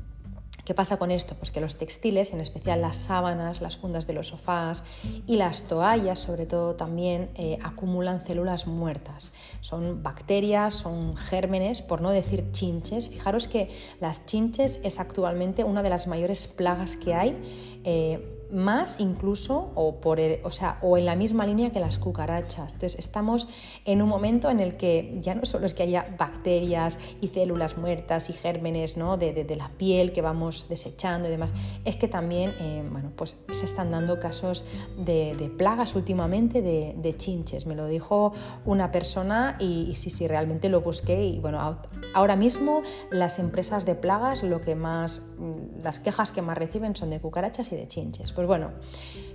¿Qué 0.65 0.73
pasa 0.73 0.95
con 0.95 1.11
esto? 1.11 1.35
Pues 1.35 1.51
que 1.51 1.59
los 1.59 1.75
textiles, 1.75 2.31
en 2.31 2.39
especial 2.39 2.79
las 2.79 2.95
sábanas, 2.95 3.59
las 3.59 3.75
fundas 3.75 4.07
de 4.07 4.13
los 4.13 4.27
sofás 4.27 4.85
y 5.27 5.35
las 5.35 5.63
toallas, 5.63 6.19
sobre 6.19 6.45
todo 6.45 6.75
también, 6.75 7.31
eh, 7.35 7.59
acumulan 7.61 8.25
células 8.25 8.65
muertas. 8.65 9.33
Son 9.59 10.03
bacterias, 10.03 10.73
son 10.73 11.17
gérmenes, 11.17 11.81
por 11.81 11.99
no 11.99 12.11
decir 12.11 12.49
chinches. 12.53 13.09
Fijaros 13.09 13.49
que 13.49 13.71
las 13.99 14.25
chinches 14.25 14.79
es 14.83 15.01
actualmente 15.01 15.65
una 15.65 15.83
de 15.83 15.89
las 15.89 16.07
mayores 16.07 16.47
plagas 16.47 16.95
que 16.95 17.13
hay. 17.13 17.81
Eh, 17.83 18.32
más 18.53 18.99
incluso 18.99 19.71
o, 19.75 19.99
por 19.99 20.19
o, 20.43 20.51
sea, 20.51 20.77
o 20.81 20.97
en 20.97 21.05
la 21.05 21.15
misma 21.15 21.45
línea 21.45 21.71
que 21.71 21.79
las 21.79 21.97
cucarachas. 21.97 22.73
Entonces 22.73 22.99
estamos 22.99 23.47
en 23.85 24.01
un 24.01 24.09
momento 24.09 24.49
en 24.49 24.59
el 24.59 24.77
que 24.77 25.17
ya 25.21 25.35
no 25.35 25.45
solo 25.45 25.65
es 25.65 25.73
que 25.73 25.83
haya 25.83 26.05
bacterias 26.17 26.99
y 27.19 27.29
células 27.29 27.77
muertas 27.77 28.29
y 28.29 28.33
gérmenes 28.33 28.95
¿no? 28.97 29.17
de, 29.17 29.33
de, 29.33 29.55
la 29.55 29.69
piel 29.69 30.13
que 30.13 30.21
vamos 30.21 30.67
desechando 30.69 31.27
y 31.27 31.31
demás, 31.31 31.53
es 31.83 31.95
que 31.95 32.07
también 32.07 32.53
eh, 32.59 32.87
bueno, 32.91 33.11
pues 33.15 33.37
se 33.51 33.65
están 33.65 33.91
dando 33.91 34.19
casos 34.19 34.65
de, 34.97 35.51
plagas 35.57 35.95
últimamente 35.95 36.61
de, 36.61 37.15
chinches. 37.17 37.65
Me 37.65 37.75
lo 37.75 37.87
dijo 37.87 38.33
una 38.65 38.91
persona 38.91 39.57
y, 39.59 39.93
sí, 39.95 40.09
sí, 40.09 40.27
realmente 40.27 40.69
lo 40.69 40.81
busqué 40.81 41.25
y 41.25 41.39
bueno, 41.39 41.79
ahora 42.13 42.35
mismo 42.35 42.81
las 43.11 43.39
empresas 43.39 43.85
de 43.85 43.95
plagas 43.95 44.43
lo 44.43 44.61
que 44.61 44.75
más, 44.75 45.21
mm, 45.37 45.83
las 45.83 45.99
quejas 45.99 46.31
que 46.31 46.41
más 46.41 46.57
reciben 46.57 46.95
son 46.95 47.09
de 47.09 47.19
cucarachas 47.19 47.71
y 47.71 47.75
de 47.75 47.87
chinches. 47.87 48.31
Bueno, 48.47 48.71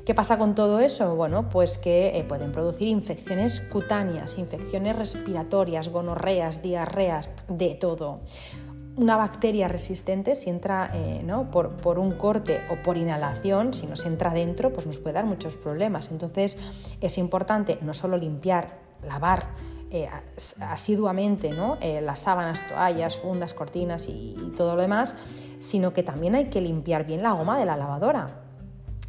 ¿qué 0.04 0.14
pasa 0.14 0.38
con 0.38 0.54
todo 0.54 0.80
eso? 0.80 1.14
Bueno, 1.16 1.48
pues 1.48 1.78
que 1.78 2.18
eh, 2.18 2.24
pueden 2.24 2.52
producir 2.52 2.88
infecciones 2.88 3.60
cutáneas, 3.60 4.38
infecciones 4.38 4.96
respiratorias, 4.96 5.88
gonorreas, 5.88 6.62
diarreas, 6.62 7.28
de 7.48 7.74
todo 7.74 8.20
una 8.96 9.16
bacteria 9.16 9.68
resistente, 9.68 10.34
si 10.34 10.50
entra 10.50 10.90
eh, 10.92 11.22
¿no? 11.24 11.52
por, 11.52 11.76
por, 11.76 12.00
un 12.00 12.14
corte 12.14 12.60
o 12.68 12.82
por 12.82 12.96
inhalación, 12.96 13.72
si 13.72 13.86
nos 13.86 14.04
entra 14.04 14.32
dentro, 14.32 14.72
pues 14.72 14.88
nos 14.88 14.98
puede 14.98 15.14
dar 15.14 15.24
muchos 15.24 15.54
problemas. 15.54 16.10
Entonces 16.10 16.58
es 17.00 17.16
importante 17.16 17.78
no 17.80 17.94
solo 17.94 18.16
limpiar, 18.16 18.80
lavar 19.06 19.50
eh, 19.92 20.08
asiduamente 20.62 21.50
¿no? 21.50 21.78
las 22.02 22.18
sábanas, 22.18 22.60
toallas, 22.68 23.16
fundas, 23.16 23.54
cortinas 23.54 24.08
y 24.08 24.34
todo 24.56 24.74
lo 24.74 24.82
demás, 24.82 25.14
sino 25.60 25.92
que 25.92 26.02
también 26.02 26.34
hay 26.34 26.46
que 26.46 26.60
limpiar 26.60 27.06
bien 27.06 27.22
la 27.22 27.32
goma 27.32 27.58
de 27.58 27.66
la 27.66 27.76
lavadora. 27.76 28.47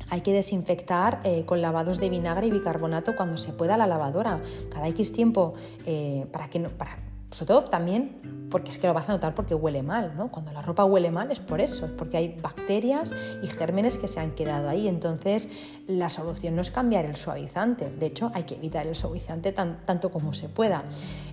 Hay 0.09 0.21
que 0.21 0.33
desinfectar 0.33 1.21
eh, 1.23 1.45
con 1.45 1.61
lavados 1.61 1.99
de 1.99 2.09
vinagre 2.09 2.47
y 2.47 2.51
bicarbonato 2.51 3.15
cuando 3.15 3.37
se 3.37 3.53
pueda 3.53 3.77
la 3.77 3.87
lavadora, 3.87 4.41
cada 4.69 4.87
X 4.89 5.13
tiempo, 5.13 5.53
eh, 5.85 6.25
para 6.31 6.49
que 6.49 6.59
no, 6.59 6.69
para, 6.69 6.97
sobre 7.31 7.47
todo 7.47 7.63
también 7.65 8.39
porque 8.49 8.69
es 8.69 8.77
que 8.77 8.87
lo 8.87 8.93
vas 8.93 9.07
a 9.07 9.13
notar 9.13 9.35
porque 9.35 9.55
huele 9.55 9.83
mal, 9.83 10.13
¿no? 10.17 10.29
Cuando 10.31 10.51
la 10.51 10.61
ropa 10.61 10.83
huele 10.85 11.11
mal 11.11 11.31
es 11.31 11.39
por 11.39 11.61
eso, 11.61 11.85
es 11.85 11.91
porque 11.91 12.17
hay 12.17 12.37
bacterias 12.41 13.13
y 13.41 13.47
gérmenes 13.47 13.97
que 13.97 14.07
se 14.07 14.19
han 14.19 14.31
quedado 14.31 14.69
ahí. 14.69 14.87
Entonces, 14.87 15.49
la 15.87 16.09
solución 16.09 16.55
no 16.55 16.61
es 16.61 16.71
cambiar 16.71 17.05
el 17.05 17.15
suavizante, 17.15 17.89
de 17.89 18.05
hecho, 18.07 18.31
hay 18.33 18.43
que 18.43 18.55
evitar 18.55 18.87
el 18.87 18.95
suavizante 18.95 19.51
tanto 19.51 20.11
como 20.11 20.33
se 20.33 20.49
pueda. 20.49 20.83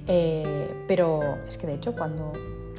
Eh, 0.07 0.85
pero 0.87 1.39
es 1.47 1.59
que 1.59 1.67
de 1.67 1.75
hecho, 1.75 1.95
cuando 1.95 2.33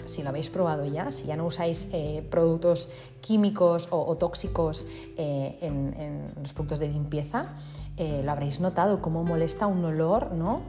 si 0.08 0.24
lo 0.24 0.30
habéis 0.30 0.50
probado 0.50 0.86
ya, 0.86 1.12
si 1.12 1.26
ya 1.26 1.36
no 1.36 1.46
usáis 1.46 1.90
eh, 1.94 2.26
productos 2.30 2.90
químicos 3.22 3.88
o, 3.92 4.16
tóxicos 4.18 4.86
eh, 5.18 5.58
en, 5.62 6.32
los 6.42 6.54
productos 6.54 6.80
de 6.80 6.88
limpieza, 6.88 7.56
eh, 7.98 8.22
lo 8.24 8.32
habréis 8.32 8.60
notado 8.60 9.02
cómo 9.02 9.24
molesta 9.24 9.68
un 9.68 9.84
olor 9.84 10.32
¿no? 10.32 10.62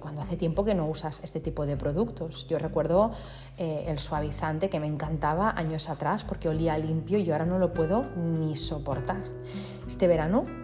cuando 0.00 0.20
hace 0.20 0.36
tiempo 0.36 0.64
que 0.64 0.74
no 0.74 0.86
usas 0.86 1.22
este 1.24 1.40
tipo 1.40 1.66
de 1.66 1.76
productos. 1.76 2.46
Yo 2.46 2.58
recuerdo 2.58 3.12
el 3.56 3.98
suavizante 3.98 4.68
que 4.68 4.78
me 4.78 4.86
encantaba 4.86 5.50
años 5.56 5.88
atrás 5.88 6.24
porque 6.24 6.48
olía 6.48 6.76
limpio 6.76 7.18
y 7.18 7.24
yo 7.24 7.34
ahora 7.34 7.46
no 7.46 7.58
lo 7.58 7.72
puedo 7.72 8.04
ni 8.16 8.54
soportar. 8.54 9.22
Este 9.86 10.06
verano 10.06 10.63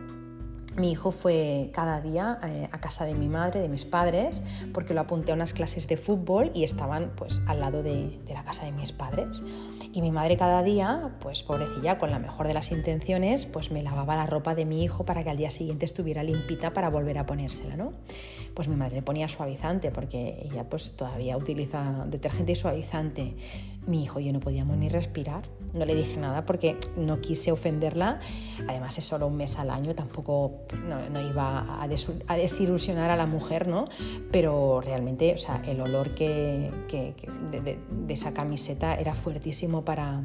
mi 0.77 0.93
hijo 0.93 1.11
fue 1.11 1.71
cada 1.73 2.01
día 2.01 2.39
eh, 2.45 2.69
a 2.71 2.81
casa 2.81 3.05
de 3.05 3.15
mi 3.15 3.29
madre, 3.29 3.61
de 3.61 3.69
mis 3.69 3.85
padres, 3.85 4.43
porque 4.73 4.95
lo 4.95 5.01
apunté 5.01 5.33
a 5.33 5.35
unas 5.35 5.53
clases 5.53 5.89
de 5.89 5.97
fútbol 5.97 6.51
y 6.55 6.65
estaban 6.65 7.13
pues 7.17 7.43
al 7.47 7.61
lado 7.61 7.83
de, 7.83 8.19
la 8.33 8.45
casa 8.45 8.65
de 8.65 8.73
mis 8.73 8.93
padres. 8.93 9.43
Y 9.93 10.03
mi 10.03 10.13
madre 10.13 10.37
cada 10.37 10.63
día, 10.63 11.11
pues 11.21 11.43
pobrecilla, 11.43 11.99
con 11.99 12.11
la 12.11 12.19
mejor 12.19 12.47
de 12.47 12.55
las 12.55 12.71
intenciones, 12.71 13.47
pues 13.47 13.71
me 13.73 13.83
lavaba 13.83 14.17
la 14.17 14.27
ropa 14.27 14.55
de 14.55 14.65
mi 14.65 14.85
hijo 14.85 15.05
para 15.05 15.25
que 15.25 15.31
al 15.31 15.37
día 15.37 15.51
siguiente 15.51 15.85
estuviera 15.85 16.23
limpita 16.23 16.73
para 16.73 16.89
volver 16.89 17.19
a 17.19 17.27
ponérsela, 17.27 17.77
¿no? 17.77 17.93
Pues 18.55 18.69
mi 18.69 18.77
madre 18.77 18.97
le 18.97 19.03
ponía 19.03 19.29
suavizante 19.29 19.91
porque 19.91 20.49
ella 20.51 20.69
pues 20.69 20.97
todavía 20.97 21.37
utiliza 21.37 22.05
detergente 22.09 22.53
y 22.53 22.57
suavizante. 22.57 23.35
Mi 23.87 24.05
hijo 24.05 24.21
y 24.21 24.27
yo 24.27 24.33
no 24.33 24.41
podíamos 24.41 24.77
ni 24.77 24.89
respirar 24.89 25.49
no 25.73 25.85
le 25.85 25.95
dije 25.95 26.17
nada 26.17 26.45
porque 26.45 26.77
no 26.97 27.21
quise 27.21 27.53
ofenderla. 27.53 28.21
Además 28.69 28.99
es 28.99 29.05
solo 29.05 29.27
un 29.27 29.37
mes 29.37 29.59
al 29.59 29.71
año, 29.71 29.95
tampoco 29.95 30.53
no, 30.87 31.21
iba 31.21 31.83
a, 31.83 31.89
desilusionar 32.37 33.11
a 33.11 33.17
la 33.17 33.27
mujer, 33.27 33.69
¿no? 33.69 33.87
Pero 34.31 34.81
realmente, 34.81 35.35
o 35.35 35.39
sea, 35.39 35.63
el 35.67 35.81
olor 35.81 36.15
que, 36.15 36.71
de, 37.51 37.79
esa 38.09 38.35
camiseta 38.35 38.95
era 38.95 39.15
fuertísimo 39.15 39.85
para, 39.85 40.23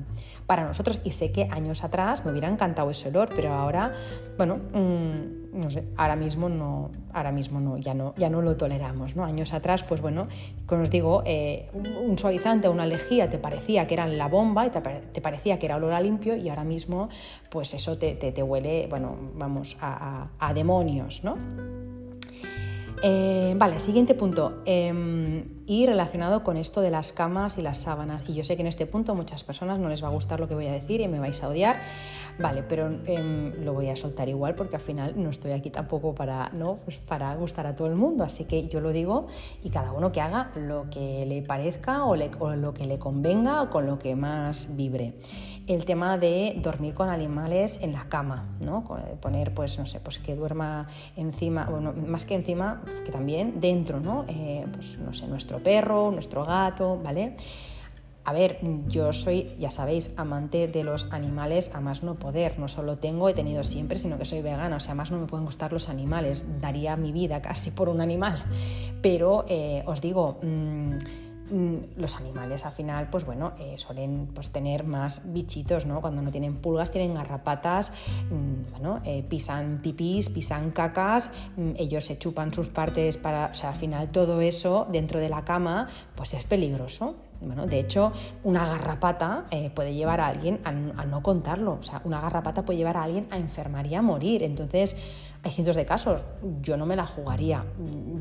para 0.48 0.64
nosotros. 0.64 1.00
Y 1.04 1.12
sé 1.12 1.32
que 1.32 1.48
años 1.52 1.84
atrás 1.84 2.26
me 2.26 2.32
hubiera 2.32 2.48
encantado 2.48 2.90
ese 2.90 3.10
olor, 3.10 3.30
pero 3.36 3.54
ahora, 3.54 3.94
bueno, 4.38 4.58
mm, 4.74 5.45
no 5.56 5.70
sé, 5.70 5.86
ahora 5.98 6.16
mismo 6.16 6.50
no, 6.50 6.92
ahora 7.14 7.32
mismo 7.32 7.60
no, 7.60 7.78
ya 7.78 7.94
no, 7.94 8.14
ya 8.18 8.30
no 8.30 8.42
lo 8.42 8.58
toleramos, 8.58 9.16
¿no? 9.16 9.24
Años 9.24 9.54
atrás, 9.54 9.84
pues 9.84 10.02
bueno, 10.02 10.28
como 10.66 10.84
os 10.84 10.90
digo, 10.90 11.24
eh, 11.26 11.70
un 11.74 12.18
suavizante 12.18 12.68
o 12.68 12.72
una 12.72 12.86
lejía 12.86 13.30
te 13.30 13.38
parecía 13.38 13.88
que 13.88 13.94
eran 13.94 14.18
la 14.18 14.28
bomba 14.28 14.66
y 14.66 14.70
te, 14.70 15.22
parecía 15.22 15.58
que 15.58 15.66
era 15.66 15.78
olor 15.78 15.94
a 15.94 16.02
limpio 16.02 16.36
y 16.36 16.50
ahora 16.50 16.64
mismo 16.64 17.10
pues 17.50 17.74
eso 17.74 17.98
te, 17.98 18.16
te, 18.16 18.44
huele, 18.44 18.88
bueno, 18.90 19.16
vamos, 19.36 19.78
a, 19.80 20.28
a, 20.38 20.54
demonios, 20.54 21.24
¿no? 21.24 21.36
Eh, 23.08 23.54
vale, 23.56 23.80
siguiente 23.80 24.16
punto. 24.16 24.64
Em, 24.66 25.64
y 25.68 25.86
relacionado 25.86 26.44
con 26.44 26.58
esto 26.58 26.82
de 26.82 26.90
las 26.90 27.12
camas 27.12 27.60
y 27.60 27.62
las 27.62 27.78
sábanas. 27.78 28.24
Y 28.28 28.34
yo 28.34 28.44
sé 28.44 28.56
que 28.56 28.64
en 28.64 28.68
este 28.68 28.88
punto 28.88 29.14
muchas 29.14 29.44
personas 29.44 29.78
no 29.78 29.90
les 29.90 30.04
va 30.04 30.08
a 30.08 30.12
gustar 30.12 30.40
lo 30.40 30.48
que 30.48 30.56
voy 30.56 30.66
a 30.66 30.72
decir 30.72 31.02
y 31.02 31.08
me 31.08 31.20
vais 31.20 31.44
a 31.44 31.50
odiar, 31.50 31.84
vale, 32.40 32.64
pero 32.64 32.88
em, 33.06 33.64
lo 33.64 33.74
voy 33.74 33.90
a 33.90 33.96
soltar 33.96 34.28
igual 34.28 34.56
porque 34.56 34.78
al 34.78 34.82
final 34.82 35.14
no 35.22 35.30
estoy 35.30 35.52
aquí 35.52 35.70
tampoco 35.70 36.16
para, 36.16 36.50
¿no? 36.54 36.78
Pues 36.84 36.98
para 36.98 37.36
gustar 37.36 37.68
a 37.68 37.76
todo 37.76 37.88
el 37.90 37.96
mundo, 37.96 38.24
así 38.24 38.46
que 38.46 38.68
yo 38.70 38.82
lo 38.82 38.90
digo 38.90 39.28
y 39.64 39.70
cada 39.70 39.92
uno 39.92 40.12
que 40.12 40.22
haga 40.22 40.50
lo 40.56 40.90
que 40.90 41.28
le 41.28 41.44
parezca 41.44 42.06
o, 42.06 42.16
lo 42.16 42.74
que 42.74 42.88
le 42.88 42.98
convenga 42.98 43.62
o 43.62 43.70
con 43.70 43.86
lo 43.86 44.00
que 44.00 44.16
más 44.16 44.76
vibre. 44.76 45.14
El 45.68 45.86
tema 45.86 46.18
de 46.18 46.60
dormir 46.62 46.94
con 46.94 47.10
animales 47.10 47.80
en 47.82 47.94
la 47.94 48.08
cama, 48.08 48.46
¿no? 48.60 48.84
Poner, 49.20 49.54
pues, 49.54 49.80
no 49.80 49.86
sé, 49.86 50.00
pues 50.00 50.20
que 50.20 50.36
duerma 50.36 50.88
encima, 51.16 51.66
bueno, 51.66 51.92
más 51.94 52.26
que 52.26 52.36
encima, 52.36 52.84
que 53.04 53.12
también 53.12 53.60
dentro, 53.60 54.00
¿no? 54.00 54.26
Eh, 54.28 54.66
pues, 54.72 55.00
no 55.00 55.12
sé, 55.12 55.28
nuestro 55.28 55.60
perro, 55.60 56.12
nuestro 56.12 56.46
gato, 56.46 57.00
¿vale? 57.04 57.36
A 58.28 58.34
ver, 58.34 58.60
yo 58.88 59.14
soy, 59.14 59.52
ya 59.60 59.70
sabéis, 59.70 60.12
amante 60.18 60.68
de 60.68 60.84
los 60.84 61.12
animales 61.12 61.70
a 61.76 61.80
más 61.80 62.02
no 62.02 62.16
poder. 62.16 62.58
No 62.58 62.68
solo 62.68 62.98
tengo, 62.98 63.30
he 63.30 63.36
tenido 63.36 63.64
siempre, 63.64 64.00
sino 64.00 64.18
que 64.18 64.26
soy 64.26 64.42
vegana. 64.42 64.78
O 64.78 64.80
sea, 64.80 64.96
más 64.96 65.12
no 65.12 65.20
me 65.20 65.28
pueden 65.28 65.46
gustar 65.46 65.72
los 65.72 65.90
animales. 65.90 66.60
Daría 66.60 66.96
mi 66.96 67.12
vida 67.12 67.44
casi 67.44 67.70
por 67.70 67.88
un 67.88 68.02
animal. 68.02 68.44
Pero 69.04 69.46
eh, 69.48 69.84
os 69.86 70.02
digo, 70.02 70.40
mm, 70.42 70.94
los 71.52 72.16
animales 72.16 72.66
al 72.66 72.72
final, 72.72 73.10
pues 73.10 73.26
bueno, 73.26 73.54
eh, 73.60 73.76
suelen 73.78 74.30
pues, 74.34 74.50
tener 74.52 74.84
más 74.84 75.32
bichitos, 75.34 75.86
¿no? 75.86 76.02
Cuando 76.02 76.22
no 76.22 76.32
tienen 76.32 76.56
pulgas, 76.56 76.92
tienen 76.92 77.14
garrapatas, 77.14 77.92
mm, 78.32 78.72
bueno, 78.72 79.02
eh, 79.06 79.24
pisan 79.28 79.80
pipís, 79.82 80.30
pisan 80.30 80.72
cacas, 80.72 81.30
ellos 81.78 82.06
se 82.06 82.18
chupan 82.18 82.54
sus 82.54 82.68
partes 82.68 83.18
para, 83.18 83.48
o 83.48 83.54
sea, 83.54 83.70
al 83.70 83.76
final 83.76 84.10
todo 84.12 84.42
eso 84.42 84.88
dentro 84.92 85.20
de 85.20 85.30
la 85.30 85.44
cama, 85.44 85.88
pues 86.16 86.34
es 86.34 86.44
peligroso. 86.44 87.16
Bueno, 87.42 87.68
de 87.68 87.80
hecho, 87.80 88.12
una 88.44 88.66
garrapata 88.66 89.46
eh, 89.52 89.70
puede 89.74 89.94
llevar 89.94 90.22
a 90.22 90.28
alguien 90.28 90.60
a, 90.64 90.72
no 90.72 91.22
contarlo. 91.22 91.78
O 91.80 91.84
sea, 91.84 92.02
una 92.04 92.22
garrapata 92.22 92.64
puede 92.64 92.78
llevar 92.78 92.98
a 92.98 93.04
alguien 93.04 93.28
a 93.30 93.38
enfermar 93.38 93.86
y 93.88 93.96
a 93.96 94.02
morir. 94.02 94.44
Entonces, 94.44 94.96
hay 95.46 95.52
cientos 95.52 95.76
de 95.76 95.86
casos. 95.86 96.22
Yo 96.62 96.76
no 96.76 96.88
me 96.88 96.96
la 96.96 97.06
jugaría. 97.06 97.64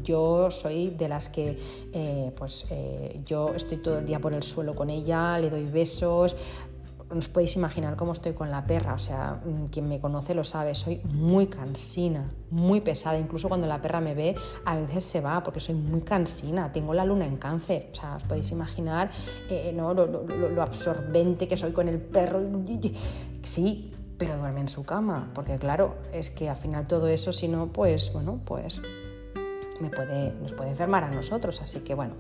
Yo 0.03 0.51
soy 0.51 0.91
de 0.91 1.09
las 1.09 1.31
que, 1.31 1.59
eh, 1.93 2.33
pues, 2.37 2.67
eh, 2.71 3.23
yo 3.25 3.55
estoy 3.55 3.79
todo 3.79 3.99
el 3.99 4.07
día 4.07 4.21
por 4.21 4.35
el 4.35 4.43
suelo 4.43 4.75
con 4.75 4.91
ella, 4.91 5.39
le 5.39 5.49
doy 5.49 5.65
besos, 5.65 6.37
os 7.09 7.29
podéis 7.29 7.57
imaginar 7.57 7.97
cómo 7.97 8.13
estoy 8.13 8.33
con 8.33 8.51
la 8.51 8.67
perra, 8.67 8.95
o 8.95 8.99
sea, 8.99 9.41
mm, 9.45 9.67
quien 9.67 9.89
me 9.89 10.01
conoce 10.01 10.35
lo 10.35 10.45
sabe, 10.45 10.75
soy 10.75 11.01
muy 11.05 11.47
cansina, 11.47 12.31
muy 12.51 12.81
pesada, 12.81 13.19
incluso 13.19 13.49
cuando 13.49 13.67
la 13.67 13.81
perra 13.81 14.01
me 14.01 14.15
ve, 14.15 14.35
a 14.65 14.77
veces 14.77 15.05
se 15.05 15.21
va 15.21 15.43
porque 15.43 15.61
soy 15.61 15.75
muy 15.77 16.01
cansina, 16.03 16.73
tengo 16.73 16.93
la 16.93 17.05
luna 17.05 17.27
en 17.27 17.37
cáncer, 17.37 17.89
o 17.93 17.95
sea, 17.95 18.17
os 18.17 18.23
podéis 18.25 18.51
imaginar 18.51 19.11
eh, 19.49 19.73
¿no? 19.75 19.95
lo, 19.95 20.63
absorbente 20.63 21.47
que 21.49 21.57
soy 21.57 21.73
con 21.73 21.89
el 21.89 22.01
perro, 22.01 22.41
sí, 23.43 23.93
pero 24.25 24.39
duerme 24.39 24.61
en 24.61 24.69
su 24.69 24.85
cama, 24.85 25.31
porque 25.35 25.59
claro, 25.59 25.97
es 26.13 26.31
que 26.31 26.49
al 26.49 26.57
final 26.57 26.87
todo 26.87 27.09
eso, 27.09 27.33
si 27.33 27.47
no, 27.47 27.73
pues, 27.73 28.11
bueno, 28.13 28.41
pues 28.45 28.81
nos 30.41 30.53
puede 30.55 30.71
enfermar 30.71 31.05
a 31.05 31.11
nosotros, 31.11 31.61
así 31.61 31.81
que 31.81 31.95
bueno. 31.95 32.15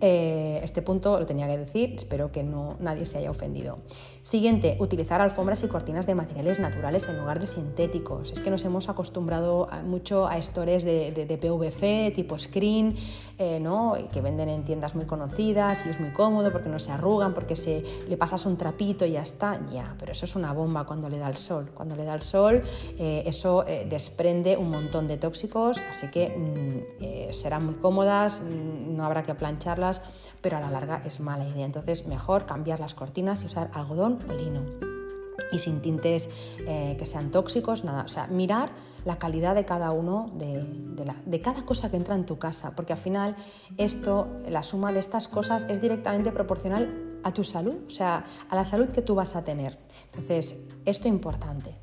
Eh, 0.00 0.60
este 0.64 0.80
punto 0.80 1.20
lo 1.20 1.26
tenía 1.26 1.46
que 1.46 1.58
decir, 1.58 1.94
espero 1.96 2.32
que 2.32 2.42
no, 2.42 2.76
nadie 2.80 3.04
se 3.04 3.18
haya 3.18 3.30
ofendido. 3.30 3.78
Siguiente, 4.22 4.76
utilizar 4.80 5.22
alfombras 5.22 5.64
y 5.64 5.68
cortinas 5.68 6.06
de 6.06 6.14
materiales 6.14 6.58
naturales 6.58 7.08
en 7.08 7.18
lugar 7.18 7.40
de 7.40 7.46
sintéticos. 7.46 8.32
Es 8.32 8.40
que 8.40 8.50
nos 8.50 8.62
hemos 8.66 8.90
acostumbrado 8.90 9.66
mucho 9.86 10.26
a 10.26 10.36
estores 10.36 10.84
de, 10.84 11.38
PVC 11.40 12.12
tipo 12.14 12.38
screen, 12.38 12.96
eh, 13.38 13.58
¿no? 13.60 13.94
que 14.12 14.20
venden 14.20 14.50
en 14.50 14.62
tiendas 14.62 14.94
muy 14.94 15.06
conocidas 15.06 15.86
y 15.86 15.88
es 15.88 15.98
muy 15.98 16.10
cómodo 16.10 16.52
porque 16.52 16.68
no 16.68 16.78
se 16.78 16.92
arrugan, 16.92 17.32
porque 17.32 17.56
se, 17.56 17.82
le 18.08 18.18
pasas 18.18 18.44
un 18.44 18.58
trapito 18.58 19.06
y 19.06 19.12
ya 19.12 19.22
está. 19.22 19.58
Ya, 19.72 19.96
pero 19.98 20.12
eso 20.12 20.26
es 20.26 20.36
una 20.36 20.52
bomba 20.52 20.84
cuando 20.84 21.08
le 21.08 21.16
da 21.16 21.28
el 21.30 21.38
sol. 21.38 21.70
Cuando 21.72 21.96
le 21.96 22.04
da 22.04 22.14
el 22.14 22.22
sol, 22.22 22.62
eh, 22.98 23.22
eso 23.24 23.64
desprende 23.88 24.58
un 24.58 24.70
montón 24.70 25.08
de 25.08 25.16
tóxicos, 25.16 25.80
así 25.88 26.08
que 26.08 26.28
mm, 26.28 27.32
serán 27.32 27.64
muy 27.64 27.76
cómodas, 27.76 28.42
mm, 28.42 28.94
no 28.94 29.04
habrá 29.06 29.22
que 29.22 29.34
plancharlas 29.34 30.02
pero 30.40 30.56
a 30.56 30.60
la 30.60 30.70
larga 30.70 31.02
es 31.04 31.20
mala 31.20 31.46
idea. 31.46 31.66
Entonces, 31.66 32.06
mejor 32.06 32.46
cambiar 32.46 32.80
las 32.80 32.94
cortinas 32.94 33.42
y 33.42 33.46
usar 33.46 33.70
algodón 33.74 34.09
o 34.28 34.32
lino. 34.32 34.62
Y 35.52 35.58
sin 35.58 35.80
tintes 35.80 36.30
eh, 36.66 36.96
que 36.98 37.06
sean 37.06 37.30
tóxicos, 37.30 37.84
nada. 37.84 38.04
O 38.04 38.08
sea, 38.08 38.26
mirar 38.26 38.70
la 39.04 39.18
calidad 39.18 39.54
de 39.54 39.64
cada 39.64 39.90
uno, 39.92 40.30
de, 40.34 40.64
de, 41.24 41.40
cada 41.40 41.64
cosa 41.64 41.90
que 41.90 41.96
entra 41.96 42.14
en 42.14 42.26
tu 42.26 42.38
casa, 42.38 42.76
porque 42.76 42.92
al 42.92 42.98
final 42.98 43.36
esto, 43.78 44.28
la 44.48 44.62
suma 44.62 44.92
de 44.92 45.00
estas 45.00 45.26
cosas 45.26 45.66
es 45.68 45.80
directamente 45.80 46.32
proporcional 46.32 47.18
a 47.22 47.32
tu 47.32 47.44
salud, 47.44 47.76
o 47.86 47.90
sea, 47.90 48.24
a 48.48 48.54
la 48.54 48.64
salud 48.64 48.88
que 48.88 49.02
tú 49.02 49.14
vas 49.14 49.36
a 49.36 49.44
tener. 49.44 49.78
Entonces, 50.12 50.60
esto 50.84 51.08
es 51.08 51.14
importante. 51.14 51.74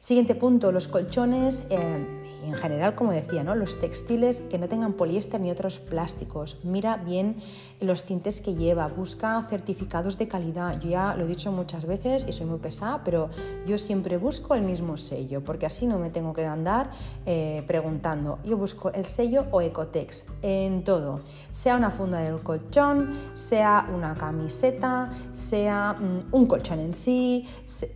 Siguiente 0.00 0.34
punto, 0.34 0.70
los 0.72 0.88
colchones 0.88 1.66
eh, 1.70 2.17
en 2.48 2.54
general, 2.54 2.94
como 2.94 3.12
decía, 3.12 3.44
¿no? 3.44 3.54
los 3.54 3.80
textiles 3.80 4.40
que 4.40 4.58
no 4.58 4.68
tengan 4.68 4.94
poliéster 4.94 5.40
ni 5.40 5.50
otros 5.50 5.78
plásticos. 5.78 6.58
Mira 6.62 6.96
bien 6.96 7.36
los 7.80 8.04
tintes 8.04 8.40
que 8.40 8.54
lleva, 8.54 8.86
busca 8.88 9.44
certificados 9.48 10.18
de 10.18 10.28
calidad. 10.28 10.80
Yo 10.80 10.90
ya 10.90 11.14
lo 11.14 11.24
he 11.24 11.26
dicho 11.28 11.52
muchas 11.52 11.86
veces 11.86 12.26
y 12.28 12.32
soy 12.32 12.46
muy 12.46 12.58
pesada, 12.58 13.02
pero 13.04 13.30
yo 13.66 13.78
siempre 13.78 14.16
busco 14.16 14.54
el 14.54 14.62
mismo 14.62 14.96
sello, 14.96 15.42
porque 15.44 15.66
así 15.66 15.86
no 15.86 15.98
me 15.98 16.10
tengo 16.10 16.32
que 16.32 16.46
andar 16.46 16.90
eh, 17.26 17.62
preguntando. 17.66 18.38
Yo 18.44 18.56
busco 18.56 18.90
el 18.92 19.06
sello 19.06 19.46
o 19.50 19.60
Ecotex 19.60 20.26
en 20.42 20.84
todo, 20.84 21.20
sea 21.50 21.76
una 21.76 21.90
funda 21.90 22.20
del 22.20 22.40
colchón, 22.40 23.12
sea 23.34 23.88
una 23.94 24.14
camiseta, 24.14 25.10
sea 25.32 25.94
mm, 25.94 26.34
un 26.34 26.46
colchón 26.46 26.80
en 26.80 26.94
sí, 26.94 27.46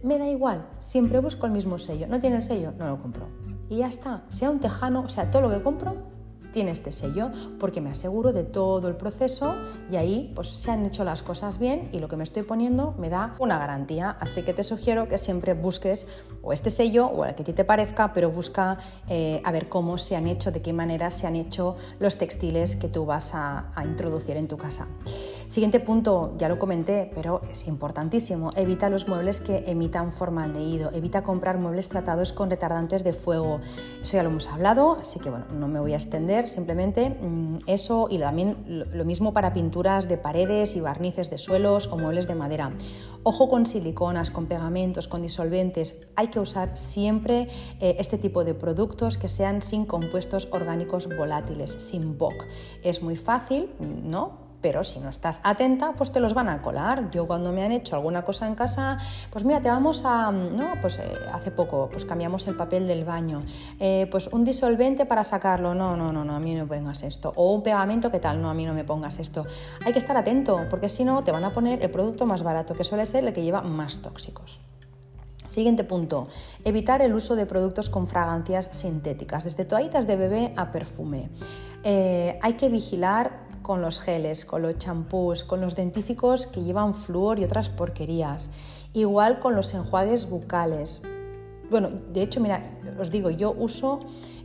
me 0.02 0.18
da 0.18 0.28
igual, 0.28 0.66
siempre 0.78 1.18
busco 1.20 1.46
el 1.46 1.52
mismo 1.52 1.78
sello. 1.78 2.06
¿No 2.06 2.20
tiene 2.20 2.36
el 2.36 2.42
sello? 2.42 2.72
No 2.78 2.88
lo 2.88 3.00
compro 3.00 3.51
y 3.72 3.78
ya 3.78 3.88
está. 3.88 4.22
Sea 4.28 4.50
un 4.50 4.60
tejano, 4.60 5.00
o 5.00 5.08
sea, 5.08 5.30
todo 5.30 5.40
lo 5.40 5.50
que 5.50 5.62
compro 5.62 5.96
tiene 6.52 6.70
este 6.70 6.92
sello 6.92 7.30
porque 7.58 7.80
me 7.80 7.88
aseguro 7.88 8.34
de 8.34 8.44
todo 8.44 8.86
el 8.86 8.96
proceso 8.96 9.54
y 9.90 9.96
ahí 9.96 10.30
pues 10.34 10.48
se 10.48 10.70
han 10.70 10.84
hecho 10.84 11.02
las 11.02 11.22
cosas 11.22 11.58
bien 11.58 11.88
y 11.92 11.98
lo 11.98 12.08
que 12.08 12.16
me 12.16 12.24
estoy 12.24 12.42
poniendo 12.42 12.94
me 12.98 13.08
da 13.08 13.34
una 13.38 13.58
garantía. 13.58 14.14
Así 14.20 14.42
que 14.42 14.52
te 14.52 14.62
sugiero 14.62 15.08
que 15.08 15.16
siempre 15.16 15.54
busques 15.54 16.06
o 16.42 16.52
este 16.52 16.68
sello 16.68 17.06
o 17.06 17.24
el 17.24 17.34
que 17.34 17.40
a 17.40 17.46
ti 17.46 17.54
te 17.54 17.64
parezca, 17.64 18.12
pero 18.12 18.30
busca 18.30 18.76
eh, 19.08 19.40
a 19.42 19.50
ver 19.50 19.70
cómo 19.70 19.96
se 19.96 20.14
han 20.14 20.26
hecho, 20.26 20.52
de 20.52 20.60
qué 20.60 20.74
manera 20.74 21.10
se 21.10 21.26
han 21.26 21.36
hecho 21.36 21.76
los 21.98 22.18
textiles 22.18 22.76
que 22.76 22.88
tú 22.88 23.06
vas 23.06 23.34
a 23.34 23.72
introducir 23.86 24.36
en 24.36 24.48
tu 24.48 24.58
casa. 24.58 24.86
Siguiente 25.52 25.80
punto, 25.80 26.32
ya 26.38 26.48
lo 26.48 26.58
comenté, 26.58 27.10
pero 27.14 27.42
es 27.50 27.68
importantísimo. 27.68 28.52
Evita 28.56 28.88
los 28.88 29.06
muebles 29.06 29.38
que 29.38 29.64
emitan 29.66 30.10
formaldehído. 30.10 30.90
Evita 30.94 31.22
comprar 31.22 31.58
muebles 31.58 31.90
tratados 31.90 32.32
con 32.32 32.48
retardantes 32.48 33.04
de 33.04 33.12
fuego. 33.12 33.60
Eso 34.00 34.16
ya 34.16 34.22
lo 34.22 34.30
hemos 34.30 34.48
hablado, 34.48 34.96
así 34.98 35.20
que 35.20 35.28
bueno, 35.28 35.44
no 35.52 35.68
me 35.68 35.78
voy 35.78 35.92
a 35.92 35.96
extender. 35.96 36.48
Simplemente 36.48 37.10
mm, 37.10 37.58
eso 37.66 38.06
y 38.08 38.16
también 38.16 38.86
lo 38.94 39.04
mismo 39.04 39.34
para 39.34 39.52
pinturas 39.52 40.08
de 40.08 40.16
paredes 40.16 40.74
y 40.74 40.80
barnices 40.80 41.28
de 41.28 41.36
suelos 41.36 41.86
o 41.88 41.98
muebles 41.98 42.26
de 42.26 42.34
madera. 42.34 42.72
Ojo 43.22 43.50
con 43.50 43.66
siliconas, 43.66 44.30
con 44.30 44.46
pegamentos, 44.46 45.06
con 45.06 45.20
disolventes. 45.20 46.00
Hay 46.16 46.28
que 46.28 46.40
usar 46.40 46.78
siempre 46.78 47.48
eh, 47.78 47.96
este 47.98 48.16
tipo 48.16 48.42
de 48.44 48.54
productos 48.54 49.18
que 49.18 49.28
sean 49.28 49.60
sin 49.60 49.84
compuestos 49.84 50.48
orgánicos 50.50 51.14
volátiles, 51.14 51.72
sin 51.72 52.16
BOC. 52.16 52.46
Es 52.82 53.02
muy 53.02 53.16
fácil, 53.16 53.68
¿no? 54.02 54.41
Pero 54.62 54.84
si 54.84 55.00
no 55.00 55.08
estás 55.08 55.40
atenta, 55.42 55.92
pues 55.92 56.12
te 56.12 56.20
los 56.20 56.32
van 56.32 56.48
a 56.48 56.62
colar. 56.62 57.10
Yo 57.10 57.26
cuando 57.26 57.52
me 57.52 57.64
han 57.64 57.72
hecho 57.72 57.96
alguna 57.96 58.24
cosa 58.24 58.46
en 58.46 58.54
casa, 58.54 58.98
pues 59.30 59.44
mira, 59.44 59.60
te 59.60 59.68
vamos 59.68 60.02
a, 60.04 60.30
no, 60.30 60.74
pues 60.80 60.98
eh, 60.98 61.12
hace 61.32 61.50
poco, 61.50 61.88
pues 61.90 62.04
cambiamos 62.04 62.46
el 62.46 62.56
papel 62.56 62.86
del 62.86 63.04
baño, 63.04 63.42
eh, 63.80 64.06
pues 64.10 64.28
un 64.28 64.44
disolvente 64.44 65.04
para 65.04 65.24
sacarlo, 65.24 65.74
no, 65.74 65.96
no, 65.96 66.12
no, 66.12 66.24
no, 66.24 66.36
a 66.36 66.40
mí 66.40 66.54
no 66.54 66.62
me 66.62 66.68
pongas 66.68 67.02
esto, 67.02 67.32
o 67.36 67.52
un 67.52 67.62
pegamento, 67.62 68.10
¿qué 68.10 68.20
tal? 68.20 68.40
No, 68.40 68.48
a 68.48 68.54
mí 68.54 68.64
no 68.64 68.72
me 68.72 68.84
pongas 68.84 69.18
esto. 69.18 69.44
Hay 69.84 69.92
que 69.92 69.98
estar 69.98 70.16
atento, 70.16 70.60
porque 70.70 70.88
si 70.88 71.04
no, 71.04 71.24
te 71.24 71.32
van 71.32 71.44
a 71.44 71.52
poner 71.52 71.82
el 71.82 71.90
producto 71.90 72.24
más 72.24 72.42
barato, 72.42 72.74
que 72.74 72.84
suele 72.84 73.04
ser 73.04 73.24
el 73.24 73.32
que 73.32 73.42
lleva 73.42 73.62
más 73.62 74.00
tóxicos. 74.00 74.60
Siguiente 75.46 75.82
punto, 75.82 76.28
evitar 76.64 77.02
el 77.02 77.14
uso 77.14 77.34
de 77.34 77.46
productos 77.46 77.90
con 77.90 78.06
fragancias 78.06 78.70
sintéticas, 78.72 79.44
desde 79.44 79.64
toallitas 79.64 80.06
de 80.06 80.16
bebé 80.16 80.54
a 80.56 80.70
perfume. 80.70 81.30
Eh, 81.82 82.38
hay 82.40 82.52
que 82.54 82.68
vigilar 82.68 83.42
con 83.62 83.80
los 83.80 84.00
geles, 84.00 84.44
con 84.44 84.62
los 84.62 84.78
champús, 84.78 85.44
con 85.44 85.60
los 85.60 85.74
dentíficos 85.74 86.46
que 86.46 86.62
llevan 86.62 86.94
flúor 86.94 87.38
y 87.38 87.44
otras 87.44 87.68
porquerías. 87.68 88.50
Igual 88.92 89.40
con 89.40 89.54
los 89.54 89.72
enjuagues 89.74 90.28
bucales. 90.28 91.02
Bueno, 91.70 91.90
de 92.12 92.22
hecho, 92.22 92.40
mira, 92.40 92.78
os 93.00 93.10
digo, 93.10 93.30
yo 93.30 93.54
uso 93.56 94.00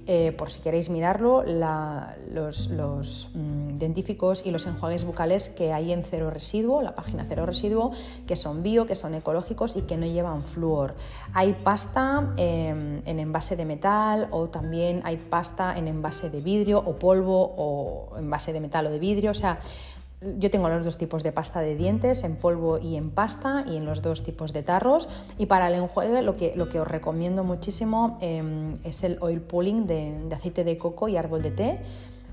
eh, 0.09 0.31
por 0.31 0.49
si 0.49 0.61
queréis 0.61 0.89
mirarlo, 0.89 1.43
los, 1.43 3.29
mm, 3.33 3.75
dentíficos 3.75 4.45
y 4.45 4.51
los 4.51 4.65
enjuagues 4.65 5.03
bucales 5.03 5.49
que 5.49 5.73
hay 5.73 5.91
en 5.91 6.03
Cero 6.05 6.29
Residuo, 6.29 6.81
la 6.81 6.95
página 6.95 7.25
Cero 7.27 7.45
Residuo, 7.45 7.91
que 8.25 8.37
son 8.37 8.63
bio, 8.63 8.85
que 8.85 8.95
son 8.95 9.13
ecológicos 9.15 9.75
y 9.75 9.81
que 9.81 9.97
no 9.97 10.05
llevan 10.05 10.43
flúor. 10.43 10.95
Hay 11.33 11.53
pasta 11.53 12.33
em, 12.37 13.01
en 13.05 13.19
envase 13.19 13.57
de 13.57 13.65
metal 13.65 14.29
o 14.31 14.47
también 14.47 15.01
hay 15.03 15.17
pasta 15.17 15.77
en 15.77 15.89
envase 15.89 16.29
de 16.29 16.39
vidrio 16.39 16.79
o 16.79 16.95
polvo 16.95 17.53
o 17.57 18.17
envase 18.17 18.53
de 18.53 18.61
metal 18.61 18.87
o 18.87 18.89
de 18.89 18.99
vidrio, 18.99 19.31
o 19.31 19.33
sea, 19.33 19.59
yo 20.21 20.49
tengo 20.49 20.67
los 20.69 20.83
dos 20.83 20.97
tipos 20.97 21.21
de 21.23 21.31
pasta 21.31 21.61
de 21.61 21.75
dientes, 21.75 22.23
en 22.23 22.37
polvo 22.37 22.79
y 22.79 22.95
en 22.95 23.11
pasta, 23.11 23.63
y 23.67 23.77
en 23.77 23.85
los 23.85 24.01
dos 24.01 24.23
tipos 24.23 24.51
de 24.51 24.63
tarros. 24.63 25.07
Y 25.37 25.45
para 25.45 25.67
el 25.67 25.75
enjuague 25.75 26.21
lo 26.23 26.35
que, 26.35 26.53
lo 26.55 26.69
que 26.69 26.79
os 26.79 26.87
recomiendo 26.87 27.43
muchísimo 27.43 28.17
em, 28.21 28.77
es 28.83 29.03
el 29.03 29.17
oil 29.21 29.41
pulling 29.41 29.85
de, 29.85 30.27
aceite 30.33 30.63
de 30.63 30.77
coco 30.77 31.07
y 31.07 31.17
árbol 31.17 31.43
de 31.43 31.51
té. 31.51 31.79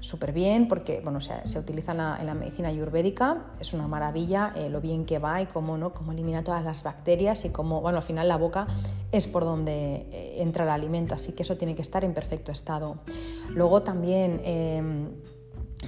Súper 0.00 0.32
bien 0.32 0.68
porque 0.68 1.00
bueno, 1.02 1.18
se 1.20 1.58
utiliza 1.58 1.92
en 1.92 2.26
la, 2.26 2.34
medicina 2.34 2.68
ayurvédica, 2.68 3.38
es 3.58 3.72
una 3.72 3.88
maravilla 3.88 4.52
eh, 4.54 4.68
lo 4.68 4.82
bien 4.82 5.06
que 5.06 5.18
va 5.18 5.40
y 5.40 5.46
cómo, 5.46 5.78
¿no? 5.78 5.94
cómo 5.94 6.12
elimina 6.12 6.44
todas 6.44 6.62
las 6.62 6.82
bacterias 6.82 7.46
y 7.46 7.48
cómo, 7.48 7.80
bueno, 7.80 7.98
al 7.98 8.04
final 8.04 8.28
la 8.28 8.36
boca 8.36 8.66
es 9.12 9.26
por 9.26 9.44
donde 9.44 10.06
eh, 10.12 10.34
entra 10.40 10.64
el 10.64 10.70
alimento, 10.70 11.14
así 11.14 11.32
que 11.32 11.42
eso 11.42 11.56
tiene 11.56 11.74
que 11.74 11.80
estar 11.80 12.04
en 12.04 12.12
perfecto 12.12 12.52
estado. 12.52 12.96
Luego 13.48 13.82
también... 13.82 14.42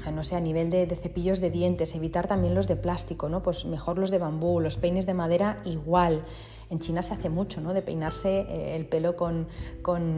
Em, 0.04 0.14
no 0.14 0.24
sé, 0.24 0.36
a 0.36 0.40
nivel 0.40 0.70
de, 0.70 0.86
cepillos 0.86 1.40
de 1.40 1.50
dientes, 1.50 1.94
evitar 1.94 2.26
también 2.26 2.54
los 2.54 2.66
de 2.66 2.76
plástico, 2.76 3.28
¿no? 3.28 3.42
Pues 3.42 3.64
mejor 3.64 3.98
los 3.98 4.10
de 4.10 4.18
bambú, 4.18 4.60
los 4.60 4.76
peines 4.76 5.06
de 5.06 5.14
madera 5.14 5.60
igual. 5.64 6.24
En 6.68 6.80
China 6.80 7.02
se 7.02 7.14
hace 7.14 7.28
mucho, 7.28 7.60
¿no? 7.60 7.74
De 7.74 7.82
peinarse 7.82 8.40
eh, 8.40 8.76
el 8.76 8.86
pelo 8.86 9.16
con, 9.16 9.46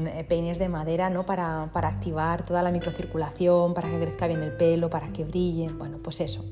eh, 0.07 0.25
peines 0.29 0.59
de 0.59 0.69
madera, 0.69 1.11
¿no? 1.11 1.25
Para, 1.27 1.71
para 1.73 1.89
activar 1.89 2.45
toda 2.45 2.63
la 2.63 2.73
microcirculación, 2.73 3.75
para 3.75 3.91
que 3.91 3.99
crezca 3.99 4.27
bien 4.27 4.43
el 4.43 4.53
pelo, 4.53 4.89
para 4.89 5.13
que 5.13 5.25
brille. 5.25 5.69
Bueno, 5.69 5.99
pues 6.03 6.21
eso. 6.21 6.45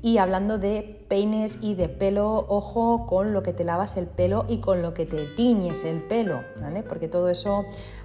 Y 0.00 0.18
hablando 0.18 0.58
de 0.58 1.04
peines 1.08 1.58
y 1.60 1.74
de 1.74 1.88
pelo, 1.88 2.46
ojo 2.48 3.04
con 3.06 3.32
lo 3.32 3.42
que 3.42 3.52
te 3.52 3.64
lavas 3.64 3.96
el 3.96 4.06
pelo 4.06 4.44
y 4.48 4.58
con 4.58 4.80
lo 4.80 4.94
que 4.94 5.06
te 5.06 5.26
tiñes 5.26 5.84
el 5.84 6.02
pelo, 6.02 6.44
¿vale? 6.60 6.84
Porque 6.84 7.08
todo 7.08 7.28
eso 7.28 7.64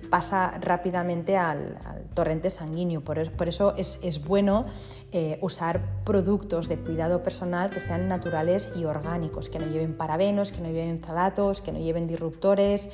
pasa 0.10 0.58
rápidamente 0.60 1.38
al, 1.38 1.78
torrente 2.16 2.50
sanguíneo. 2.50 3.02
Por, 3.02 3.20
eso 3.48 3.76
es, 3.78 4.24
bueno 4.26 4.66
eh, 5.12 5.38
usar 5.41 6.04
productos 6.04 6.68
de 6.68 6.78
cuidado 6.78 7.22
personal 7.22 7.70
que 7.70 7.80
sean 7.80 8.08
naturales 8.08 8.72
y 8.76 8.86
orgánicos, 8.86 9.50
que 9.50 9.60
no 9.60 9.68
lleven 9.68 9.96
parabenos, 9.96 10.52
que 10.52 10.62
no 10.62 10.70
lleven 10.70 11.02
zalatos, 11.04 11.62
que 11.62 11.72
no 11.72 11.80
lleven 11.80 12.08
disruptores, 12.08 12.89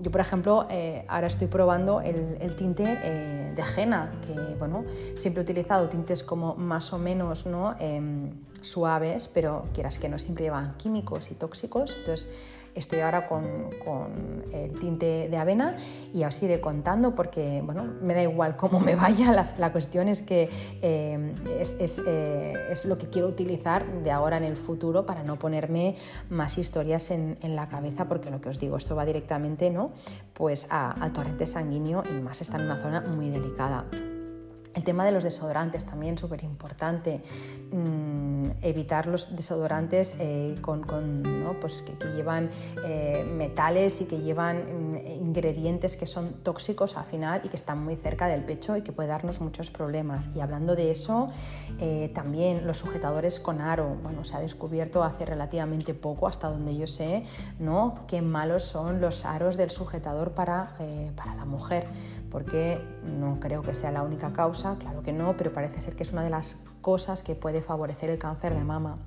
yo, 0.00 0.10
por 0.10 0.20
ejemplo, 0.20 0.66
eh, 0.70 1.04
ahora 1.08 1.26
estoy 1.26 1.46
probando 1.46 2.00
el, 2.00 2.54
tinte 2.56 2.84
eh, 3.02 3.52
de 3.54 3.62
henna, 3.76 4.12
que 4.26 4.32
bueno, 4.58 4.84
siempre 5.14 5.42
he 5.42 5.44
utilizado 5.44 5.88
tintes 5.88 6.22
como 6.22 6.54
más 6.54 6.92
o 6.92 6.98
menos 6.98 7.44
¿no? 7.46 7.76
Em, 7.78 8.30
suaves, 8.62 9.28
pero 9.28 9.66
quieras 9.74 9.98
que 9.98 10.08
no 10.08 10.18
siempre 10.18 10.44
llevan 10.44 10.76
químicos 10.76 11.30
y 11.30 11.34
tóxicos. 11.34 11.94
Entonces, 11.98 12.30
Estoy 12.76 13.00
ahora 13.00 13.26
con, 13.26 13.74
el 14.52 14.78
tinte 14.78 15.28
de 15.28 15.36
avena 15.36 15.76
y 16.12 16.24
os 16.24 16.42
iré 16.42 16.60
contando 16.60 17.14
porque, 17.14 17.62
bueno, 17.64 17.84
me 18.02 18.14
da 18.14 18.22
igual 18.22 18.56
cómo 18.56 18.80
me 18.80 18.96
vaya, 18.96 19.32
la, 19.58 19.72
cuestión 19.72 20.08
es 20.08 20.22
que 20.22 20.48
eh, 20.82 21.34
eh, 21.58 22.66
es, 22.70 22.84
lo 22.84 22.98
que 22.98 23.08
quiero 23.08 23.28
utilizar 23.28 23.86
de 24.02 24.10
ahora 24.10 24.36
en 24.36 24.44
el 24.44 24.56
futuro 24.56 25.06
para 25.06 25.22
no 25.22 25.38
ponerme 25.38 25.96
más 26.30 26.58
historias 26.58 27.10
en, 27.10 27.36
la 27.42 27.68
cabeza 27.68 28.06
porque 28.06 28.30
lo 28.30 28.40
que 28.40 28.48
os 28.48 28.58
digo, 28.58 28.76
esto 28.76 28.96
va 28.96 29.04
directamente 29.04 29.70
¿no? 29.70 29.92
pues 30.34 30.66
al 30.70 31.12
torrente 31.12 31.46
sanguíneo 31.46 32.02
y 32.08 32.20
más 32.20 32.40
está 32.40 32.56
en 32.56 32.64
una 32.64 32.76
zona 32.76 33.00
muy 33.02 33.30
delicada. 33.30 33.86
El 34.76 34.84
tema 34.84 35.06
de 35.06 35.10
los 35.10 35.24
desodorantes 35.24 35.86
también 35.86 36.18
súper 36.18 36.44
importante. 36.44 37.22
Mm, 37.72 38.44
evitar 38.60 39.06
los 39.06 39.34
desodorantes 39.34 40.14
eh, 40.18 40.54
con, 40.60 40.82
pues 41.60 41.82
que, 41.82 41.96
llevan 42.14 42.50
eh, 42.84 43.24
metales 43.26 44.02
y 44.02 44.04
que 44.04 44.20
llevan 44.20 44.92
mm, 44.92 44.96
ingredientes 45.22 45.96
que 45.96 46.04
son 46.04 46.34
tóxicos 46.42 46.98
al 46.98 47.06
final 47.06 47.40
y 47.42 47.48
que 47.48 47.56
están 47.56 47.82
muy 47.82 47.96
cerca 47.96 48.28
del 48.28 48.44
pecho 48.44 48.76
y 48.76 48.82
que 48.82 48.92
puede 48.92 49.08
darnos 49.08 49.40
muchos 49.40 49.70
problemas. 49.70 50.28
Y 50.36 50.40
hablando 50.40 50.76
de 50.76 50.90
eso, 50.90 51.28
eh, 51.80 52.10
también 52.14 52.66
los 52.66 52.76
sujetadores 52.76 53.40
con 53.40 53.62
aro. 53.62 53.96
Bueno, 54.02 54.26
se 54.26 54.36
ha 54.36 54.40
descubierto 54.40 55.02
hace 55.02 55.24
relativamente 55.24 55.94
poco, 55.94 56.28
hasta 56.28 56.50
donde 56.50 56.76
yo 56.76 56.86
sé, 56.86 57.24
¿no? 57.58 58.04
qué 58.06 58.20
malos 58.20 58.64
son 58.64 59.00
los 59.00 59.24
aros 59.24 59.56
del 59.56 59.70
sujetador 59.70 60.32
para, 60.32 60.76
para 61.16 61.34
la 61.34 61.46
mujer, 61.46 61.86
porque 62.36 62.78
no 63.18 63.40
creo 63.40 63.62
que 63.62 63.72
sea 63.72 63.90
la 63.90 64.02
única 64.02 64.30
causa 64.30 64.76
claro 64.78 65.02
que 65.02 65.10
no, 65.10 65.38
pero 65.38 65.54
parece 65.54 65.80
ser 65.80 65.96
que 65.96 66.02
es 66.02 66.12
una 66.12 66.22
de 66.22 66.28
las 66.28 66.66
cosas 66.82 67.22
que 67.22 67.34
puede 67.34 67.62
favorecer 67.62 68.10
el 68.10 68.18
cáncer 68.18 68.54
de 68.54 68.62
mama. 68.62 68.98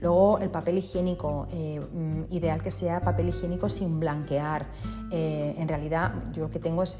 Luego 0.00 0.38
el 0.38 0.48
papel 0.48 0.78
higiénico, 0.78 1.48
eh, 1.52 1.80
mm, 1.80 2.32
ideal 2.32 2.62
que 2.62 2.70
sea 2.70 3.02
papel 3.02 3.28
higiénico 3.28 3.68
sin 3.68 4.00
blanquear. 4.00 4.64
Eh, 5.10 5.54
en 5.58 5.68
realidad 5.68 6.14
yo 6.32 6.44
lo 6.44 6.50
que 6.50 6.60
tengo 6.60 6.82
es, 6.82 6.96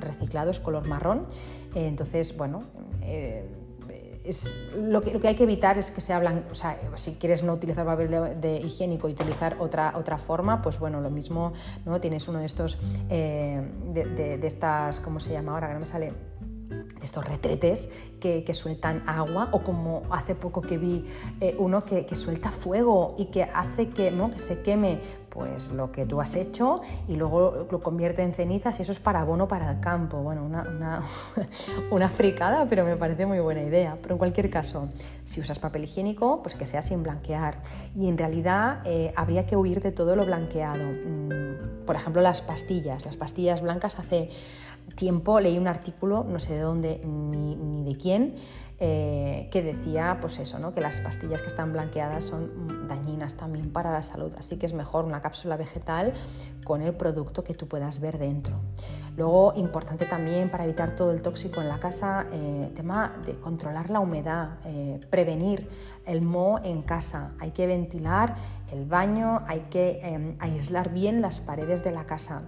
reciclado, 0.00 0.50
es 0.50 0.60
color 0.60 0.88
marrón. 0.88 1.26
Eh, 1.74 1.88
entonces, 1.88 2.34
bueno, 2.34 2.62
es, 4.24 4.54
lo, 4.76 5.02
que, 5.02 5.12
lo, 5.12 5.20
que, 5.20 5.28
hay 5.28 5.34
que 5.34 5.44
evitar 5.44 5.78
es 5.78 5.90
que 5.90 6.00
sea 6.00 6.18
blanco, 6.18 6.48
o 6.50 6.54
sea, 6.54 6.78
si 6.94 7.12
quieres 7.14 7.42
no 7.42 7.52
utilizar 7.52 7.84
papel 7.84 8.10
de, 8.40 8.56
higiénico 8.56 9.08
y 9.08 9.12
utilizar 9.12 9.56
otra, 9.60 9.94
otra 9.96 10.18
forma, 10.18 10.62
pues 10.62 10.78
bueno, 10.78 11.00
lo 11.00 11.10
mismo, 11.10 11.52
¿no? 11.84 12.00
Tienes 12.00 12.28
uno 12.28 12.38
de 12.38 12.46
estos, 12.46 12.78
de, 13.08 13.62
de, 13.94 14.46
estas, 14.46 15.00
¿cómo 15.00 15.20
se 15.20 15.32
llama 15.32 15.52
ahora? 15.52 15.68
Que 15.68 15.74
no 15.74 15.80
me 15.80 15.86
sale 15.86 16.31
estos 17.02 17.26
retretes 17.26 17.88
que, 18.20 18.52
sueltan 18.52 19.02
agua 19.06 19.48
o 19.52 19.62
como 19.62 20.02
hace 20.10 20.34
poco 20.34 20.60
que 20.60 20.76
vi 20.76 21.06
eh, 21.40 21.56
uno 21.58 21.84
que, 21.84 22.14
suelta 22.14 22.50
fuego 22.50 23.14
y 23.18 23.26
que 23.26 23.44
hace 23.44 23.88
que, 23.88 24.12
se 24.36 24.62
queme 24.62 25.00
pues 25.32 25.70
lo 25.70 25.90
que 25.90 26.04
tú 26.04 26.20
has 26.20 26.34
hecho 26.34 26.82
y 27.08 27.16
luego 27.16 27.66
lo 27.70 27.80
convierte 27.80 28.22
en 28.22 28.34
cenizas 28.34 28.78
y 28.78 28.82
eso 28.82 28.92
es 28.92 28.98
para 28.98 29.20
abono 29.20 29.48
para 29.48 29.70
el 29.70 29.80
campo. 29.80 30.18
Bueno, 30.18 30.44
una, 30.44 31.02
una, 31.90 32.08
fricada, 32.10 32.66
pero 32.68 32.84
me 32.84 32.96
parece 32.96 33.24
muy 33.24 33.40
buena 33.40 33.62
idea. 33.62 33.96
Pero 34.02 34.16
en 34.16 34.18
cualquier 34.18 34.50
caso, 34.50 34.88
si 35.24 35.40
usas 35.40 35.58
papel 35.58 35.84
higiénico, 35.84 36.42
pues 36.42 36.54
que 36.54 36.66
sea 36.66 36.82
sin 36.82 37.02
blanquear. 37.02 37.62
Y 37.96 38.08
en 38.08 38.18
realidad 38.18 38.82
eh, 38.84 39.12
habría 39.16 39.46
que 39.46 39.56
huir 39.56 39.80
de 39.80 39.90
todo 39.90 40.16
lo 40.16 40.26
blanqueado. 40.26 40.84
Mm, 40.84 41.84
por 41.86 41.96
ejemplo, 41.96 42.20
las 42.20 42.42
pastillas. 42.42 43.06
Las 43.06 43.16
pastillas 43.16 43.62
blancas 43.62 43.98
hace 43.98 44.28
tiempo 44.94 45.40
leí 45.40 45.58
un 45.58 45.68
artículo, 45.68 46.24
no 46.24 46.38
sé 46.38 46.54
de 46.54 46.60
dónde 46.60 47.00
ni, 47.04 47.84
de 47.84 47.96
quién, 47.96 48.36
eh, 48.78 49.48
que 49.52 49.62
decía 49.62 50.18
pues 50.20 50.38
eso, 50.38 50.72
que 50.72 50.80
las 50.80 51.00
pastillas 51.00 51.40
que 51.40 51.48
están 51.48 51.72
blanqueadas 51.72 52.24
son 52.24 52.86
dañinas 52.88 53.34
también 53.34 53.70
para 53.72 53.92
la 53.92 54.02
salud, 54.02 54.32
así 54.38 54.56
que 54.56 54.66
es 54.66 54.72
mejor 54.72 55.04
una 55.04 55.20
cápsula 55.20 55.56
vegetal 55.56 56.12
con 56.64 56.82
el 56.82 56.94
producto 56.94 57.44
que 57.44 57.54
tú 57.54 57.68
puedas 57.68 58.00
ver 58.00 58.18
dentro. 58.18 58.60
Luego, 59.16 59.52
importante 59.56 60.06
también 60.06 60.50
para 60.50 60.64
evitar 60.64 60.96
todo 60.96 61.12
el 61.12 61.20
tóxico 61.20 61.60
en 61.60 61.68
la 61.68 61.78
casa, 61.78 62.26
eh, 62.32 62.70
tema 62.74 63.14
de 63.26 63.38
controlar 63.38 63.90
la 63.90 64.00
humedad, 64.00 64.58
eh, 64.64 64.98
prevenir 65.10 65.68
el 66.06 66.22
moho 66.22 66.60
en 66.64 66.82
casa. 66.82 67.32
Hay 67.38 67.50
que 67.50 67.66
ventilar 67.66 68.36
el 68.72 68.86
baño, 68.86 69.42
hay 69.46 69.60
que 69.70 70.00
em, 70.02 70.36
aislar 70.38 70.92
bien 70.92 71.20
las 71.20 71.40
paredes 71.40 71.84
de 71.84 71.92
la 71.92 72.06
casa 72.06 72.42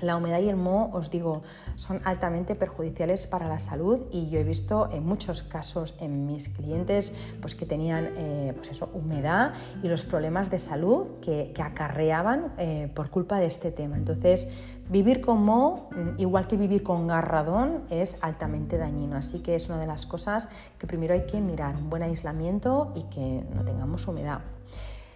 la 0.00 0.16
humedad 0.16 0.40
y 0.40 0.48
el 0.48 0.56
moho, 0.56 0.90
os 0.92 1.10
digo, 1.10 1.42
son 1.76 2.00
altamente 2.04 2.54
perjudiciales 2.54 3.26
para 3.26 3.48
la 3.48 3.58
salud 3.58 4.02
y 4.10 4.28
yo 4.28 4.38
he 4.38 4.44
visto 4.44 4.88
en 4.92 5.04
muchos 5.04 5.42
casos 5.42 5.94
en 5.98 6.26
mis 6.26 6.48
clientes 6.48 7.12
pues, 7.40 7.54
que 7.54 7.66
tenían 7.66 8.10
eh, 8.16 8.52
pues 8.54 8.70
eso, 8.70 8.90
humedad 8.92 9.52
y 9.82 9.88
los 9.88 10.04
problemas 10.04 10.50
de 10.50 10.58
salud 10.58 11.06
que, 11.20 11.52
acarreaban 11.64 12.52
eh, 12.58 12.90
por 12.94 13.08
culpa 13.08 13.38
de 13.38 13.46
este 13.46 13.72
tema. 13.72 13.96
Entonces, 13.96 14.48
vivir 14.90 15.22
con 15.22 15.42
moho, 15.42 15.88
mm, 15.90 16.20
igual 16.20 16.46
que 16.46 16.58
vivir 16.58 16.82
con 16.82 17.06
garradón, 17.06 17.84
es 17.88 18.18
altamente 18.20 18.76
dañino. 18.76 19.16
Así 19.16 19.38
que 19.38 19.54
es 19.54 19.68
una 19.68 19.78
de 19.78 19.86
las 19.86 20.04
cosas 20.04 20.48
que 20.78 20.86
primero 20.86 21.14
hay 21.14 21.24
que 21.24 21.40
mirar, 21.40 21.76
un 21.76 21.88
buen 21.88 22.02
aislamiento 22.02 22.92
y 22.94 23.04
que 23.04 23.44
no 23.54 23.64
tengamos 23.64 24.06
humedad. 24.06 24.40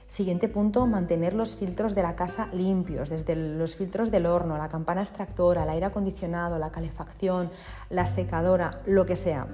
Siguiente 0.09 0.49
punto, 0.49 0.87
mantener 0.87 1.35
los 1.35 1.55
filtros 1.55 1.95
de 1.95 2.03
la 2.03 2.17
casa 2.17 2.49
limpios, 2.55 3.11
desde 3.11 3.37
los 3.37 3.77
filtros 3.77 4.11
del 4.11 4.25
horno, 4.25 4.57
la 4.57 4.71
campana 4.71 5.03
extractora, 5.03 5.65
el 5.65 5.69
aire 5.69 5.85
acondicionado, 5.85 6.59
la 6.59 6.71
calefacción, 6.71 7.51
la 7.91 8.07
secadora, 8.07 8.81
lo 8.87 9.05
que 9.05 9.17
sea. 9.17 9.47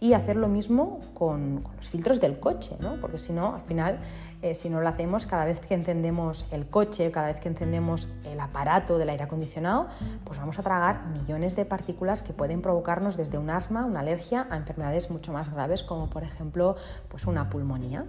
Y 0.00 0.14
hacer 0.14 0.34
lo 0.34 0.48
mismo 0.48 0.98
con, 1.14 1.62
los 1.76 1.88
filtros 1.88 2.20
del 2.20 2.40
coche, 2.40 2.76
¿no? 2.80 3.00
porque 3.00 3.18
si 3.18 3.32
no, 3.32 3.54
al 3.54 3.60
final, 3.60 4.00
eh, 4.42 4.56
si 4.56 4.68
no 4.68 4.80
lo 4.80 4.88
hacemos, 4.88 5.26
cada 5.26 5.44
vez 5.44 5.60
que 5.60 5.74
encendemos 5.74 6.44
el 6.50 6.66
coche, 6.66 7.12
cada 7.12 7.28
vez 7.28 7.38
que 7.38 7.48
encendemos 7.48 8.08
el 8.24 8.40
aparato 8.40 8.98
del 8.98 9.10
aire 9.10 9.22
acondicionado, 9.22 9.86
pues 10.24 10.40
vamos 10.40 10.58
a 10.58 10.64
tragar 10.64 11.06
millones 11.06 11.54
de 11.54 11.66
partículas 11.66 12.24
que 12.24 12.32
pueden 12.32 12.62
provocarnos 12.62 13.16
desde 13.16 13.38
un 13.38 13.48
asma, 13.48 13.84
una 13.84 14.00
alergia, 14.00 14.48
a 14.50 14.56
enfermedades 14.56 15.08
mucho 15.08 15.32
más 15.32 15.54
graves 15.54 15.84
como 15.84 16.10
por 16.10 16.24
ejemplo 16.24 16.74
pues 17.08 17.28
una 17.28 17.48
pulmonía. 17.48 18.06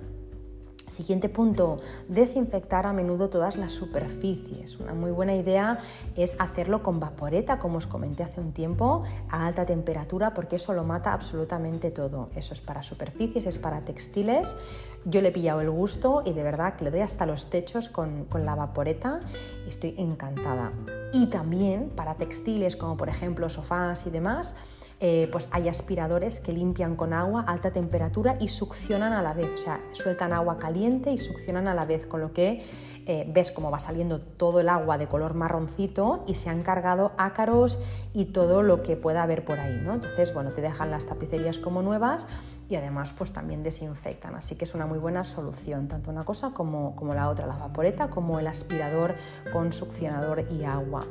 Siguiente 0.92 1.30
punto, 1.30 1.78
desinfectar 2.10 2.86
a 2.86 2.92
menudo 2.92 3.30
todas 3.30 3.56
las 3.56 3.72
superficies. 3.72 4.78
Una 4.78 4.94
muy 4.94 5.10
buena 5.12 5.34
idea 5.34 5.80
es 6.18 6.36
hacerlo 6.38 6.84
con 6.84 7.00
vaporeta, 7.00 7.60
como 7.60 7.78
os 7.78 7.88
comenté 7.88 8.24
hace 8.24 8.42
un 8.42 8.52
tiempo, 8.52 9.02
a 9.30 9.48
alta 9.48 9.66
temperatura, 9.66 10.34
porque 10.34 10.58
eso 10.58 10.74
lo 10.74 10.84
mata 10.84 11.14
absolutamente 11.14 11.92
todo. 11.92 12.28
Eso 12.36 12.54
es 12.54 12.60
para 12.60 12.84
superficies, 12.84 13.46
es 13.46 13.58
para 13.58 13.86
textiles. 13.86 14.58
Yo 15.06 15.22
le 15.22 15.30
he 15.30 15.32
pillado 15.32 15.62
el 15.62 15.70
gusto 15.70 16.24
y 16.26 16.34
de 16.34 16.44
verdad 16.44 16.76
que 16.76 16.84
le 16.84 16.92
doy 16.92 17.00
hasta 17.00 17.26
los 17.26 17.50
techos 17.50 17.88
con, 17.88 18.26
con 18.26 18.46
la 18.46 18.56
vaporeta 18.56 19.22
y 19.66 19.70
estoy 19.70 19.96
encantada. 19.98 20.74
Y 21.14 21.28
también 21.28 21.90
para 21.96 22.16
textiles, 22.16 22.76
como 22.76 22.98
por 22.98 23.08
ejemplo 23.08 23.48
sofás 23.48 24.06
y 24.08 24.10
demás, 24.10 24.56
eh, 25.04 25.28
pues 25.32 25.50
hay 25.52 25.68
aspiradores 25.68 26.40
que 26.40 26.54
limpian 26.54 26.96
con 26.96 27.12
agua 27.12 27.44
a 27.48 27.54
alta 27.54 27.72
temperatura 27.72 28.38
y 28.40 28.50
succionan 28.50 29.14
a 29.14 29.24
la 29.24 29.34
vez, 29.34 29.50
o 29.52 29.58
sea, 29.58 29.82
sueltan 29.94 30.32
agua 30.32 30.60
caliente 30.60 31.12
y 31.12 31.18
succionan 31.18 31.68
a 31.68 31.74
la 31.74 31.86
vez, 31.86 32.06
con 32.06 32.22
lo 32.22 32.34
que 32.34 32.64
eh, 33.08 33.26
ves 33.28 33.52
cómo 33.52 33.72
va 33.72 33.80
saliendo 33.80 34.22
todo 34.22 34.60
el 34.60 34.70
agua 34.70 35.00
de 35.00 35.08
color 35.08 35.34
marroncito 35.34 36.24
y 36.28 36.36
se 36.36 36.52
han 36.52 36.62
cargado 36.62 37.14
ácaros 37.18 37.80
y 38.14 38.26
todo 38.26 38.62
lo 38.62 38.84
que 38.84 38.96
pueda 38.96 39.24
haber 39.24 39.44
por 39.44 39.60
ahí, 39.60 39.82
¿no? 39.84 39.96
Entonces, 39.96 40.36
bueno, 40.36 40.52
te 40.52 40.62
dejan 40.62 40.92
las 40.92 41.08
tapicerías 41.08 41.58
como 41.58 41.82
nuevas 41.82 42.28
y 42.72 42.76
además 42.78 43.14
pues 43.18 43.34
también 43.34 43.64
desinfectan, 43.64 44.34
así 44.36 44.56
que 44.56 44.64
es 44.64 44.74
una 44.74 44.86
muy 44.86 44.98
buena 44.98 45.26
solución, 45.26 45.90
tanto 45.90 46.10
una 46.10 46.24
cosa 46.24 46.52
como, 46.52 46.96
como 46.96 47.14
la 47.14 47.28
otra, 47.28 47.46
la 47.46 47.58
vaporeta 47.58 48.10
como 48.10 48.40
el 48.40 48.48
aspirador 48.48 49.16
con 49.52 49.74
succionador 49.74 50.46
y 50.50 50.64
agua. 50.64 51.06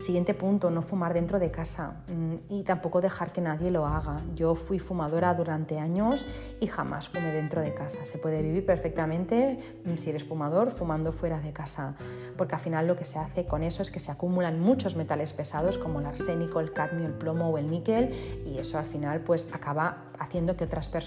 Siguiente 0.00 0.34
punto, 0.34 0.70
no 0.70 0.82
fumar 0.82 1.14
dentro 1.14 1.38
de 1.38 1.50
casa 1.50 2.02
mm, 2.12 2.34
y 2.50 2.62
tampoco 2.62 3.00
dejar 3.00 3.32
que 3.32 3.40
nadie 3.40 3.70
lo 3.70 3.86
haga. 3.86 4.18
Yo 4.34 4.54
fui 4.54 4.78
fumadora 4.78 5.32
durante 5.34 5.78
años 5.78 6.26
y 6.60 6.66
jamás 6.66 7.08
fumé 7.08 7.32
dentro 7.32 7.62
de 7.62 7.72
casa. 7.72 8.04
Se 8.04 8.18
puede 8.18 8.42
vivir 8.42 8.66
perfectamente 8.66 9.58
mm, 9.86 9.96
si 9.96 10.10
eres 10.10 10.24
fumador 10.24 10.70
fumando 10.70 11.10
fuera 11.10 11.40
de 11.40 11.54
casa, 11.54 11.94
porque 12.36 12.54
al 12.54 12.60
final 12.60 12.86
lo 12.86 12.96
que 12.96 13.06
se 13.06 13.18
hace 13.18 13.46
con 13.46 13.62
eso 13.62 13.80
es 13.80 13.90
que 13.90 13.98
se 13.98 14.12
acumulan 14.12 14.60
muchos 14.60 14.94
metales 14.94 15.32
pesados 15.32 15.78
como 15.78 16.00
el 16.00 16.06
arsénico, 16.06 16.60
el 16.60 16.72
cadmio, 16.72 17.06
el 17.06 17.14
plomo 17.14 17.48
o 17.48 17.56
el 17.56 17.70
níquel 17.70 18.14
y 18.44 18.58
eso 18.58 18.78
al 18.78 18.86
final 18.86 19.20
pues 19.20 19.48
acaba 19.52 20.04
haciendo 20.18 20.56
que 20.56 20.64
otras 20.64 20.88
personas, 20.88 20.97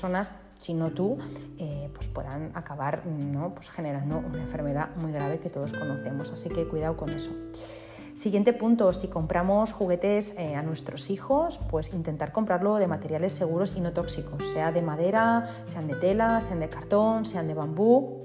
si 0.57 0.73
no 0.73 0.91
tú, 0.91 1.17
eh, 1.57 1.89
pues 1.93 2.07
puedan 2.07 2.51
acabar 2.53 3.05
¿no? 3.05 3.53
pues 3.55 3.69
generando 3.69 4.19
una 4.19 4.41
enfermedad 4.41 4.89
muy 4.97 5.11
grave 5.11 5.39
que 5.39 5.49
todos 5.49 5.73
conocemos. 5.73 6.31
Así 6.31 6.49
que 6.49 6.67
cuidado 6.67 6.97
con 6.97 7.09
eso. 7.09 7.31
Siguiente 8.13 8.51
punto, 8.51 8.91
si 8.91 9.07
compramos 9.07 9.71
juguetes 9.71 10.35
eh, 10.37 10.55
a 10.55 10.61
nuestros 10.61 11.09
hijos, 11.09 11.59
pues 11.69 11.93
intentar 11.93 12.33
comprarlo 12.33 12.75
de 12.75 12.87
materiales 12.87 13.31
seguros 13.31 13.73
y 13.77 13.81
no 13.81 13.93
tóxicos, 13.93 14.45
sea 14.51 14.71
de 14.71 14.81
madera, 14.81 15.47
sean 15.65 15.87
de 15.87 15.95
tela, 15.95 16.41
sean 16.41 16.59
de 16.59 16.67
cartón, 16.67 17.23
sean 17.23 17.47
de 17.47 17.53
bambú. 17.53 18.20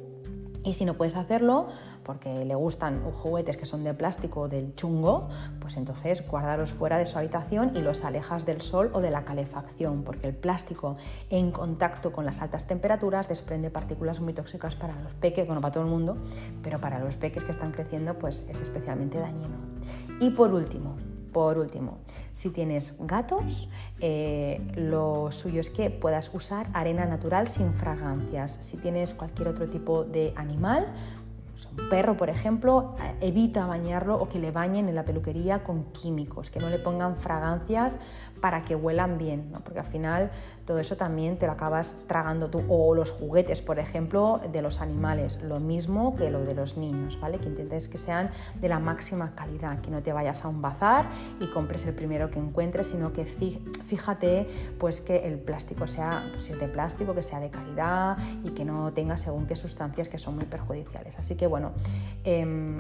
Y 0.67 0.75
si 0.75 0.85
no 0.85 0.95
puedes 0.95 1.15
hacerlo 1.15 1.69
porque 2.03 2.45
le 2.45 2.57
gustan 2.57 3.01
juguetes 3.13 3.57
que 3.57 3.65
son 3.65 3.85
de 3.85 3.95
plástico 3.95 4.49
del 4.49 4.75
chungo, 4.75 5.29
pues 5.61 5.77
entonces 5.77 6.27
guárdalos 6.27 6.73
fuera 6.73 6.99
de 6.99 7.07
su 7.07 7.17
habitación 7.19 7.71
y 7.77 7.83
los 7.83 8.03
alejas 8.03 8.45
del 8.45 8.61
sol 8.61 8.91
o 8.93 9.01
de 9.01 9.13
la 9.13 9.25
calefacción, 9.25 10.03
porque 10.03 10.27
el 10.27 10.35
plástico 10.35 10.97
en 11.31 11.53
contacto 11.53 12.11
con 12.11 12.25
las 12.25 12.43
altas 12.43 12.67
temperaturas 12.67 13.29
desprende 13.29 13.71
partículas 13.71 14.19
muy 14.19 14.33
tóxicas 14.33 14.75
para 14.75 15.01
los 15.01 15.15
peques, 15.15 15.47
bueno, 15.47 15.61
para 15.61 15.73
todo 15.73 15.85
el 15.85 15.91
mundo, 15.91 16.19
pero 16.65 16.81
para 16.81 16.99
los 16.99 17.15
peques 17.15 17.45
que 17.45 17.53
están 17.53 17.71
creciendo 17.71 18.19
pues 18.19 18.45
es 18.49 18.61
especialmente 18.61 19.21
dañino. 19.21 19.55
Y 20.19 20.31
por 20.31 20.53
último, 20.53 20.97
por 21.37 21.59
último, 21.59 21.99
si 22.33 22.49
tienes 22.49 22.95
gatos, 22.99 23.69
eh, 24.01 24.59
lo 24.75 25.31
suyo 25.31 25.61
es 25.61 25.69
que 25.69 25.91
puedas 25.91 26.31
usar 26.33 26.67
arena 26.73 27.05
natural 27.05 27.47
sin 27.47 27.75
fragancias. 27.75 28.57
Si 28.63 28.79
tienes 28.79 29.13
cualquier 29.13 29.49
otro 29.49 29.69
tipo 29.69 30.05
de 30.05 30.33
animal, 30.35 30.95
un 31.65 31.89
perro, 31.89 32.17
por 32.17 32.29
ejemplo, 32.29 32.95
evita 33.21 33.67
bañarlo 33.67 34.17
o 34.17 34.29
que 34.29 34.39
le 34.39 34.51
bañen 34.51 34.89
en 34.89 34.95
la 34.95 35.05
peluquería 35.05 35.65
con 35.65 35.85
químicos, 35.93 36.51
que 36.51 36.61
no 36.61 36.69
le 36.69 36.79
pongan 36.79 37.17
fragancias 37.17 37.99
para 38.41 38.65
que 38.65 38.77
huelan 38.77 39.17
bien, 39.17 39.53
porque 39.65 39.81
al 39.81 39.87
final 39.87 40.31
todo 40.67 40.79
eso 40.79 40.97
también 40.97 41.39
te 41.39 41.47
lo 41.47 41.53
acabas 41.53 41.97
tragando 42.07 42.51
tú. 42.51 42.63
O 42.69 42.95
los 42.95 43.13
juguetes, 43.13 43.63
por 43.63 43.79
ejemplo, 43.79 44.41
de 44.53 44.61
los 44.61 44.81
animales, 44.81 45.41
lo 45.43 45.61
mismo 45.61 46.15
que 46.15 46.31
lo 46.31 46.45
de 46.45 46.55
los 46.55 46.77
niños, 46.77 47.19
¿vale? 47.21 47.39
Que 47.39 47.47
intentes 47.47 47.89
que 47.89 47.99
sean 47.99 48.31
de 48.61 48.69
la 48.69 48.79
máxima 48.79 49.35
calidad, 49.35 49.81
que 49.81 49.91
no 49.91 50.03
te 50.03 50.13
vayas 50.13 50.45
a 50.45 50.49
un 50.49 50.61
bazar 50.61 51.09
y 51.41 51.47
compres 51.47 51.87
el 51.87 51.95
primero 51.95 52.31
que 52.31 52.39
encuentres, 52.39 52.89
sino 52.89 53.13
que 53.13 53.25
fíjate 53.25 54.47
pues 54.79 55.01
que 55.01 55.27
el 55.27 55.39
plástico 55.39 55.87
sea, 55.87 56.31
si 56.39 56.53
es 56.53 56.61
de 56.61 56.69
plástico, 56.69 57.15
que 57.15 57.23
sea 57.23 57.41
de 57.41 57.49
calidad 57.49 58.19
y 58.45 58.51
que 58.51 58.65
no 58.65 58.93
tenga 58.93 59.17
según 59.17 59.47
qué 59.47 59.57
sustancias 59.57 60.09
que 60.09 60.19
son 60.19 60.37
muy 60.37 60.45
perjudiciales. 60.45 61.19
Así 61.19 61.37
que 61.37 61.46
bueno, 61.47 61.73
em, 62.25 62.79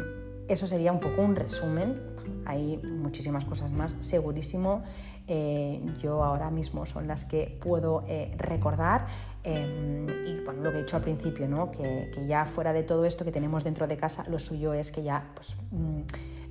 eso 0.48 0.66
sería 0.66 0.92
un 0.92 1.00
poco 1.00 1.22
un 1.22 1.36
resumen. 1.36 2.00
Hay 2.44 2.78
muchísimas 2.78 3.44
cosas 3.44 3.70
más, 3.70 3.96
segurísimo. 4.00 4.82
Eh, 5.28 5.84
yo 6.00 6.22
ahora 6.22 6.50
mismo 6.50 6.86
son 6.86 7.08
las 7.08 7.24
que 7.24 7.58
puedo 7.60 8.04
eh, 8.06 8.32
recordar. 8.38 9.06
Em, 9.42 10.08
y 10.26 10.40
bueno, 10.44 10.62
lo 10.62 10.72
que 10.72 10.78
he 10.78 10.80
dicho 10.82 10.96
al 10.96 11.02
principio, 11.02 11.48
¿no? 11.48 11.70
que, 11.70 12.10
ya 12.28 12.44
fuera 12.46 12.72
de 12.72 12.82
todo 12.82 13.04
esto 13.04 13.24
que 13.24 13.32
tenemos 13.32 13.64
dentro 13.64 13.86
de 13.86 13.96
casa, 13.96 14.24
lo 14.28 14.38
suyo 14.38 14.72
es 14.72 14.92
que 14.92 15.02
ya 15.02 15.30
pues, 15.34 15.56
mm, 15.72 16.00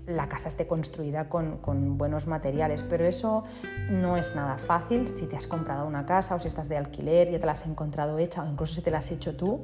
la 0.08 0.30
casa 0.30 0.50
esté 0.50 0.68
construida 0.68 1.30
con, 1.30 1.98
buenos 1.98 2.28
materiales. 2.28 2.84
Pero 2.84 3.06
eso 3.06 3.44
no 3.90 4.18
es 4.18 4.36
nada 4.36 4.58
fácil 4.58 5.08
si 5.08 5.26
te 5.28 5.36
has 5.36 5.48
comprado 5.48 5.88
una 5.88 6.06
casa 6.06 6.36
o 6.36 6.40
si 6.40 6.48
estás 6.48 6.70
de 6.70 6.78
alquiler 6.78 7.32
ya 7.32 7.40
te 7.40 7.46
la 7.46 7.54
has 7.54 7.66
encontrado 7.66 8.18
hecha 8.20 8.44
o 8.44 8.48
incluso 8.48 8.76
si 8.76 8.82
te 8.82 8.92
la 8.92 9.00
has 9.00 9.12
hecho 9.12 9.36
tú 9.36 9.62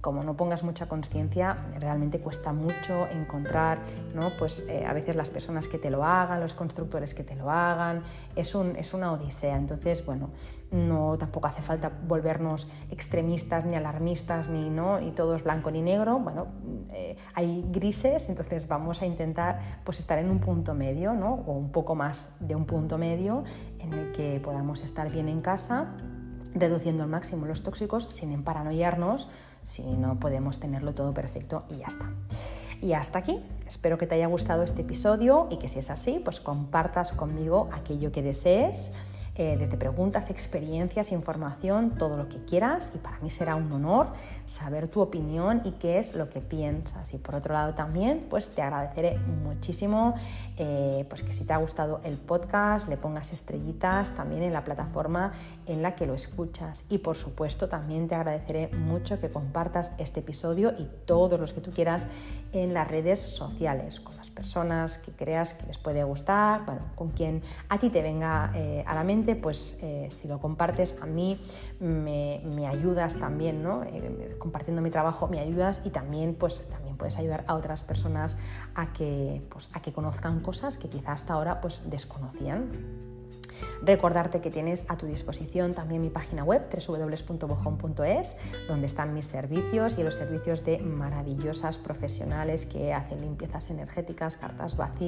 como 0.00 0.22
no 0.22 0.36
pongas 0.36 0.62
mucha 0.62 0.86
conciencia, 0.86 1.58
realmente 1.78 2.20
cuesta 2.20 2.52
mucho 2.52 3.06
encontrar, 3.08 3.78
¿no? 4.14 4.36
pues 4.36 4.64
eh, 4.68 4.84
a 4.86 4.92
veces 4.92 5.16
las 5.16 5.30
personas 5.30 5.68
que 5.68 5.78
te 5.78 5.90
lo 5.90 6.04
hagan, 6.04 6.40
los 6.40 6.54
constructores 6.54 7.14
que 7.14 7.22
te 7.22 7.34
lo 7.34 7.50
hagan, 7.50 8.02
es, 8.34 8.54
un, 8.54 8.76
es 8.76 8.94
una 8.94 9.12
odisea. 9.12 9.56
Entonces, 9.56 10.04
bueno, 10.06 10.30
no 10.70 11.18
tampoco 11.18 11.48
hace 11.48 11.62
falta 11.62 11.90
volvernos 12.06 12.68
extremistas 12.90 13.64
ni 13.64 13.74
alarmistas 13.74 14.48
ni 14.48 14.70
no 14.70 15.00
y 15.00 15.10
todo 15.10 15.34
es 15.34 15.44
blanco 15.44 15.70
ni 15.70 15.82
negro. 15.82 16.18
Bueno, 16.18 16.46
eh, 16.92 17.16
hay 17.34 17.64
grises, 17.70 18.28
entonces 18.28 18.68
vamos 18.68 19.02
a 19.02 19.06
intentar 19.06 19.60
pues 19.84 19.98
estar 19.98 20.18
en 20.18 20.30
un 20.30 20.40
punto 20.40 20.74
medio, 20.74 21.12
¿no? 21.12 21.34
o 21.46 21.52
un 21.52 21.70
poco 21.70 21.94
más 21.94 22.36
de 22.40 22.54
un 22.54 22.64
punto 22.64 22.96
medio 22.96 23.44
en 23.78 23.92
el 23.92 24.12
que 24.12 24.40
podamos 24.40 24.82
estar 24.82 25.10
bien 25.10 25.28
en 25.28 25.40
casa 25.40 25.94
reduciendo 26.54 27.02
al 27.02 27.08
máximo 27.08 27.46
los 27.46 27.62
tóxicos 27.62 28.04
sin 28.08 28.32
emparanoiarnos 28.32 29.28
si 29.62 29.82
no 29.82 30.18
podemos 30.18 30.58
tenerlo 30.58 30.94
todo 30.94 31.14
perfecto 31.14 31.64
y 31.70 31.78
ya 31.78 31.86
está. 31.86 32.10
Y 32.80 32.94
hasta 32.94 33.18
aquí. 33.18 33.42
Espero 33.66 33.98
que 33.98 34.06
te 34.06 34.14
haya 34.14 34.26
gustado 34.26 34.62
este 34.62 34.82
episodio 34.82 35.46
y 35.50 35.58
que 35.58 35.68
si 35.68 35.78
es 35.78 35.90
así, 35.90 36.20
pues 36.24 36.40
compartas 36.40 37.12
conmigo 37.12 37.68
aquello 37.72 38.10
que 38.10 38.22
desees 38.22 38.92
eh, 39.36 39.56
desde 39.58 39.76
preguntas, 39.76 40.28
experiencias, 40.28 41.12
información, 41.12 41.92
todo 41.96 42.16
lo 42.16 42.28
que 42.28 42.44
quieras 42.44 42.92
y 42.94 42.98
para 42.98 43.18
mí 43.20 43.30
será 43.30 43.54
un 43.54 43.70
honor 43.72 44.08
saber 44.44 44.88
tu 44.88 45.00
opinión 45.00 45.62
y 45.64 45.72
qué 45.72 45.98
es 45.98 46.14
lo 46.14 46.28
que 46.28 46.40
piensas. 46.40 47.14
Y 47.14 47.18
por 47.18 47.36
otro 47.36 47.54
lado 47.54 47.74
también, 47.74 48.26
pues 48.28 48.50
te 48.50 48.60
agradeceré 48.60 49.18
muchísimo 49.18 50.14
eh, 50.56 51.06
pues 51.08 51.22
que 51.22 51.30
si 51.30 51.44
te 51.44 51.52
ha 51.52 51.58
gustado 51.58 52.00
el 52.02 52.18
podcast 52.18 52.88
le 52.88 52.96
pongas 52.96 53.32
estrellitas 53.32 54.14
también 54.16 54.42
en 54.42 54.52
la 54.52 54.64
plataforma 54.64 55.32
en 55.66 55.80
la 55.80 55.94
que 55.94 56.06
lo 56.06 56.14
escuchas. 56.14 56.84
Y 56.88 56.98
por 56.98 57.16
supuesto 57.16 57.68
también 57.68 58.08
te 58.08 58.16
agradeceré 58.16 58.68
mucho 58.68 59.20
que 59.20 59.30
compartas 59.30 59.92
este 59.98 60.20
episodio 60.20 60.72
y 60.76 60.88
todos 61.06 61.38
los 61.38 61.52
que 61.52 61.60
tú 61.60 61.70
quieras 61.70 62.08
en 62.52 62.74
las 62.74 62.88
redes 62.88 63.20
sociales, 63.20 64.00
con 64.00 64.16
las 64.16 64.30
personas 64.30 64.98
que 64.98 65.12
creas 65.12 65.54
que 65.54 65.66
les 65.66 65.78
puede 65.78 66.02
gustar, 66.02 66.64
bueno, 66.66 66.82
con 66.96 67.10
quien 67.10 67.42
a 67.68 67.78
ti 67.78 67.90
te 67.90 68.02
venga 68.02 68.50
eh, 68.54 68.82
a 68.86 68.94
la 68.94 69.04
mente 69.04 69.19
pues 69.36 69.78
eh, 69.82 70.08
si 70.10 70.28
lo 70.28 70.40
compartes 70.40 70.96
a 71.02 71.06
mí 71.06 71.40
me, 71.80 72.66
ayudas 72.66 73.16
también, 73.16 73.62
¿no? 73.62 73.82
Eh, 73.84 74.36
compartiendo 74.38 74.82
mi 74.82 74.90
trabajo 74.90 75.28
me 75.28 75.40
ayudas 75.40 75.82
y 75.84 75.90
también, 75.90 76.34
pues, 76.34 76.62
también 76.68 76.96
puedes 76.96 77.18
ayudar 77.18 77.44
a 77.46 77.54
otras 77.54 77.84
personas 77.84 78.36
a 78.74 78.92
que, 78.92 79.42
pues, 79.50 79.68
a 79.72 79.80
que 79.80 79.92
conozcan 79.92 80.40
cosas 80.40 80.78
que 80.78 80.88
quizás 80.88 81.10
hasta 81.10 81.34
ahora 81.34 81.60
pues, 81.60 81.82
desconocían. 81.90 83.09
Recordarte 83.82 84.40
que 84.40 84.50
tienes 84.50 84.84
a 84.88 84.96
tu 84.96 85.06
disposición 85.06 85.74
también 85.74 86.02
mi 86.02 86.10
página 86.10 86.44
web 86.44 86.68
www.bojón.es, 86.70 88.36
donde 88.68 88.86
están 88.86 89.14
mis 89.14 89.26
servicios 89.26 89.98
y 89.98 90.02
los 90.02 90.14
servicios 90.14 90.64
de 90.64 90.78
maravillosas 90.78 91.78
profesionales 91.78 92.66
que 92.66 92.92
hacen 92.92 93.20
limpiezas 93.20 93.70
energéticas, 93.70 94.36
cartas 94.36 94.76
vacías, 94.76 95.00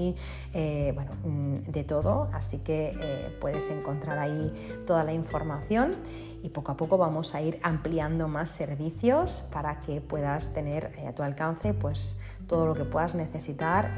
eh, 0.55 0.92
bueno, 0.94 1.12
mm, 1.24 1.70
de 1.70 1.84
todo. 1.84 2.28
Así 2.32 2.59
que 2.59 2.92
eh, 3.00 3.36
puedes 3.40 3.68
encontrar 3.70 4.18
ahí 4.18 4.53
toda 4.86 5.05
la 5.05 5.12
información 5.12 5.96
y 6.42 6.48
poco 6.48 6.72
a 6.72 6.76
poco 6.76 6.98
vamos 6.98 7.34
a 7.34 7.42
ir 7.42 7.59
ampliando 7.62 8.28
más 8.28 8.50
servicios 8.50 9.44
para 9.53 9.78
que 9.80 10.00
puedas 10.00 10.53
tener 10.53 10.92
eh, 10.98 11.07
a 11.07 11.14
tu 11.14 11.22
alcance 11.22 11.72
pues 11.72 12.16
todo 12.47 12.66
lo 12.66 12.74
que 12.74 12.84
puedas 12.84 13.14
necesitar 13.14 13.93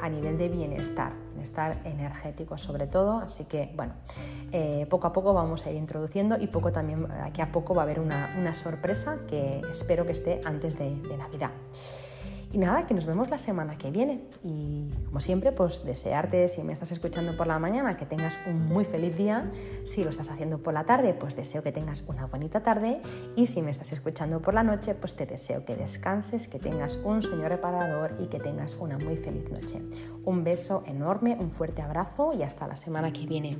a 0.00 0.08
nivel 0.08 0.36
de 0.36 0.48
bienestar, 0.48 1.12
bienestar 1.28 1.80
energético 1.84 2.58
sobre 2.58 2.86
todo. 2.86 3.18
Así 3.18 3.44
que 3.44 3.72
bueno, 3.76 3.94
eh, 4.50 4.86
poco 4.90 5.06
a 5.06 5.12
poco 5.12 5.32
vamos 5.32 5.64
a 5.66 5.70
ir 5.70 5.76
introduciendo 5.76 6.36
y 6.40 6.48
poco 6.48 6.72
también, 6.72 7.06
aquí 7.22 7.40
a 7.40 7.52
poco 7.52 7.74
va 7.74 7.82
a 7.82 7.84
haber 7.84 8.00
una, 8.00 8.54
sorpresa 8.54 9.18
que 9.28 9.62
espero 9.70 10.04
que 10.04 10.12
esté 10.12 10.40
antes 10.44 10.78
de 10.78 10.90
Navidad. 11.16 11.50
Y 12.52 12.58
nada, 12.58 12.84
que 12.86 12.92
nos 12.92 13.06
vemos 13.06 13.30
la 13.30 13.38
semana 13.38 13.78
que 13.78 13.90
viene. 13.90 14.24
Y 14.44 14.90
como 15.06 15.20
siempre, 15.20 15.52
pues 15.52 15.84
desearte, 15.84 16.48
si 16.48 16.62
me 16.62 16.74
estás 16.74 16.92
escuchando 16.92 17.34
por 17.34 17.46
la 17.46 17.58
mañana, 17.58 17.96
que 17.96 18.04
tengas 18.04 18.38
un 18.46 18.68
muy 18.68 18.84
feliz 18.84 19.16
día. 19.16 19.50
Si 19.84 20.04
lo 20.04 20.10
estás 20.10 20.28
haciendo 20.28 20.58
por 20.58 20.74
la 20.74 20.84
tarde, 20.84 21.14
pues 21.14 21.34
deseo 21.34 21.62
que 21.62 21.72
tengas 21.72 22.02
una 22.08 22.26
bonita 22.26 22.62
tarde. 22.62 23.00
Y 23.36 23.46
si 23.46 23.62
me 23.62 23.70
estás 23.70 23.92
escuchando 23.92 24.42
por 24.42 24.52
la 24.52 24.62
noche, 24.62 24.94
pues 24.94 25.16
te 25.16 25.24
deseo 25.24 25.64
que 25.64 25.76
descanses, 25.76 26.46
que 26.46 26.58
tengas 26.58 26.96
un 26.96 27.22
sueño 27.22 27.48
reparador 27.48 28.16
y 28.18 28.26
que 28.26 28.38
tengas 28.38 28.74
una 28.74 28.98
muy 28.98 29.16
feliz 29.16 29.50
noche. 29.50 29.82
Un 30.24 30.44
beso 30.44 30.84
enorme, 30.86 31.38
un 31.40 31.50
fuerte 31.50 31.80
abrazo 31.80 32.32
y 32.36 32.42
hasta 32.42 32.66
la 32.66 32.76
semana 32.76 33.14
que 33.14 33.24
viene. 33.26 33.56